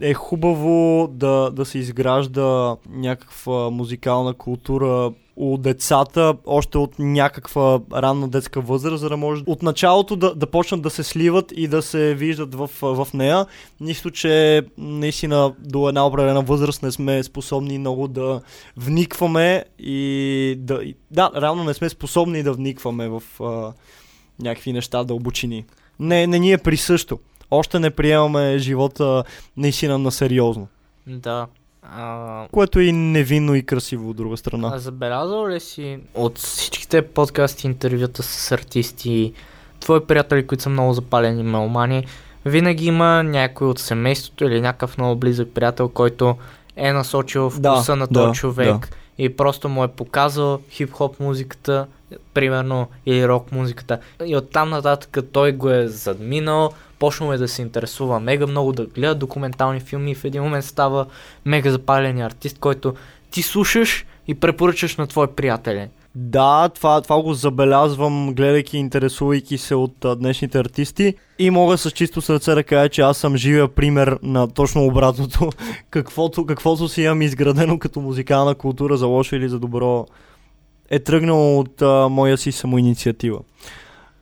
е 0.00 0.14
хубаво 0.14 1.08
да, 1.12 1.50
да 1.50 1.64
се 1.64 1.78
изгражда 1.78 2.76
някаква 2.90 3.70
музикална 3.70 4.34
култура 4.34 5.12
у 5.36 5.58
децата 5.58 6.34
още 6.46 6.78
от 6.78 6.98
някаква 6.98 7.80
ранна 7.92 8.28
детска 8.28 8.60
възраст, 8.60 9.00
за 9.00 9.08
да 9.08 9.16
може 9.16 9.42
от 9.46 9.62
началото 9.62 10.16
да, 10.16 10.34
да 10.34 10.46
почнат 10.46 10.82
да 10.82 10.90
се 10.90 11.02
сливат 11.02 11.52
и 11.56 11.68
да 11.68 11.82
се 11.82 12.14
виждат 12.14 12.54
в, 12.54 12.70
в 12.82 13.08
нея. 13.14 13.46
Нищо, 13.80 14.10
че 14.10 14.62
наистина 14.78 15.54
до 15.58 15.88
една 15.88 16.06
определена 16.06 16.42
възраст 16.42 16.82
не 16.82 16.92
сме 16.92 17.22
способни 17.22 17.78
много 17.78 18.08
да 18.08 18.40
вникваме 18.76 19.64
и 19.78 20.54
да... 20.58 20.80
Да, 21.10 21.30
реално 21.36 21.64
не 21.64 21.74
сме 21.74 21.88
способни 21.88 22.42
да 22.42 22.52
вникваме 22.52 23.08
в 23.08 23.22
а, 23.40 23.72
някакви 24.42 24.72
неща 24.72 25.04
дълбочини. 25.04 25.64
Не, 26.00 26.26
не 26.26 26.38
ни 26.38 26.52
е 26.52 26.58
присъщо. 26.58 27.18
Още 27.50 27.78
не 27.78 27.90
приемаме 27.90 28.58
живота 28.58 29.24
наистина 29.56 29.98
на 29.98 30.10
сериозно. 30.10 30.68
Да. 31.06 31.46
А, 31.82 32.46
Което 32.52 32.78
е 32.78 32.82
и 32.82 32.92
невинно 32.92 33.54
и 33.54 33.62
красиво 33.62 34.10
от 34.10 34.16
друга 34.16 34.36
страна. 34.36 34.70
а 34.74 34.78
забелязал 34.78 35.48
ли 35.48 35.60
си 35.60 35.98
от 36.14 36.38
всичките 36.38 37.02
подкасти, 37.02 37.66
интервюта 37.66 38.22
с 38.22 38.52
артисти, 38.52 39.32
твои 39.80 40.00
приятели, 40.00 40.46
които 40.46 40.62
са 40.62 40.68
много 40.68 40.92
запалени 40.92 41.42
меломани, 41.42 42.06
винаги 42.44 42.86
има 42.86 43.22
някой 43.22 43.68
от 43.68 43.78
семейството 43.78 44.44
или 44.44 44.60
някакъв 44.60 44.98
много 44.98 45.16
близък 45.16 45.48
приятел, 45.54 45.88
който 45.88 46.36
е 46.76 46.92
насочил 46.92 47.52
Да, 47.58 47.74
вкуса 47.74 47.96
на 47.96 48.06
да, 48.06 48.12
този 48.12 48.40
човек 48.40 48.88
и 49.18 49.36
просто 49.36 49.68
му 49.68 49.84
е 49.84 49.88
показал 49.88 50.60
хип-хоп 50.70 51.20
музиката, 51.20 51.86
примерно, 52.34 52.88
или 53.06 53.28
рок 53.28 53.52
музиката. 53.52 53.98
И 54.26 54.36
оттам 54.36 54.70
нататък 54.70 55.18
той 55.32 55.52
го 55.52 55.70
е 55.70 55.88
задминал, 55.88 56.72
почнал 56.98 57.32
е 57.32 57.38
да 57.38 57.48
се 57.48 57.62
интересува 57.62 58.20
мега 58.20 58.46
много, 58.46 58.72
да 58.72 58.86
гледа 58.86 59.14
документални 59.14 59.80
филми 59.80 60.10
и 60.10 60.14
в 60.14 60.24
един 60.24 60.42
момент 60.42 60.64
става 60.64 61.06
мега 61.44 61.70
запален 61.70 62.20
артист, 62.20 62.58
който 62.58 62.94
ти 63.30 63.42
слушаш 63.42 64.06
и 64.28 64.34
препоръчаш 64.34 64.96
на 64.96 65.06
твои 65.06 65.26
приятели. 65.26 65.88
Да, 66.18 66.68
това, 66.68 67.00
това 67.00 67.22
го 67.22 67.34
забелязвам, 67.34 68.34
гледайки, 68.34 68.78
интересувайки 68.78 69.58
се 69.58 69.74
от 69.74 70.04
а, 70.04 70.16
днешните 70.16 70.58
артисти. 70.58 71.14
И 71.38 71.50
мога 71.50 71.78
с 71.78 71.90
чисто 71.90 72.20
сърце 72.20 72.54
да 72.54 72.64
кажа, 72.64 72.88
че 72.88 73.00
аз 73.00 73.18
съм 73.18 73.36
живия 73.36 73.68
пример 73.68 74.18
на 74.22 74.48
точно 74.48 74.86
обратното. 74.86 75.50
каквото, 75.90 76.46
каквото 76.46 76.88
си 76.88 77.02
имам 77.02 77.22
изградено 77.22 77.78
като 77.78 78.00
музикална 78.00 78.54
култура, 78.54 78.96
за 78.96 79.06
лошо 79.06 79.36
или 79.36 79.48
за 79.48 79.58
добро, 79.58 80.06
е 80.90 80.98
тръгнало 80.98 81.58
от 81.58 81.82
а, 81.82 82.08
моя 82.08 82.38
си 82.38 82.52
самоинициатива. 82.52 83.38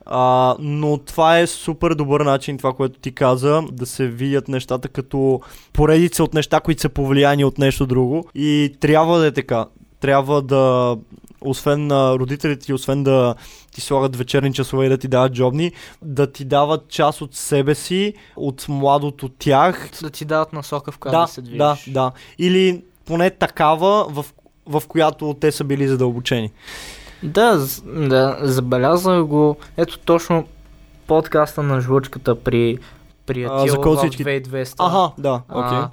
А, 0.05 0.55
но 0.59 0.97
това 0.97 1.39
е 1.39 1.47
супер 1.47 1.93
добър 1.93 2.21
начин, 2.21 2.57
това, 2.57 2.73
което 2.73 2.99
ти 2.99 3.11
каза, 3.11 3.63
да 3.71 3.85
се 3.85 4.07
видят 4.07 4.47
нещата 4.47 4.87
като 4.87 5.41
поредица 5.73 6.23
от 6.23 6.33
неща, 6.33 6.59
които 6.59 6.81
са 6.81 6.89
повлияни 6.89 7.45
от 7.45 7.57
нещо 7.57 7.85
друго. 7.85 8.25
И 8.35 8.75
трябва 8.79 9.19
да 9.19 9.25
е 9.25 9.31
така. 9.31 9.65
Трябва 9.99 10.41
да, 10.41 10.95
освен 11.41 11.87
на 11.87 12.13
родителите 12.19 12.65
ти, 12.65 12.73
освен 12.73 13.03
да 13.03 13.35
ти 13.71 13.81
слагат 13.81 14.15
вечерни 14.15 14.53
часове 14.53 14.85
и 14.85 14.89
да 14.89 14.97
ти 14.97 15.07
дават 15.07 15.33
джобни, 15.33 15.71
да 16.01 16.31
ти 16.31 16.45
дават 16.45 16.87
част 16.89 17.21
от 17.21 17.35
себе 17.35 17.75
си, 17.75 18.13
от 18.35 18.65
младото 18.69 19.29
тях. 19.29 19.89
Да 20.01 20.09
ти 20.09 20.25
дадат 20.25 20.53
насока, 20.53 20.91
в 20.91 20.97
която 20.97 21.17
Да, 21.17 21.21
да 21.21 21.27
се 21.27 21.41
движиш. 21.41 21.85
да, 21.85 21.91
да. 21.93 22.11
Или 22.39 22.83
поне 23.05 23.29
такава, 23.29 24.05
в, 24.09 24.25
в 24.65 24.83
която 24.87 25.35
те 25.39 25.51
са 25.51 25.63
били 25.63 25.87
задълбочени. 25.87 26.51
Да, 27.23 27.65
да, 27.85 28.37
забелязах 28.41 29.23
го. 29.23 29.57
Ето 29.77 29.99
точно 29.99 30.47
подкаста 31.07 31.63
на 31.63 31.81
жлъчката 31.81 32.35
при 32.35 32.77
приятел 33.25 33.67
за 33.67 33.77
кой 33.77 33.95
в 33.95 33.97
всички- 33.97 34.23
2200. 34.23 34.75
Ага, 34.79 35.11
да, 35.17 35.41
окей. 35.49 35.77
А, 35.77 35.89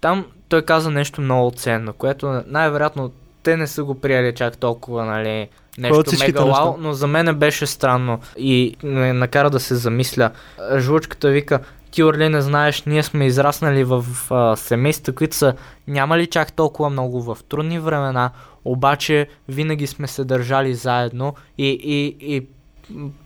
там 0.00 0.26
той 0.48 0.62
каза 0.62 0.90
нещо 0.90 1.20
много 1.20 1.50
ценно, 1.50 1.92
което 1.92 2.42
най-вероятно 2.46 3.10
те 3.42 3.56
не 3.56 3.66
са 3.66 3.84
го 3.84 3.94
приели 3.94 4.34
чак 4.34 4.56
толкова, 4.56 5.04
нали, 5.04 5.48
нещо 5.78 6.04
мега 6.20 6.44
вау, 6.44 6.76
но 6.78 6.92
за 6.92 7.06
мен 7.06 7.34
беше 7.34 7.66
странно 7.66 8.20
и 8.38 8.76
ме 8.82 9.12
накара 9.12 9.50
да 9.50 9.60
се 9.60 9.74
замисля. 9.74 10.30
Жлъчката 10.78 11.28
вика, 11.28 11.60
ти 11.90 12.04
Орли 12.04 12.28
не 12.28 12.40
знаеш, 12.40 12.82
ние 12.82 13.02
сме 13.02 13.26
израснали 13.26 13.84
в 13.84 14.04
а, 14.30 14.56
семейства, 14.56 15.12
които 15.12 15.36
са 15.36 15.54
нямали 15.88 16.26
чак 16.26 16.52
толкова 16.52 16.90
много 16.90 17.22
в 17.22 17.38
трудни 17.48 17.78
времена, 17.78 18.30
обаче 18.64 19.26
винаги 19.48 19.86
сме 19.86 20.06
се 20.06 20.24
държали 20.24 20.74
заедно 20.74 21.34
и, 21.58 21.68
и, 21.68 22.16
и 22.34 22.46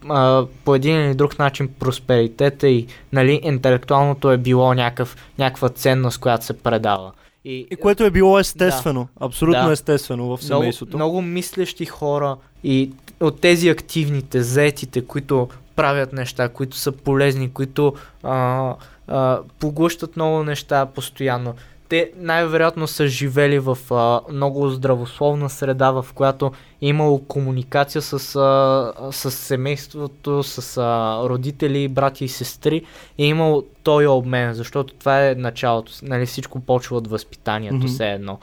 а, 0.08 0.46
по 0.64 0.74
един 0.74 1.00
или 1.00 1.14
друг 1.14 1.38
начин 1.38 1.68
просперитета 1.78 2.68
и 2.68 2.86
нали, 3.12 3.40
интелектуалното 3.42 4.32
е 4.32 4.36
било 4.38 4.74
някакъв, 4.74 5.16
някаква 5.38 5.68
ценност, 5.68 6.18
която 6.20 6.44
се 6.44 6.52
предава. 6.52 7.12
И, 7.44 7.66
И 7.70 7.76
което 7.76 8.04
е 8.04 8.10
било 8.10 8.38
естествено, 8.38 9.08
абсолютно 9.20 9.66
Да. 9.66 9.72
естествено 9.72 10.22
в 10.24 10.26
много, 10.26 10.42
семейството. 10.42 10.96
много 10.96 11.22
мислещи 11.22 11.84
хора 11.84 12.36
и 12.64 12.90
от 13.20 13.40
тези 13.40 13.68
активните, 13.68 14.42
заетите, 14.42 15.06
които 15.06 15.48
правят 15.77 16.12
неща, 16.12 16.49
които 16.49 16.77
са 16.77 16.93
полезни, 16.93 17.53
които 17.53 17.95
а, 18.22 18.75
а, 19.09 19.39
поглъщат 19.61 20.16
много 20.16 20.43
неща 20.45 20.87
постоянно. 20.87 21.55
Те 21.89 22.11
най-вероятно 22.16 22.87
са 22.87 23.07
живели 23.07 23.59
в 23.59 23.79
а, 23.91 24.20
много 24.33 24.68
здравословна 24.68 25.51
среда, 25.51 25.91
в 25.91 26.07
която 26.14 26.53
е 26.83 26.87
имало 26.87 27.25
комуникация 27.25 28.03
с, 28.03 28.37
а, 28.37 29.12
с 29.12 29.31
семейството, 29.31 30.43
с 30.43 30.77
а, 30.77 31.18
родители, 31.29 31.89
брати 31.89 32.25
и 32.25 32.29
сестри. 32.29 32.83
И 33.18 33.25
е 33.25 33.29
имало 33.29 33.64
този 33.83 34.07
обмен, 34.07 34.55
защото 34.55 34.95
това 34.95 35.27
е 35.29 35.35
началото. 35.35 35.93
Нали, 36.03 36.27
всичко 36.27 36.61
почва 36.61 36.97
от 36.97 37.07
възпитанието, 37.07 37.77
Мгм. 37.77 37.87
все 37.87 38.11
едно. 38.12 38.39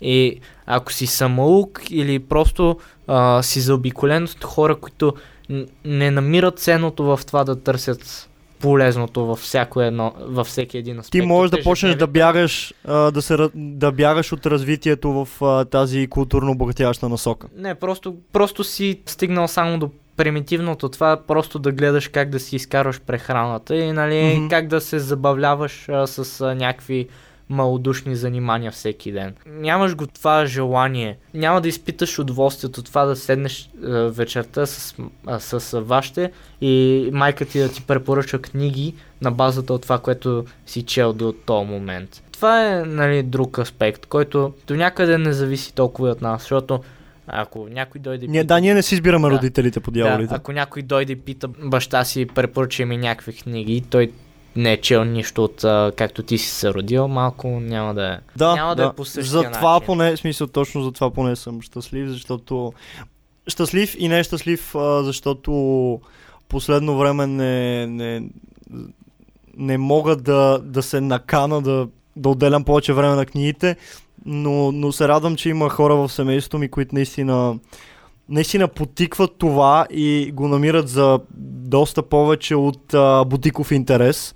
И 0.00 0.40
ако 0.66 0.92
си 0.92 1.06
самоук 1.06 1.80
или 1.90 2.18
просто 2.18 2.78
а, 3.06 3.42
си 3.42 3.60
заобиколен 3.60 4.24
от 4.24 4.44
хора, 4.44 4.76
които 4.76 5.14
не 5.84 6.10
намират 6.10 6.58
ценното 6.58 7.04
в 7.04 7.20
това 7.26 7.44
да 7.44 7.60
търсят 7.60 8.30
полезното 8.60 9.26
във 9.26 9.38
всяко 9.38 9.80
едно, 9.80 10.12
във 10.20 10.46
всеки 10.46 10.78
един 10.78 10.98
аспект. 10.98 11.12
Ти 11.12 11.22
можеш 11.26 11.50
да 11.50 11.62
почнеш 11.62 11.94
да 11.94 12.06
бягаш, 12.06 12.74
а, 12.84 13.10
да, 13.10 13.22
се, 13.22 13.36
да 13.54 13.92
бягаш 13.92 14.32
от 14.32 14.46
развитието 14.46 15.12
в 15.12 15.28
а, 15.44 15.64
тази 15.64 16.06
културно 16.06 16.50
обогатяваща 16.50 17.08
насока. 17.08 17.46
Не, 17.56 17.74
просто, 17.74 18.16
просто 18.32 18.64
си 18.64 19.00
стигнал 19.06 19.48
само 19.48 19.78
до 19.78 19.90
примитивното 20.16 20.88
това, 20.88 21.20
просто 21.26 21.58
да 21.58 21.72
гледаш 21.72 22.08
как 22.08 22.30
да 22.30 22.40
си 22.40 22.56
изкарваш 22.56 23.00
прехраната 23.00 23.76
и 23.76 23.92
нали, 23.92 24.36
Мгм. 24.36 24.48
как 24.48 24.68
да 24.68 24.80
се 24.80 24.98
забавляваш 24.98 25.88
а, 25.88 26.06
с 26.06 26.40
а, 26.40 26.54
някакви 26.54 27.08
малодушни 27.48 28.16
занимания 28.16 28.72
всеки 28.72 29.12
ден. 29.12 29.34
Нямаш 29.46 29.96
го 29.96 30.06
това 30.06 30.46
желание, 30.46 31.18
няма 31.34 31.60
да 31.60 31.68
изпиташ 31.68 32.18
удоволствието 32.18 32.82
това 32.82 33.04
да 33.04 33.16
седнеш 33.16 33.70
а, 33.84 33.88
вечерта 33.90 34.66
с, 34.66 34.94
а, 35.26 35.40
с 35.40 35.80
вашите 35.80 36.32
и 36.60 37.10
майка 37.12 37.44
ти 37.44 37.58
да 37.58 37.68
ти 37.68 37.82
препоръча 37.82 38.38
книги 38.38 38.94
на 39.20 39.30
базата 39.30 39.74
от 39.74 39.82
това, 39.82 39.98
което 39.98 40.44
си 40.66 40.82
чел 40.82 41.12
до 41.12 41.32
този 41.32 41.66
момент. 41.66 42.22
Това 42.32 42.72
е 42.72 42.84
нали, 42.84 43.22
друг 43.22 43.58
аспект, 43.58 44.06
който 44.06 44.52
до 44.66 44.74
някъде 44.74 45.18
не 45.18 45.32
зависи 45.32 45.74
толкова 45.74 46.10
от 46.10 46.22
нас, 46.22 46.42
защото 46.42 46.80
ако 47.26 47.68
някой 47.70 48.00
дойде 48.00 48.26
Ние, 48.26 48.44
да, 48.44 48.60
ние 48.60 48.74
не 48.74 48.82
си 48.82 48.94
избираме 48.94 49.28
Да. 49.28 49.34
родителите 49.34 49.80
по 49.80 49.90
дяволите. 49.90 50.28
да, 50.28 50.36
ако 50.36 50.52
някой 50.52 50.82
дойде 50.82 51.12
и 51.12 51.16
пита 51.16 51.48
баща 51.48 52.04
си, 52.04 52.26
препоръча 52.26 52.86
ми 52.86 52.96
някакви 52.96 53.32
книги, 53.32 53.84
той 53.90 54.12
не 54.56 54.72
е 54.72 54.80
чел 54.80 55.04
нищо 55.04 55.44
от 55.44 55.64
а, 55.64 55.92
както 55.96 56.22
ти 56.22 56.38
си 56.38 56.50
се 56.50 56.74
родил, 56.74 57.08
малко 57.08 57.48
няма 57.48 57.94
да 57.94 58.14
е. 58.14 58.18
Да, 58.36 58.54
Няма 58.54 58.76
да 58.76 58.84
е 58.84 58.92
по 58.96 59.04
същия 59.04 59.24
За 59.24 59.42
това 59.42 59.72
начин. 59.72 59.86
поне, 59.86 60.16
смисъл 60.16 60.46
точно 60.46 60.82
за 60.82 60.92
това 60.92 61.10
поне 61.10 61.36
съм 61.36 61.62
щастлив, 61.62 62.08
защото 62.08 62.72
щастлив 63.48 63.96
и 63.98 64.08
не 64.08 64.22
щастлив, 64.22 64.74
а, 64.74 65.02
защото 65.02 66.00
последно 66.48 66.98
време 66.98 67.26
не, 67.26 67.86
не, 67.86 68.22
не 69.56 69.78
мога 69.78 70.16
да, 70.16 70.60
да 70.62 70.82
се 70.82 71.00
накана 71.00 71.62
да, 71.62 71.88
да 72.16 72.28
отделям 72.28 72.64
повече 72.64 72.92
време 72.92 73.14
на 73.14 73.26
книгите, 73.26 73.76
но, 74.26 74.72
но 74.72 74.92
се 74.92 75.08
радвам, 75.08 75.36
че 75.36 75.48
има 75.48 75.68
хора 75.68 75.96
в 75.96 76.12
семейството 76.12 76.58
ми, 76.58 76.68
които 76.68 76.94
наистина 76.94 77.58
наистина 78.28 78.68
потикват 78.68 79.30
това 79.38 79.86
и 79.90 80.30
го 80.34 80.48
намират 80.48 80.88
за 80.88 81.20
доста 81.68 82.02
повече 82.02 82.54
от 82.54 82.94
а, 82.94 83.24
бутиков 83.24 83.72
интерес. 83.72 84.34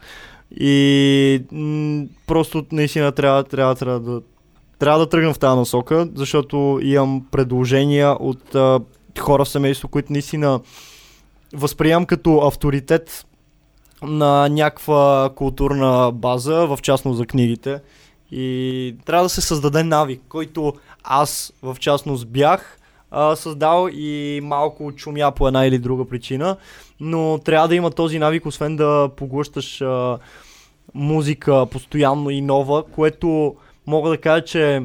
И 0.61 1.45
м- 1.53 2.07
просто 2.27 2.65
наистина 2.73 3.13
трябва, 3.13 3.45
трябва, 3.45 3.75
трябва 3.75 4.01
да 4.01 4.21
трябва 4.79 4.99
да 4.99 5.09
тръгна 5.09 5.35
в 5.35 5.39
тази 5.39 5.59
насока, 5.59 6.09
защото 6.15 6.79
имам 6.83 7.27
предложения 7.31 8.17
от 8.21 8.55
а, 8.55 8.81
хора 9.19 9.45
в 9.45 9.49
семейство, 9.49 9.89
които 9.89 10.13
наистина 10.13 10.61
възприемам 11.55 12.07
като 12.07 12.39
авторитет 12.39 13.27
на 14.03 14.49
някаква 14.49 15.31
културна 15.37 16.13
база, 16.13 16.67
в 16.67 16.79
частност 16.83 17.17
за 17.17 17.27
книгите. 17.27 17.81
И 18.31 18.97
трябва 19.05 19.25
да 19.25 19.29
се 19.29 19.41
създаде 19.41 19.83
навик, 19.83 20.23
който 20.29 20.73
аз 21.05 21.53
в 21.63 21.77
частност 21.81 22.29
бях 22.29 22.79
а, 23.11 23.37
създал 23.37 23.89
и 23.93 24.41
малко 24.43 24.93
чумя 24.93 25.33
по 25.33 25.49
една 25.49 25.67
или 25.67 25.79
друга 25.79 26.09
причина, 26.09 26.57
но 27.01 27.39
трябва 27.45 27.69
да 27.69 27.75
има 27.75 27.91
този 27.91 28.19
навик, 28.19 28.47
освен 28.47 28.77
да 28.77 29.11
поглъщаш 29.17 29.81
а, 29.81 30.19
музика 30.95 31.67
постоянно 31.67 32.31
и 32.31 32.41
нова, 32.41 32.83
което 32.83 33.57
мога 33.87 34.11
да 34.11 34.19
кажа, 34.19 34.45
че 34.45 34.83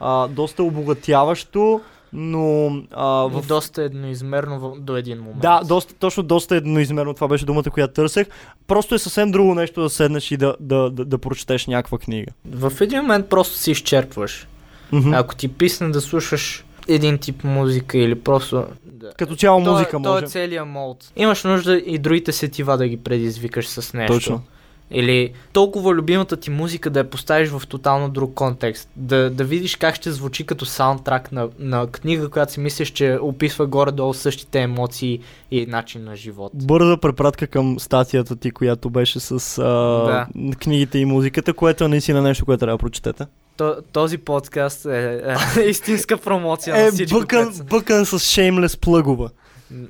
а, 0.00 0.28
доста 0.28 0.62
обогатяващо, 0.62 1.80
но 2.12 2.76
а, 2.90 3.06
В... 3.06 3.46
доста 3.46 3.82
едноизмерно 3.82 4.76
до 4.78 4.96
един 4.96 5.18
момент. 5.18 5.40
Да, 5.40 5.60
доста, 5.68 5.94
точно 5.94 6.22
доста 6.22 6.56
едноизмерно, 6.56 7.14
това 7.14 7.28
беше 7.28 7.46
думата, 7.46 7.64
която 7.72 7.94
търсех. 7.94 8.26
Просто 8.66 8.94
е 8.94 8.98
съвсем 8.98 9.30
друго 9.30 9.54
нещо 9.54 9.82
да 9.82 9.90
седнеш 9.90 10.30
и 10.30 10.36
да, 10.36 10.56
да, 10.60 10.90
да, 10.90 11.04
да 11.04 11.18
прочетеш 11.18 11.66
някаква 11.66 11.98
книга. 11.98 12.32
В 12.50 12.72
един 12.80 13.00
момент 13.00 13.28
просто 13.28 13.56
си 13.56 13.70
изчерпваш. 13.70 14.48
Мгм. 14.92 15.12
Ако 15.14 15.34
ти 15.34 15.48
писне 15.48 15.88
да 15.88 16.00
слушаш 16.00 16.64
един 16.88 17.18
тип 17.18 17.44
музика 17.44 17.98
или 17.98 18.14
просто... 18.14 18.64
Да. 18.84 19.12
Като 19.12 19.36
цяло 19.36 19.64
То 19.64 19.68
е- 19.68 19.72
музика 19.72 19.90
то 19.90 19.98
може. 19.98 20.24
е 20.24 20.28
целият 20.28 20.68
молд. 20.68 21.12
Имаш 21.16 21.44
нужда 21.44 21.76
и 21.76 21.98
другите 21.98 22.32
сетива 22.32 22.76
да 22.76 22.88
ги 22.88 22.96
предизвикаш 22.96 23.68
с 23.68 23.92
нещо. 23.94 24.14
Точно. 24.14 24.42
Или 24.90 25.32
толкова 25.52 25.94
любимата 25.94 26.36
ти 26.36 26.50
музика 26.50 26.90
да 26.90 26.98
я 26.98 27.10
поставиш 27.10 27.48
в 27.48 27.62
тотално 27.68 28.08
друг 28.08 28.34
контекст. 28.34 28.88
Да, 28.96 29.30
да 29.30 29.44
видиш 29.44 29.76
как 29.76 29.94
ще 29.94 30.12
звучи 30.12 30.46
като 30.46 30.64
саундтрак 30.64 31.32
на, 31.32 31.48
на 31.58 31.86
книга, 31.86 32.28
която 32.28 32.52
си 32.52 32.60
мислиш, 32.60 32.90
че 32.90 33.18
описва 33.22 33.66
горе-долу 33.66 34.14
същите 34.14 34.60
емоции 34.60 35.20
и 35.50 35.66
начин 35.66 36.04
на 36.04 36.16
живот. 36.16 36.52
Бърза 36.54 36.96
препратка 36.96 37.46
към 37.46 37.80
статията 37.80 38.36
ти, 38.36 38.50
която 38.50 38.90
беше 38.90 39.20
с 39.20 39.58
а, 39.58 40.26
книгите 40.54 40.98
и 40.98 41.04
музиката, 41.04 41.54
което 41.54 41.84
е 41.84 41.88
наистина 41.88 42.22
нещо, 42.22 42.44
което 42.44 42.60
трябва 42.60 42.74
да 42.74 42.80
прочетете. 42.80 43.26
То, 43.56 43.76
този 43.92 44.18
подкаст 44.18 44.86
е, 44.86 45.22
е 45.56 45.62
истинска 45.62 46.16
промоция 46.16 46.74
на 46.76 46.82
Е, 46.82 46.90
всичко. 46.90 47.18
бъкан, 47.18 47.42
което 47.42 47.56
са- 47.56 47.64
бъкан 47.64 48.06
с 48.06 48.18
шеймлес 48.18 48.76
плъгова. 48.76 49.30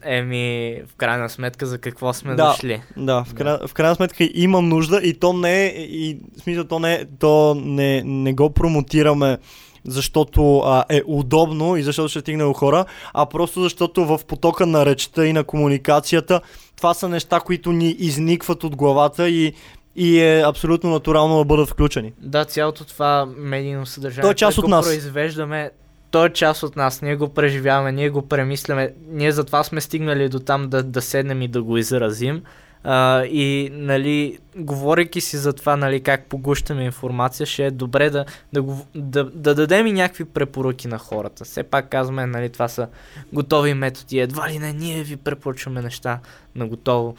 Еми, 0.03 0.77
в 0.87 0.95
крайна 0.95 1.29
сметка 1.29 1.67
за 1.67 1.79
какво 1.79 2.13
сме 2.13 2.35
Да. 2.35 2.47
дошли. 2.47 2.83
Да, 2.97 3.25
в, 3.25 3.29
Да. 3.29 3.35
край, 3.35 3.59
в 3.67 3.75
крайна 3.75 3.95
сметка 3.95 4.29
имам 4.35 4.69
нужда 4.69 5.01
и 5.03 5.15
то 5.15 5.33
не 5.33 5.65
е, 5.65 5.69
и, 5.69 6.19
в 6.39 6.43
смисъл, 6.43 6.65
то 6.65 6.79
не, 6.79 6.95
е- 6.95 7.05
то 7.19 7.55
не, 7.57 8.03
не 8.05 8.33
го 8.33 8.51
промотираме 8.51 9.39
защото 9.85 10.59
а, 10.59 10.85
е 10.89 11.03
удобно 11.07 11.77
и 11.77 11.83
защото 11.83 12.09
ще 12.09 12.21
стигне 12.21 12.45
до 12.45 12.53
хора, 12.53 12.85
а 13.15 13.27
просто 13.27 13.63
защото 13.63 14.05
в 14.07 14.21
потока 14.27 14.67
на 14.67 14.87
речта 14.87 15.27
и 15.27 15.33
на 15.33 15.45
комуникацията 15.45 16.41
това 16.77 16.95
са 16.95 17.09
неща, 17.09 17.41
които 17.41 17.73
ни 17.73 17.91
изникват 17.91 18.65
от 18.65 18.77
главата 18.77 19.29
и, 19.29 19.53
и 19.97 20.21
е 20.21 20.43
абсолютно 20.43 20.91
натурално 20.91 21.39
да 21.39 21.45
бъдат 21.45 21.69
включени. 21.69 22.13
Да, 22.19 22.45
цялото 22.45 22.85
това 22.85 23.27
медийно 23.29 23.87
съдържание, 23.87 24.23
То 24.23 24.31
е 24.31 24.37
част 24.37 24.59
от 24.59 24.69
нас. 24.69 24.87
произвеждаме, 24.87 25.71
то 26.17 26.25
е 26.25 26.33
част 26.33 26.63
от 26.63 26.77
нас, 26.77 27.03
ние 27.03 27.17
го 27.17 27.29
преживяваме, 27.29 27.93
ние 27.93 28.11
го 28.11 28.29
премисляме, 28.29 28.95
ние 29.09 29.33
затова 29.33 29.65
сме 29.65 29.81
стигнали 29.81 30.29
до 30.29 30.41
там 30.41 30.69
да, 30.69 30.83
да 30.83 31.03
седнем 31.03 31.43
и 31.43 31.49
да 31.49 31.63
го 31.63 31.77
изразим. 31.77 32.43
А, 32.85 33.25
и, 33.25 33.71
нали, 33.73 34.39
говорейки 34.57 35.21
си 35.21 35.37
за 35.37 35.53
това, 35.53 35.77
нали, 35.77 36.01
как 36.01 36.25
поглъщаме 36.25 36.85
информация, 36.85 37.47
ще 37.47 37.67
е 37.67 37.71
добре 37.71 38.11
да, 38.11 38.25
да, 38.53 38.65
да, 38.95 39.25
да 39.25 39.55
дадем 39.55 39.87
и 39.87 39.93
някакви 39.93 40.25
препоръки 40.25 40.89
на 40.89 40.99
хората. 40.99 41.45
Все 41.45 41.63
пак 41.63 41.89
казваме, 41.89 42.27
нали, 42.27 42.51
това 42.51 42.69
са 42.69 42.89
готови 43.33 43.75
методи, 43.75 44.19
едва 44.19 44.51
ли 44.51 44.59
не, 44.59 44.73
ние 44.73 45.03
ви 45.03 45.17
препоръчваме 45.17 45.83
неща 45.83 46.19
на 46.55 46.67
готово. 46.67 47.17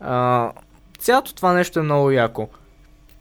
А, 0.00 0.50
цялото 0.98 1.34
това 1.34 1.52
нещо 1.52 1.78
е 1.78 1.82
много 1.82 2.10
яко. 2.10 2.48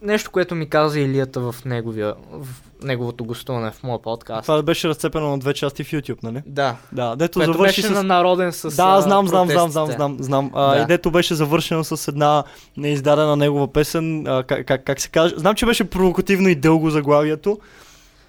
Нещо, 0.05 0.31
което 0.31 0.55
ми 0.55 0.69
каза 0.69 0.99
Илията 0.99 1.39
в, 1.39 1.55
неговия, 1.65 2.13
в 2.31 2.47
неговото 2.83 3.25
гостуване 3.25 3.71
в 3.71 3.83
моя 3.83 4.01
подкаст. 4.01 4.41
Това 4.41 4.61
беше 4.63 4.87
разцепено 4.87 5.29
на 5.29 5.39
две 5.39 5.53
части 5.53 5.83
в 5.83 5.91
YouTube, 5.91 6.23
нали? 6.23 6.41
Да. 6.45 6.75
Да, 6.91 7.15
дето 7.15 7.39
Което 7.39 7.53
завърши 7.53 7.81
беше 7.81 7.93
с... 7.93 7.95
на 7.95 8.03
народен 8.03 8.53
с 8.53 8.75
Да, 8.75 8.83
а, 8.83 9.01
знам, 9.01 9.27
знам, 9.27 9.49
знам, 9.49 9.71
знам, 9.71 9.91
знам, 9.91 10.17
знам. 10.19 10.51
А, 10.53 10.75
Да. 10.75 10.81
И 10.81 10.85
дето 10.85 11.11
беше 11.11 11.35
завършено 11.35 11.83
с 11.83 12.07
една 12.07 12.43
неиздадена 12.77 13.35
негова 13.35 13.73
песен, 13.73 14.27
а, 14.27 14.43
как, 14.43 14.65
как, 14.65 14.83
как 14.83 15.01
се 15.01 15.09
каже. 15.09 15.33
Знам, 15.37 15.55
че 15.55 15.65
беше 15.65 15.83
провокативно 15.89 16.49
и 16.49 16.55
дълго 16.55 16.89
заглавието. 16.89 17.59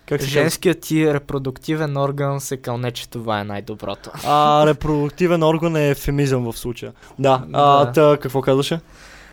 Как 0.07 0.23
се? 0.23 0.29
Женският 0.29 0.81
ти 0.81 1.15
репродуктивен 1.15 1.97
орган 1.97 2.41
се 2.41 2.57
кълне, 2.57 2.91
че 2.91 3.09
това 3.09 3.41
е 3.41 3.45
най-доброто. 3.45 4.11
А, 4.27 4.67
репродуктивен 4.67 5.43
орган 5.43 5.77
е 5.77 5.91
ефемизъм 5.91 6.53
в 6.53 6.59
случая. 6.59 6.93
Да, 7.19 7.45
а, 7.53 7.85
Да. 7.85 7.93
Та, 7.93 8.17
какво 8.21 8.43
казваше? 8.43 8.81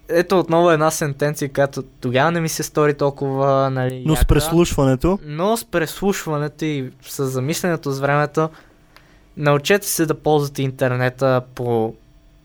Ето 0.10 0.39
отново 0.39 0.72
една 0.72 0.91
сентенция, 0.91 1.49
която 1.49 1.84
тогава 2.01 2.32
не 2.32 2.41
ми 2.41 2.49
се 2.49 2.64
стори 2.64 2.93
толкова, 2.93 3.70
нали, 3.70 4.04
Но 4.06 4.16
с 4.16 4.20
яка. 4.20 4.28
преслушването. 4.28 5.20
Но 5.26 5.58
с 5.58 5.66
преслушването 5.66 6.66
и 6.66 6.91
с 7.01 7.26
замисленето 7.26 7.91
с 7.91 7.99
времето, 7.99 8.49
научете 9.38 9.88
се 9.88 10.06
да 10.06 10.14
ползвате 10.14 10.62
интернета 10.64 11.41
по, 11.56 11.93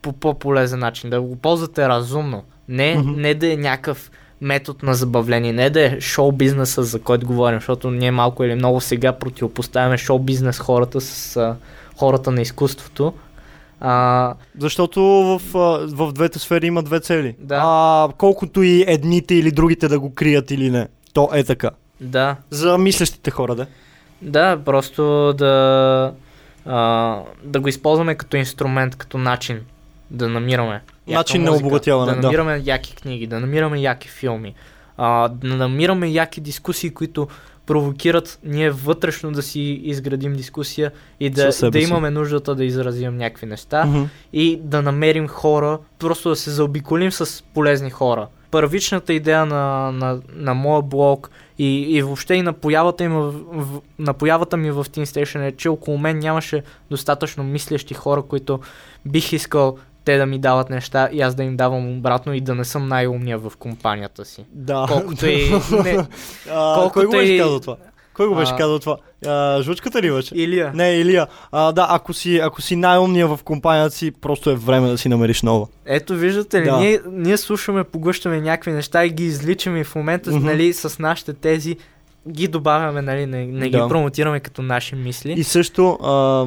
по 0.01 0.13
по-полезен 0.13 0.79
начин, 0.79 1.09
да 1.09 1.21
го 1.21 1.35
ползвате 1.35 1.87
разумно. 1.89 2.43
Не, 2.69 2.95
Мгм. 2.95 3.11
не 3.11 3.33
да 3.33 3.53
е 3.53 3.57
някакъв 3.57 4.11
метод 4.41 4.79
на 4.83 4.93
забавление, 4.93 5.53
не 5.53 5.69
да 5.69 5.81
е 5.81 6.01
шоу 6.01 6.31
бизнеса, 6.31 6.83
за 6.83 7.01
който 7.01 7.25
говорим, 7.27 7.57
защото 7.59 7.91
ние 7.91 8.11
малко 8.11 8.43
или 8.43 8.55
много 8.55 8.81
сега 8.81 9.11
противопоставяме 9.11 9.97
шоу 9.97 10.19
бизнес 10.19 10.59
хората 10.59 11.01
с 11.01 11.37
а, 11.37 11.55
хората 11.97 12.31
на 12.31 12.41
изкуството. 12.41 13.13
А, 13.81 14.33
Защото 14.59 15.01
в, 15.01 15.41
в 15.87 16.11
двете 16.13 16.39
сфери 16.39 16.67
има 16.67 16.83
две 16.83 16.99
цели. 16.99 17.35
Да. 17.39 17.61
А, 17.63 18.09
колкото 18.17 18.63
и 18.63 18.83
едните 18.87 19.35
или 19.35 19.51
другите 19.51 19.87
да 19.87 19.99
го 19.99 20.13
крият 20.13 20.51
или 20.51 20.69
не. 20.69 20.87
То 21.13 21.29
е 21.33 21.43
така. 21.43 21.69
да, 22.01 22.35
За 22.49 22.77
мислещите 22.77 23.31
хора, 23.31 23.55
да. 23.55 23.65
Да, 24.21 24.59
просто 24.65 25.33
да, 25.37 26.13
а, 26.65 27.15
да 27.43 27.59
го 27.59 27.67
използваме 27.67 28.15
като 28.15 28.37
инструмент, 28.37 28.95
като 28.95 29.17
начин 29.17 29.61
да 30.11 30.29
намираме. 30.29 30.81
Начин 31.07 31.43
на 31.43 31.51
музика, 31.51 31.67
обогатяване, 31.67 32.11
Да 32.11 32.17
да. 32.21 32.27
намираме 32.27 32.61
яки 32.65 32.95
книги, 32.95 33.27
да 33.27 33.39
намираме 33.39 33.79
яки 33.79 34.09
филми, 34.09 34.53
а, 34.97 35.27
да 35.27 35.55
намираме 35.55 36.07
яки 36.07 36.41
дискусии, 36.41 36.89
които 36.89 37.27
провокират 37.69 38.39
ние 38.43 38.71
вътрешно 38.71 39.31
да 39.31 39.41
си 39.41 39.61
изградим 39.83 40.33
дискусия 40.33 40.91
и 41.19 41.29
да, 41.29 41.51
да 41.71 41.79
имаме 41.79 42.09
нуждата 42.09 42.55
да 42.55 42.65
изразим 42.65 43.17
някакви 43.17 43.45
неща 43.45 43.85
Мгм. 43.85 44.03
и 44.33 44.59
да 44.63 44.81
намерим 44.81 45.27
хора, 45.27 45.79
просто 45.99 46.29
да 46.29 46.35
се 46.35 46.51
заобиколим 46.51 47.11
с 47.11 47.43
полезни 47.53 47.89
хора. 47.89 48.27
Първичната 48.51 49.13
идея 49.13 49.45
на, 49.45 49.91
на, 49.91 50.21
на 50.33 50.53
моя 50.53 50.81
блог 50.81 51.29
и, 51.59 51.81
и 51.97 52.01
въобще 52.01 52.33
и 52.35 52.41
на 52.41 52.53
появата, 52.53 53.03
им 53.03 53.11
в, 53.11 53.33
в, 53.51 53.81
на 53.99 54.13
появата 54.13 54.57
ми 54.57 54.71
в 54.71 54.85
Teen 54.85 55.05
Station 55.05 55.47
е, 55.47 55.51
че 55.51 55.69
около 55.69 55.97
мен 55.97 56.19
нямаше 56.19 56.63
достатъчно 56.91 57.43
мислещи 57.43 57.93
хора, 57.93 58.21
които 58.21 58.59
бих 59.05 59.33
искал 59.33 59.77
те 60.09 60.17
да 60.17 60.25
ми 60.25 60.39
дават 60.39 60.69
неща 60.69 61.09
и 61.11 61.21
аз 61.21 61.35
да 61.35 61.43
им 61.43 61.57
давам 61.57 61.97
обратно 61.97 62.33
и 62.33 62.41
да 62.41 62.55
не 62.55 62.65
съм 62.65 62.87
най-умния 62.87 63.37
в 63.37 63.51
компанията 63.59 64.25
си. 64.25 64.45
Да. 64.51 64.85
Колкото 64.87 65.25
и... 65.27 65.49
Не, 65.83 65.97
а, 66.51 66.73
колкото 66.75 66.93
кой 66.93 67.05
го 67.05 67.11
беше 67.11 67.31
и- 67.31 67.39
казал 67.39 67.59
това? 67.59 67.75
Кой 68.13 68.27
го 68.27 68.35
беше 68.35 68.53
А. 68.53 68.57
казал 68.57 68.79
това? 68.79 68.97
А, 69.27 69.61
жучката 69.61 70.01
ли 70.01 70.11
беше? 70.11 70.35
Илия. 70.35 70.71
Не, 70.75 70.91
Илия. 70.91 71.27
А, 71.51 71.71
да, 71.71 71.87
ако 71.89 72.13
си, 72.13 72.37
ако 72.37 72.61
си 72.61 72.75
най-умния 72.75 73.27
в 73.27 73.39
компанията 73.43 73.95
си, 73.95 74.11
просто 74.11 74.49
е 74.49 74.55
време 74.55 74.87
да 74.89 74.97
си 74.97 75.09
намериш 75.09 75.41
нова. 75.41 75.67
Ето 75.85 76.15
виждате 76.15 76.61
ли, 76.61 76.65
Да. 76.65 76.77
ние, 76.77 76.99
ние 77.11 77.37
слушаме, 77.37 77.83
поглъщаме 77.83 78.41
някакви 78.41 78.71
неща 78.71 79.05
и 79.05 79.09
ги 79.09 79.23
изличаме 79.23 79.79
и 79.79 79.83
в 79.83 79.95
момента, 79.95 80.31
Мгм. 80.31 80.45
нали, 80.45 80.73
с 80.73 80.99
нашите 80.99 81.33
тези 81.33 81.75
ги 82.29 82.47
добавяме, 82.47 83.01
нали, 83.01 83.25
не, 83.25 83.45
не 83.45 83.59
Да. 83.59 83.81
ги 83.81 83.89
промотираме 83.89 84.39
като 84.39 84.61
наши 84.61 84.95
мисли. 84.95 85.31
И 85.31 85.43
също 85.43 85.89
а, 85.93 86.45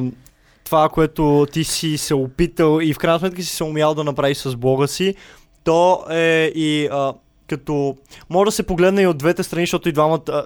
това, 0.63 0.89
което 0.89 1.47
ти 1.51 1.63
си 1.63 1.97
се 1.97 2.15
опитал 2.15 2.79
и 2.81 2.93
в 2.93 2.97
крайна 2.97 3.19
сметка 3.19 3.41
си 3.41 3.55
се 3.55 3.63
умял 3.63 3.93
да 3.93 4.03
направиш 4.03 4.37
с 4.37 4.55
блога 4.55 4.87
си, 4.87 5.15
то 5.63 6.03
е 6.09 6.51
и 6.55 6.87
а, 6.91 7.13
като 7.47 7.97
може 8.29 8.45
да 8.45 8.51
се 8.51 8.63
погледне 8.63 9.01
и 9.01 9.07
от 9.07 9.17
двете 9.17 9.43
страни, 9.43 9.63
защото 9.63 9.89
и 9.89 9.91
двамата 9.91 10.45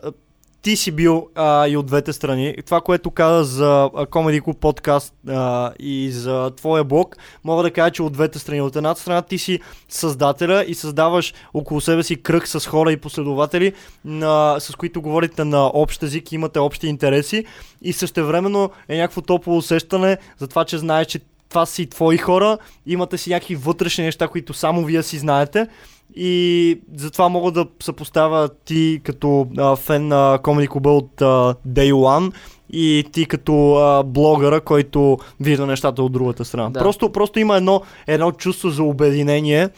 ти 0.68 0.76
си 0.76 0.91
бил 0.91 1.28
а, 1.36 1.68
и 1.68 1.78
от 1.78 1.86
двете 1.86 2.13
страни. 2.13 2.55
Това, 2.65 2.82
което 2.82 3.11
каза 3.11 3.43
за 3.43 3.89
Comedy 3.93 4.41
Club 4.41 4.57
подкаст 4.57 5.13
а, 5.28 5.72
и 5.80 6.11
за 6.11 6.51
твоя 6.55 6.84
блог, 6.84 7.18
мога 7.43 7.63
да 7.63 7.72
кажа, 7.72 7.91
че 7.91 8.03
от 8.03 8.13
двете 8.13 8.39
страни. 8.39 8.61
От 8.61 8.76
едната 8.76 9.01
страна 9.01 9.22
ти 9.22 9.38
си 9.38 9.59
създателя 9.89 10.65
и 10.68 10.76
създаваш 10.76 11.34
около 11.53 11.82
себе 11.82 12.03
си 12.03 12.15
кръг 12.15 12.47
с 12.47 12.68
хора 12.68 12.91
и 12.91 12.97
последователи, 12.97 13.74
на, 14.05 14.55
с 14.59 14.76
които 14.76 15.01
говорите 15.01 15.43
на 15.43 15.65
общ 15.65 16.03
език 16.03 16.32
имате 16.32 16.59
общи 16.59 16.88
интереси 16.88 17.45
и 17.82 17.93
същевременно 17.93 18.70
е 18.89 18.97
някакво 18.97 19.22
топло 19.22 19.57
усещане 19.57 20.18
за 20.38 20.47
това, 20.47 20.65
че 20.65 20.78
знаеш, 20.78 21.07
че 21.07 21.20
това 21.49 21.65
са 21.65 21.82
и 21.82 21.86
твои 21.86 22.18
хора, 22.18 22.57
имате 22.86 23.18
си 23.18 23.30
някакви 23.30 23.55
вътрешни 23.55 24.03
неща, 24.03 24.28
които 24.28 24.53
само 24.53 24.86
вие 24.86 25.03
си 25.03 25.18
знаете 25.18 25.68
и 26.16 26.80
затова 26.95 27.30
мога 27.30 27.51
да 27.51 27.66
съпоставя 27.84 28.49
ти 28.66 29.01
като 29.03 29.47
а, 29.58 29.76
фен 29.76 30.08
на 30.08 30.39
Comedy 30.43 30.68
Club 30.68 30.88
от 30.88 31.22
а, 31.22 31.55
Day 31.68 31.93
One 31.93 32.34
и 32.70 33.05
ти 33.12 33.26
като 33.26 33.76
а, 33.76 34.03
блогъра, 34.03 34.62
който 34.62 35.18
вижда 35.39 35.66
нещата 35.66 36.03
от 36.03 36.12
другата 36.12 36.45
страна. 36.45 36.70
Да. 36.70 36.80
Просто, 36.80 37.12
просто 37.12 37.39
има 37.39 37.58
едно, 37.58 37.82
едно 38.08 38.32
чувство 38.32 38.70
за 38.70 38.84
обединение, 38.84 39.70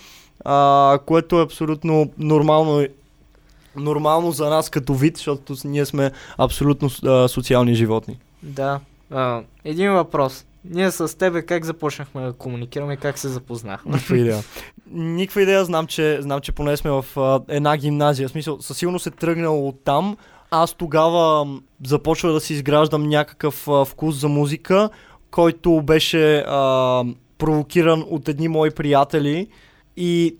а, 0.45 0.99
което 1.05 1.39
е 1.39 1.43
абсолютно 1.43 2.09
нормално 2.17 2.85
нормално 3.75 4.31
за 4.31 4.49
нас 4.49 4.69
като 4.69 4.93
вид, 4.93 5.17
защото 5.17 5.55
ние 5.65 5.85
сме 5.85 6.11
абсолютно 6.37 6.89
а, 7.05 7.27
социални 7.27 7.75
животни. 7.75 8.19
Да. 8.43 8.79
А, 9.11 9.41
един 9.65 9.91
въпрос. 9.91 10.45
Ние 10.65 10.91
с 10.91 11.17
тебе 11.17 11.41
как 11.41 11.65
започнахме 11.65 12.21
да 12.21 12.33
комуникираме 12.33 12.97
как 12.97 13.17
се 13.17 13.27
запознахме? 13.27 13.91
Никаква 13.91 14.17
идея. 14.17 14.37
Никаква 14.91 15.41
идея, 15.41 15.65
знам, 15.65 15.87
че, 15.87 16.21
знам, 16.21 16.41
че 16.41 16.51
поне 16.51 16.77
сме 16.77 16.91
в 16.91 17.05
а, 17.17 17.41
една 17.47 17.77
гимназия. 17.77 18.27
В 18.27 18.31
смисъл, 18.31 18.61
със 18.61 18.77
сигурност 18.77 19.07
е 19.07 19.11
тръгнал 19.11 19.67
от 19.67 19.83
там. 19.83 20.17
Аз 20.51 20.73
тогава 20.73 21.45
м, 21.45 21.61
започвах 21.85 22.33
да 22.33 22.39
си 22.39 22.53
изграждам 22.53 23.09
някакъв 23.09 23.67
а, 23.67 23.85
вкус 23.85 24.15
за 24.15 24.27
музика, 24.27 24.89
който 25.31 25.81
беше 25.81 26.43
а, 26.47 27.03
провокиран 27.37 28.05
от 28.09 28.27
едни 28.27 28.47
мои 28.47 28.71
приятели 28.71 29.47
и 29.97 30.35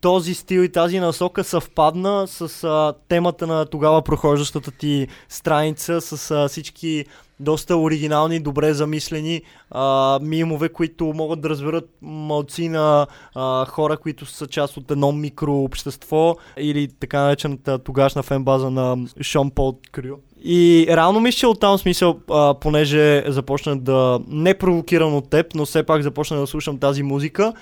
този 0.00 0.34
стил 0.34 0.60
и 0.60 0.72
тази 0.72 1.00
насока 1.00 1.44
съвпадна 1.44 2.26
с 2.28 2.64
а, 2.64 2.94
темата 3.08 3.46
на 3.46 3.66
тогава 3.66 4.02
прохождащата 4.02 4.70
ти 4.70 5.08
страница, 5.28 6.00
с 6.00 6.30
а, 6.30 6.48
всички 6.48 7.04
доста 7.40 7.76
оригинални, 7.76 8.40
добре 8.40 8.74
замислени 8.74 9.42
а, 9.70 10.18
мимове, 10.22 10.68
които 10.68 11.04
могат 11.04 11.40
да 11.40 11.48
разберат 11.48 11.90
малци 12.02 12.68
на 12.68 13.06
а, 13.34 13.64
хора, 13.64 13.96
които 13.96 14.26
са 14.26 14.46
част 14.46 14.76
от 14.76 14.90
едно 14.90 15.12
микрообщество 15.12 16.36
или 16.56 16.88
така 17.00 17.20
наречената 17.20 17.78
тогашна 17.78 18.22
фенбаза 18.22 18.70
на 18.70 18.96
Шон 19.22 19.50
Пол 19.50 19.78
Крю. 19.92 20.16
И 20.44 20.86
реално 20.88 21.20
мисля, 21.20 21.38
че 21.38 21.46
оттам 21.46 21.78
смисъл, 21.78 22.18
а, 22.30 22.54
понеже 22.54 23.24
започна 23.28 23.78
да, 23.78 24.20
не 24.28 24.58
провокиран 24.58 25.14
от 25.14 25.30
теб, 25.30 25.46
но 25.54 25.66
все 25.66 25.82
пак 25.82 26.02
започна 26.02 26.40
да 26.40 26.46
слушам 26.46 26.78
тази 26.78 27.02
музика, 27.02 27.52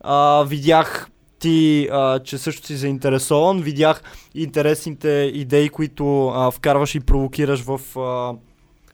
а, 0.00 0.44
видях 0.48 1.10
ти, 1.38 1.88
а, 1.92 2.18
че 2.18 2.38
също 2.38 2.66
си 2.66 2.76
заинтересован, 2.76 3.60
видях 3.60 4.02
интересните 4.34 5.30
идеи, 5.34 5.68
които 5.68 6.28
а, 6.28 6.50
вкарваш 6.50 6.94
и 6.94 7.00
провокираш 7.00 7.60
в 7.60 7.98
а, 7.98 8.34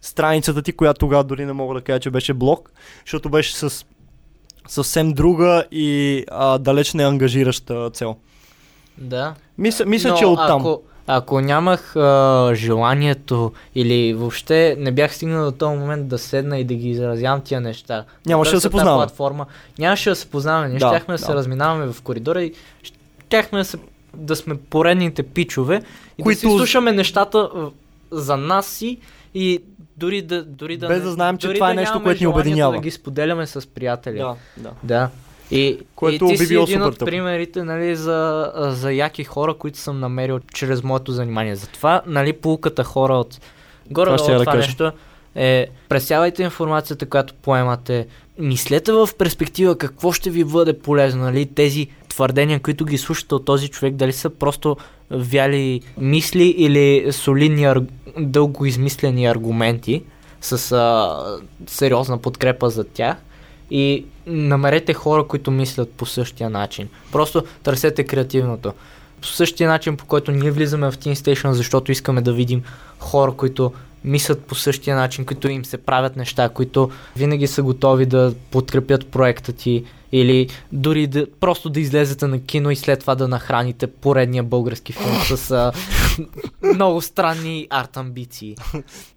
страницата 0.06 0.62
ти, 0.62 0.72
която 0.72 0.98
тогава 0.98 1.24
дори 1.24 1.46
не 1.46 1.52
мога 1.52 1.74
да 1.74 1.80
кажа, 1.80 2.00
че 2.00 2.10
беше 2.10 2.34
блог, 2.34 2.70
защото 3.04 3.28
беше 3.28 3.56
с 3.56 3.84
съвсем 4.68 5.12
друга 5.12 5.64
и 5.72 6.24
а, 6.30 6.58
далеч 6.58 6.94
не 6.94 7.04
ангажираща 7.04 7.90
цел. 7.90 8.16
Да. 8.98 9.34
Мисля, 9.58 9.86
мисля 9.86 10.10
Но 10.10 10.16
че 10.16 10.26
оттам. 10.26 10.60
Ако, 10.60 10.82
ако 11.06 11.40
нямах 11.40 11.96
а, 11.96 12.50
желанието 12.54 13.52
или 13.74 14.14
въобще 14.14 14.76
не 14.78 14.92
бях 14.92 15.14
стигнал 15.14 15.44
до 15.44 15.52
този 15.52 15.78
момент 15.78 16.08
да 16.08 16.18
седна 16.18 16.58
и 16.58 16.64
да 16.64 16.74
ги 16.74 16.90
изразявам 16.90 17.40
тия 17.40 17.60
неща. 17.60 18.04
Нямаше 18.26 18.54
да 18.54 18.60
се 18.60 18.70
познаваме. 18.70 19.06
Платформа, 19.06 19.46
нямаше 19.78 20.10
да 20.10 20.16
се 20.16 20.26
познаваме. 20.26 20.68
Ние 20.68 20.78
Да, 20.78 20.88
щяхме 20.88 21.14
да, 21.14 21.18
да. 21.18 21.24
се 21.24 21.34
разминаваме 21.34 21.92
в 21.92 22.02
коридора 22.02 22.42
и 22.42 22.52
щяхме 22.82 23.58
да, 23.58 23.64
се, 23.64 23.78
да 24.14 24.36
сме 24.36 24.56
поредните 24.56 25.22
пичове 25.22 25.82
и 26.18 26.22
Които- 26.22 26.36
да 26.36 26.50
си 26.50 26.56
слушаме 26.56 26.92
нещата 26.92 27.50
за 28.10 28.36
нас 28.36 28.66
си 28.66 28.98
и 29.34 29.62
дори 29.96 30.22
да, 30.22 30.44
дори 30.44 30.76
да 30.76 30.88
Без 30.88 30.98
не- 30.98 31.04
да 31.04 31.10
знаем, 31.10 31.38
че 31.38 31.46
дори 31.46 31.56
това 31.56 31.70
е 31.70 31.74
да 31.74 31.80
нещо, 31.80 32.02
което 32.02 32.22
ни 32.22 32.26
обединява. 32.26 32.72
Да 32.72 32.80
ги 32.80 32.90
споделяме 32.90 33.46
с 33.46 33.68
приятели. 33.68 34.18
Да, 34.18 34.34
да. 34.56 34.70
Да. 34.82 35.08
И, 35.50 35.78
Което 35.94 36.24
и 36.24 36.28
ти 36.28 36.38
би 36.38 36.46
си 36.46 36.54
един 36.56 36.82
от 36.82 36.92
тъпо. 36.94 37.04
примерите 37.04 37.64
нали, 37.64 37.96
за, 37.96 38.52
за 38.56 38.92
яки 38.92 39.24
хора, 39.24 39.54
които 39.54 39.78
съм 39.78 40.00
намерил 40.00 40.40
чрез 40.54 40.82
моето 40.82 41.12
занимание. 41.12 41.56
Затова, 41.56 42.02
нали, 42.06 42.32
полуката 42.32 42.84
хора 42.84 43.14
от 43.14 43.40
горе 43.90 44.16
Това 44.16 44.32
да 44.32 44.38
това 44.40 44.52
кажа. 44.52 44.66
нещо 44.66 44.92
е 45.34 45.66
пресявайте 45.88 46.42
информацията, 46.42 47.06
която 47.06 47.34
поемате. 47.34 48.06
Мислете 48.38 48.92
в 48.92 49.08
перспектива 49.18 49.78
какво 49.78 50.12
ще 50.12 50.30
ви 50.30 50.44
бъде 50.44 50.78
полезно, 50.78 51.22
нали, 51.22 51.46
тези 51.46 51.86
твърдения, 52.16 52.60
които 52.60 52.84
ги 52.84 52.98
слушате 52.98 53.34
от 53.34 53.44
този 53.44 53.68
човек, 53.68 53.94
дали 53.94 54.12
са 54.12 54.30
просто 54.30 54.76
вяли 55.10 55.80
мисли 55.98 56.44
или 56.44 57.12
солидни, 57.12 57.66
дълго 58.18 58.64
измислени 58.64 59.26
аргументи 59.26 60.02
с 60.40 60.72
а, 60.72 61.16
сериозна 61.66 62.18
подкрепа 62.18 62.70
за 62.70 62.84
тях 62.84 63.16
и 63.70 64.04
намерете 64.26 64.94
хора, 64.94 65.24
които 65.24 65.50
мислят 65.50 65.90
по 65.90 66.06
същия 66.06 66.50
начин. 66.50 66.88
Просто 67.12 67.44
търсете 67.62 68.04
креативното. 68.04 68.72
По 69.20 69.26
същия 69.26 69.68
начин, 69.68 69.96
по 69.96 70.06
който 70.06 70.32
ние 70.32 70.50
влизаме 70.50 70.90
в 70.90 70.96
Teen 70.96 71.14
Station, 71.14 71.50
защото 71.50 71.92
искаме 71.92 72.20
да 72.20 72.32
видим 72.32 72.62
хора, 72.98 73.32
които 73.32 73.72
мислят 74.06 74.44
по 74.44 74.54
същия 74.54 74.96
начин, 74.96 75.24
които 75.24 75.48
им 75.48 75.64
се 75.64 75.78
правят 75.78 76.16
неща, 76.16 76.48
които 76.48 76.90
винаги 77.16 77.46
са 77.46 77.62
готови 77.62 78.06
да 78.06 78.34
подкрепят 78.50 79.06
проекта 79.06 79.52
ти 79.52 79.84
или 80.12 80.48
дори 80.72 81.06
да, 81.06 81.26
просто 81.40 81.70
да 81.70 81.80
излезете 81.80 82.26
на 82.26 82.40
кино 82.40 82.70
и 82.70 82.76
след 82.76 83.00
това 83.00 83.14
да 83.14 83.28
нахраните 83.28 83.86
поредния 83.86 84.42
български 84.42 84.92
филм 84.92 85.16
с 85.36 85.50
а, 85.50 85.72
много 86.74 87.00
странни 87.00 87.66
арт 87.70 87.96
амбиции. 87.96 88.56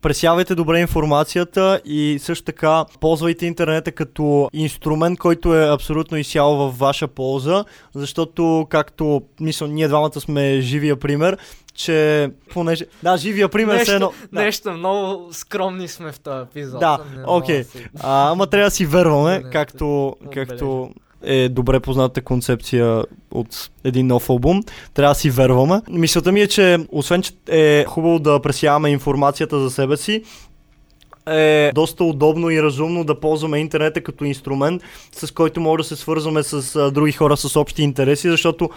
Пресявайте 0.01 0.55
добре 0.55 0.79
информацията 0.79 1.81
и 1.85 2.19
също 2.21 2.45
така 2.45 2.85
ползвайте 2.99 3.45
интернета 3.45 3.91
като 3.91 4.49
инструмент, 4.53 5.19
който 5.19 5.55
е 5.55 5.73
абсолютно 5.73 6.17
изцяло 6.17 6.57
в 6.57 6.77
ваша 6.77 7.07
полза, 7.07 7.65
защото 7.95 8.67
както 8.69 9.21
мисля, 9.39 9.67
ние 9.67 9.87
двамата 9.87 10.21
сме 10.21 10.61
живия 10.61 10.99
пример, 10.99 11.37
че 11.79 12.29
понеже... 12.49 12.85
Да, 13.03 13.17
живия 13.17 13.49
пример 13.49 13.75
нещо, 13.75 13.91
е 13.91 13.95
едно... 13.95 14.13
Да. 14.33 14.41
нещо 14.41 14.71
много 14.71 15.33
скромни 15.33 15.87
сме 15.87 16.11
в 16.11 16.19
този 16.19 16.41
епизод. 16.41 16.79
Да, 16.79 16.99
окей. 17.27 17.63
си- 17.63 17.85
А, 17.99 18.31
ама 18.31 18.47
трябва 18.47 18.67
да 18.67 18.71
си 18.71 18.85
верваме, 18.85 19.39
Не, 19.39 19.49
както, 19.49 20.15
както 20.33 20.89
е 21.23 21.49
добре 21.49 21.79
позната 21.79 22.21
концепция 22.21 23.03
от 23.31 23.69
един 23.83 24.07
нов 24.07 24.29
албум. 24.29 24.63
Трябва 24.93 25.11
да 25.13 25.19
си 25.19 25.29
верваме. 25.29 25.81
Мисълта 25.89 26.31
ми 26.31 26.41
е, 26.41 26.47
че 26.47 26.77
освен, 26.91 27.21
че 27.21 27.33
е 27.47 27.85
хубаво 27.85 28.19
да 28.19 28.41
пресяваме 28.41 28.89
информацията 28.89 29.59
за 29.59 29.69
себе 29.69 29.97
си, 29.97 30.23
е 31.27 31.71
доста 31.75 32.03
удобно 32.03 32.49
и 32.49 32.63
разумно 32.63 33.03
да 33.03 33.19
ползваме 33.19 33.57
интернета 33.57 34.01
като 34.01 34.23
инструмент, 34.25 34.81
с 35.11 35.31
който 35.31 35.61
може 35.61 35.77
да 35.77 35.87
се 35.87 35.95
свързваме 35.95 36.43
с 36.43 36.75
а, 36.75 36.91
други 36.91 37.11
хора 37.11 37.37
с 37.37 37.55
общи 37.55 37.81
интереси, 37.83 38.29
защото 38.29 38.69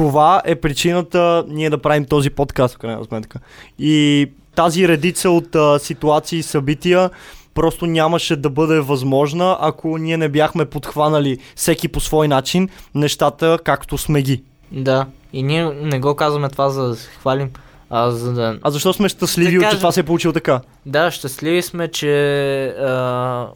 това 0.00 0.42
е 0.44 0.54
причината 0.54 1.44
ние 1.48 1.70
да 1.70 1.78
правим 1.78 2.04
този 2.04 2.30
подкаст, 2.30 2.74
в 2.74 2.78
крайна 2.78 3.04
сметка. 3.04 3.38
И 3.78 4.26
тази 4.54 4.88
редица 4.88 5.30
от 5.30 5.54
а, 5.54 5.78
ситуации 5.78 6.38
и 6.38 6.42
събития 6.42 7.10
просто 7.54 7.86
нямаше 7.86 8.36
да 8.36 8.50
бъде 8.50 8.80
възможна, 8.80 9.56
ако 9.60 9.98
ние 9.98 10.16
не 10.16 10.28
бяхме 10.28 10.64
подхванали 10.64 11.38
всеки 11.56 11.88
по 11.88 12.00
свой 12.00 12.28
начин 12.28 12.68
нещата, 12.94 13.58
както 13.64 13.98
сме 13.98 14.22
ги. 14.22 14.42
Да, 14.72 15.06
и 15.32 15.42
ние 15.42 15.64
не 15.64 16.00
го 16.00 16.16
казваме 16.16 16.48
това 16.48 16.68
за 16.70 16.88
да 16.88 16.94
се 16.96 17.08
хвалим, 17.10 17.50
а 17.90 18.10
за 18.10 18.32
да... 18.32 18.58
А 18.62 18.70
защо 18.70 18.92
сме 18.92 19.08
щастливи, 19.08 19.46
Да 19.48 19.60
че 19.60 19.66
кажем- 19.66 19.78
това 19.78 19.92
се 19.92 20.00
е 20.00 20.02
получило 20.02 20.32
така? 20.32 20.60
Да, 20.86 21.10
щастливи 21.10 21.62
сме, 21.62 21.88
че 21.88 22.12
а, 22.66 23.46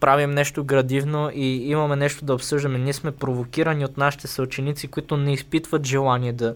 правим 0.00 0.30
нещо 0.30 0.64
градивно 0.64 1.30
и 1.34 1.70
имаме 1.70 1.96
нещо 1.96 2.24
да 2.24 2.34
обсъждаме. 2.34 2.78
Ние 2.78 2.92
сме 2.92 3.10
провокирани 3.10 3.84
от 3.84 3.96
нашите 3.96 4.26
съученици, 4.26 4.88
които 4.88 5.16
не 5.16 5.32
изпитват 5.32 5.86
желание 5.86 6.32
да, 6.32 6.54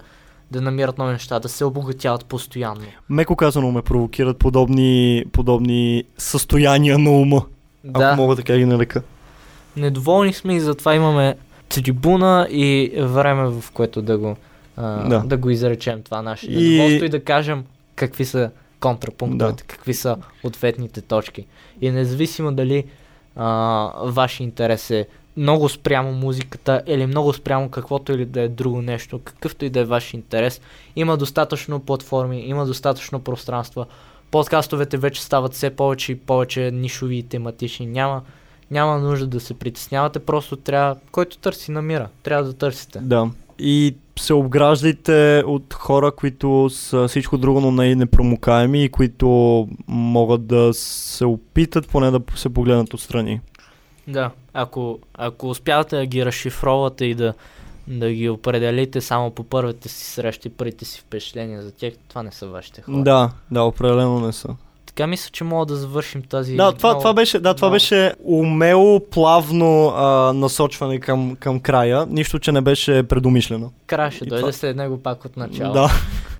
да 0.51 0.61
намират 0.61 0.99
нови 0.99 1.12
неща, 1.12 1.38
да 1.40 1.49
се 1.49 1.64
обогатяват 1.64 2.24
постоянно. 2.24 2.84
Меко 3.09 3.36
казано 3.36 3.72
ме 3.72 3.82
провокират 3.82 4.38
подобни, 4.38 5.24
подобни 5.32 6.05
състояния 6.18 6.99
на 6.99 7.11
ума, 7.11 7.43
Да, 7.84 8.05
ако 8.05 8.16
мога 8.16 8.36
така 8.36 8.57
ги 8.57 8.64
нарека. 8.64 9.03
недоволни 9.76 10.32
сме 10.32 10.57
и 10.57 10.61
затова 10.61 10.95
имаме 10.95 11.36
трибуна 11.68 12.47
и 12.51 12.93
време, 12.99 13.49
в 13.51 13.64
което 13.72 14.03
да 14.03 14.18
го, 14.18 14.36
а, 14.76 15.09
Да. 15.09 15.18
да. 15.20 15.36
го 15.36 15.51
изречем 15.51 16.03
това 16.03 16.22
наше 16.22 16.47
И- 16.47 16.55
недоволство 16.70 17.05
и 17.05 17.09
да 17.09 17.24
кажем 17.24 17.64
какви 17.97 18.24
са 18.24 18.51
контрапунктовете, 18.80 19.64
какви 19.64 19.95
са 19.95 20.16
ответните 20.45 21.01
точки. 21.01 21.47
И 21.80 21.90
независимо 21.90 22.53
дали 22.53 22.84
а, 23.37 23.93
вашия 24.05 24.45
интерес 24.45 24.93
много 25.37 25.68
спрямо 25.68 26.12
музиката 26.12 26.83
или 26.87 27.07
много 27.07 27.33
спрямо 27.33 27.68
каквото 27.68 28.12
или 28.12 28.24
да 28.24 28.41
е 28.41 28.49
друго 28.49 28.83
нещо, 28.83 29.20
какъвто 29.24 29.64
и 29.64 29.70
да 29.70 29.80
е 29.80 29.85
ваш 29.85 30.14
интерес, 30.14 30.61
има 30.97 31.16
достатъчно 31.16 31.80
платформи, 31.80 32.41
има 32.41 32.66
достатъчно 32.66 33.20
пространства. 33.20 33.87
Подкастовете 34.30 34.97
вече 34.97 35.22
стават 35.22 35.55
все 35.55 35.70
повече 35.70 36.12
и 36.12 36.18
повече 36.18 36.70
нишови 36.70 37.16
и 37.16 37.22
тематични. 37.22 37.87
Няма, 37.87 38.22
няма 38.70 38.99
нужда 38.99 39.26
да 39.26 39.41
се 39.41 39.55
притеснявате, 39.55 40.18
просто 40.18 40.57
трябва, 40.57 40.97
който 41.12 41.39
търси, 41.39 41.70
намира. 41.70 42.09
Трябва 42.22 42.45
да 42.45 42.53
търсите. 42.53 42.99
Да. 42.99 43.30
И 43.59 43.95
се 44.23 44.35
обграждайте 44.35 45.43
от 45.47 45.75
хора, 45.75 46.12
които 46.12 46.70
са 46.70 47.09
всичко 47.09 47.39
друго, 47.39 47.61
но 47.61 47.70
не 47.70 47.87
и 47.87 47.95
непромокаеми 47.95 48.85
и 48.85 48.89
които 48.89 49.29
могат 49.89 50.47
да 50.47 50.75
се 50.75 51.25
опитат 51.25 51.89
поне 51.89 52.11
да 52.11 52.20
се 52.37 52.49
погледнат 52.49 52.95
отстрани. 52.95 53.41
Да, 54.09 54.31
ако, 54.55 54.99
ако 55.14 55.49
успявате 55.49 55.97
да 55.97 56.07
ги 56.07 56.25
разшифровате 56.25 57.05
и 57.05 57.14
да, 57.14 57.35
да 57.87 58.12
ги 58.12 58.29
определите 58.29 59.01
само 59.01 59.31
по 59.31 59.45
първите 59.45 59.89
си 59.89 60.05
срещи, 60.05 60.49
първите 60.49 60.85
си 60.85 61.01
впечатления 61.01 61.62
за 61.62 61.73
тях, 61.73 61.93
това 62.09 62.23
не 62.23 62.33
са 62.33 62.47
вашите 62.47 62.83
хора. 62.83 63.03
Да, 63.03 63.31
да, 63.51 63.62
определено 63.62 64.20
не 64.20 64.33
са. 64.33 64.49
Така 64.95 65.07
мисля, 65.07 65.30
че 65.32 65.45
мога 65.45 65.66
да 65.66 65.76
завършим 65.76 66.22
тази... 66.22 66.57
Да, 66.57 66.72
това, 66.72 66.88
много- 66.88 67.01
това 67.01 67.12
беше, 67.14 67.38
да, 67.38 67.55
това 67.55 67.66
много- 67.66 67.74
беше 67.74 68.12
умело, 68.24 69.01
плавно 69.01 69.88
а, 69.88 70.05
насочване 70.32 71.01
към, 71.01 71.36
към 71.36 71.61
края, 71.61 72.07
нищо, 72.09 72.38
че 72.38 72.53
не 72.53 72.61
беше 72.61 73.03
предумишлено. 73.03 73.72
Края 73.86 74.11
ще 74.11 74.24
дойде 74.24 74.40
това- 74.40 74.53
след 74.53 74.76
него 74.76 74.99
пак 74.99 75.24
от 75.24 75.36
начало. 75.36 75.72
Да, 75.72 75.90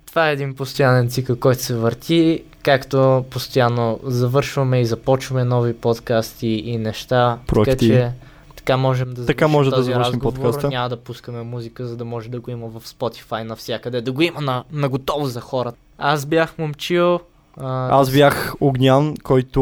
Това 0.05 0.29
е 0.29 0.33
един 0.33 0.55
постоянен 0.55 1.09
цикъл, 1.09 1.35
който 1.35 1.63
се 1.63 1.75
върти, 1.75 2.43
както 2.63 3.25
постоянно 3.29 3.99
завършваме 4.03 4.81
и 4.81 4.85
започваме 4.85 5.43
нови 5.43 5.73
подкасти 5.73 6.47
и 6.47 6.77
неща. 6.77 7.37
Проекти. 7.47 7.89
Така 7.89 7.95
че 7.95 8.11
така 8.55 8.77
можем 8.77 9.13
да 9.13 9.25
Така 9.25 9.47
може 9.47 9.69
да 9.69 9.83
завършим 9.83 10.01
разговор. 10.13 10.33
подкаста. 10.35 10.69
Няма 10.69 10.89
да 10.89 10.97
пускаме 10.97 11.43
музика, 11.43 11.87
за 11.87 11.97
да 11.97 12.05
може 12.05 12.29
да 12.29 12.39
го 12.39 12.51
има 12.51 12.67
в 12.69 12.81
Spotify 12.81 13.43
навсякъде, 13.43 14.01
да 14.01 14.11
го 14.11 14.21
има 14.21 14.41
на, 14.41 14.63
на 14.71 14.89
готово 14.89 15.25
за 15.25 15.41
хората. 15.41 15.77
Аз 15.97 16.25
бях 16.25 16.57
момчил. 16.57 17.19
А, 17.57 17.99
аз 17.99 18.11
бях 18.11 18.53
Огнян, 18.61 19.13
който 19.23 19.61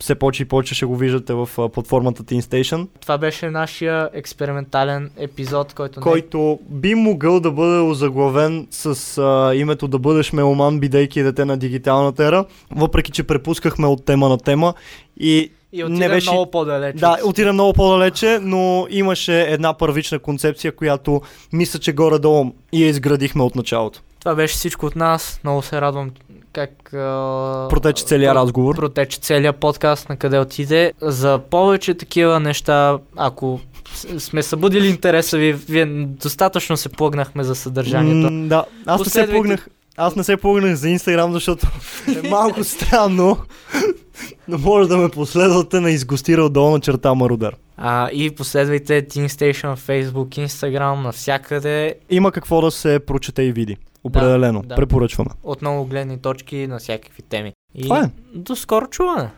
все 0.00 0.14
повече 0.14 0.42
и 0.42 0.46
повече 0.46 0.74
ще 0.74 0.86
го 0.86 0.96
виждате 0.96 1.34
в 1.34 1.48
а, 1.58 1.68
платформата 1.68 2.22
Teen 2.24 2.40
Station, 2.42 2.86
Това 3.00 3.18
беше 3.18 3.50
нашия 3.50 4.08
експериментален 4.12 5.10
епизод, 5.16 5.72
който, 5.72 6.00
който 6.00 6.58
би 6.62 6.94
могъл 6.94 7.40
да 7.40 7.50
бъде 7.50 7.78
озаглавен 7.80 8.66
с 8.70 8.86
а, 9.18 9.54
името 9.54 9.88
да 9.88 9.98
бъдеш 9.98 10.32
меломан, 10.32 10.80
бидейки 10.80 11.22
дете 11.22 11.44
на 11.44 11.56
дигиталната 11.56 12.24
ера, 12.24 12.44
въпреки 12.70 13.10
че 13.10 13.22
препускахме 13.22 13.86
от 13.86 14.04
тема 14.04 14.28
на 14.28 14.38
тема 14.38 14.74
и 15.16 15.50
не, 15.72 15.78
и 15.78 15.78
не 15.78 15.84
отиде 15.86 16.08
беше- 16.08 16.30
много 16.30 16.50
по-далече. 16.50 16.98
Да, 16.98 17.12
от- 17.14 17.22
отида 17.24 17.52
много 17.52 17.72
по-далече, 17.72 18.38
но 18.42 18.86
имаше 18.90 19.42
една 19.42 19.74
първична 19.74 20.18
концепция, 20.18 20.72
която 20.72 21.20
мисля, 21.52 21.78
че 21.78 21.92
горе-долу 21.92 22.52
и 22.72 22.82
я 22.82 22.88
изградихме 22.88 23.42
от 23.42 23.54
началото. 23.56 24.00
Това 24.20 24.34
беше 24.34 24.54
всичко 24.54 24.86
от 24.86 24.96
нас. 24.96 25.40
Много 25.44 25.62
се 25.62 25.80
радвам 25.80 26.10
как... 26.52 26.94
А... 26.94 27.66
Протече 27.70 28.04
целият 28.04 28.36
разговор. 28.36 28.76
Протече 28.76 29.20
целият 29.20 29.56
подкаст 29.56 30.08
на 30.08 30.16
къде 30.16 30.38
отиде. 30.38 30.92
За 31.00 31.40
повече 31.50 31.94
такива 31.94 32.40
неща, 32.40 32.98
ако 33.16 33.60
сме 34.18 34.42
събудили 34.42 34.88
интереса 34.88 35.38
ви, 35.38 35.52
вие 35.52 35.86
достатъчно 36.06 36.76
се 36.76 36.88
плъгнахме 36.88 37.44
за 37.44 37.54
съдържанието. 37.54 38.32
М, 38.32 38.48
да, 38.48 38.64
аз 38.86 38.98
не 39.00 39.04
се 39.04 39.10
Последвайте. 39.10 39.32
плъгнах. 39.32 39.68
Аз 39.96 40.16
не 40.16 40.24
се 40.24 40.36
плъгнах 40.36 40.74
за 40.74 40.88
Инстаграм, 40.88 41.32
защото 41.32 41.66
е 42.24 42.28
малко 42.28 42.64
странно. 42.64 43.36
Но 44.48 44.58
може 44.58 44.88
да 44.88 44.96
ме 44.96 45.08
последвате 45.08 45.80
на 45.80 45.90
изгостира 45.90 46.48
долу 46.48 46.70
на 46.70 46.80
черта 46.80 47.14
Марудер. 47.14 47.56
А, 47.76 48.10
и 48.10 48.30
последвайте 48.30 49.06
Teen 49.06 49.26
Station, 49.26 49.76
Facebook, 49.76 50.46
Instagram, 50.46 51.02
навсякъде. 51.02 51.94
Има 52.10 52.32
какво 52.32 52.60
да 52.60 52.70
се 52.70 53.00
прочете 53.06 53.42
и 53.42 53.52
види. 53.52 53.76
Определено. 54.04 54.62
да. 54.62 54.74
Препоръчваме. 54.74 55.30
Отново 55.42 55.84
гледни 55.84 56.22
точки 56.22 56.66
на 56.66 56.78
всякакви 56.78 57.22
теми. 57.22 57.52
И 57.74 57.82
Това 57.82 58.00
е. 58.00 58.10
до 58.34 58.56
скоро 58.56 58.86
чуване! 58.86 59.30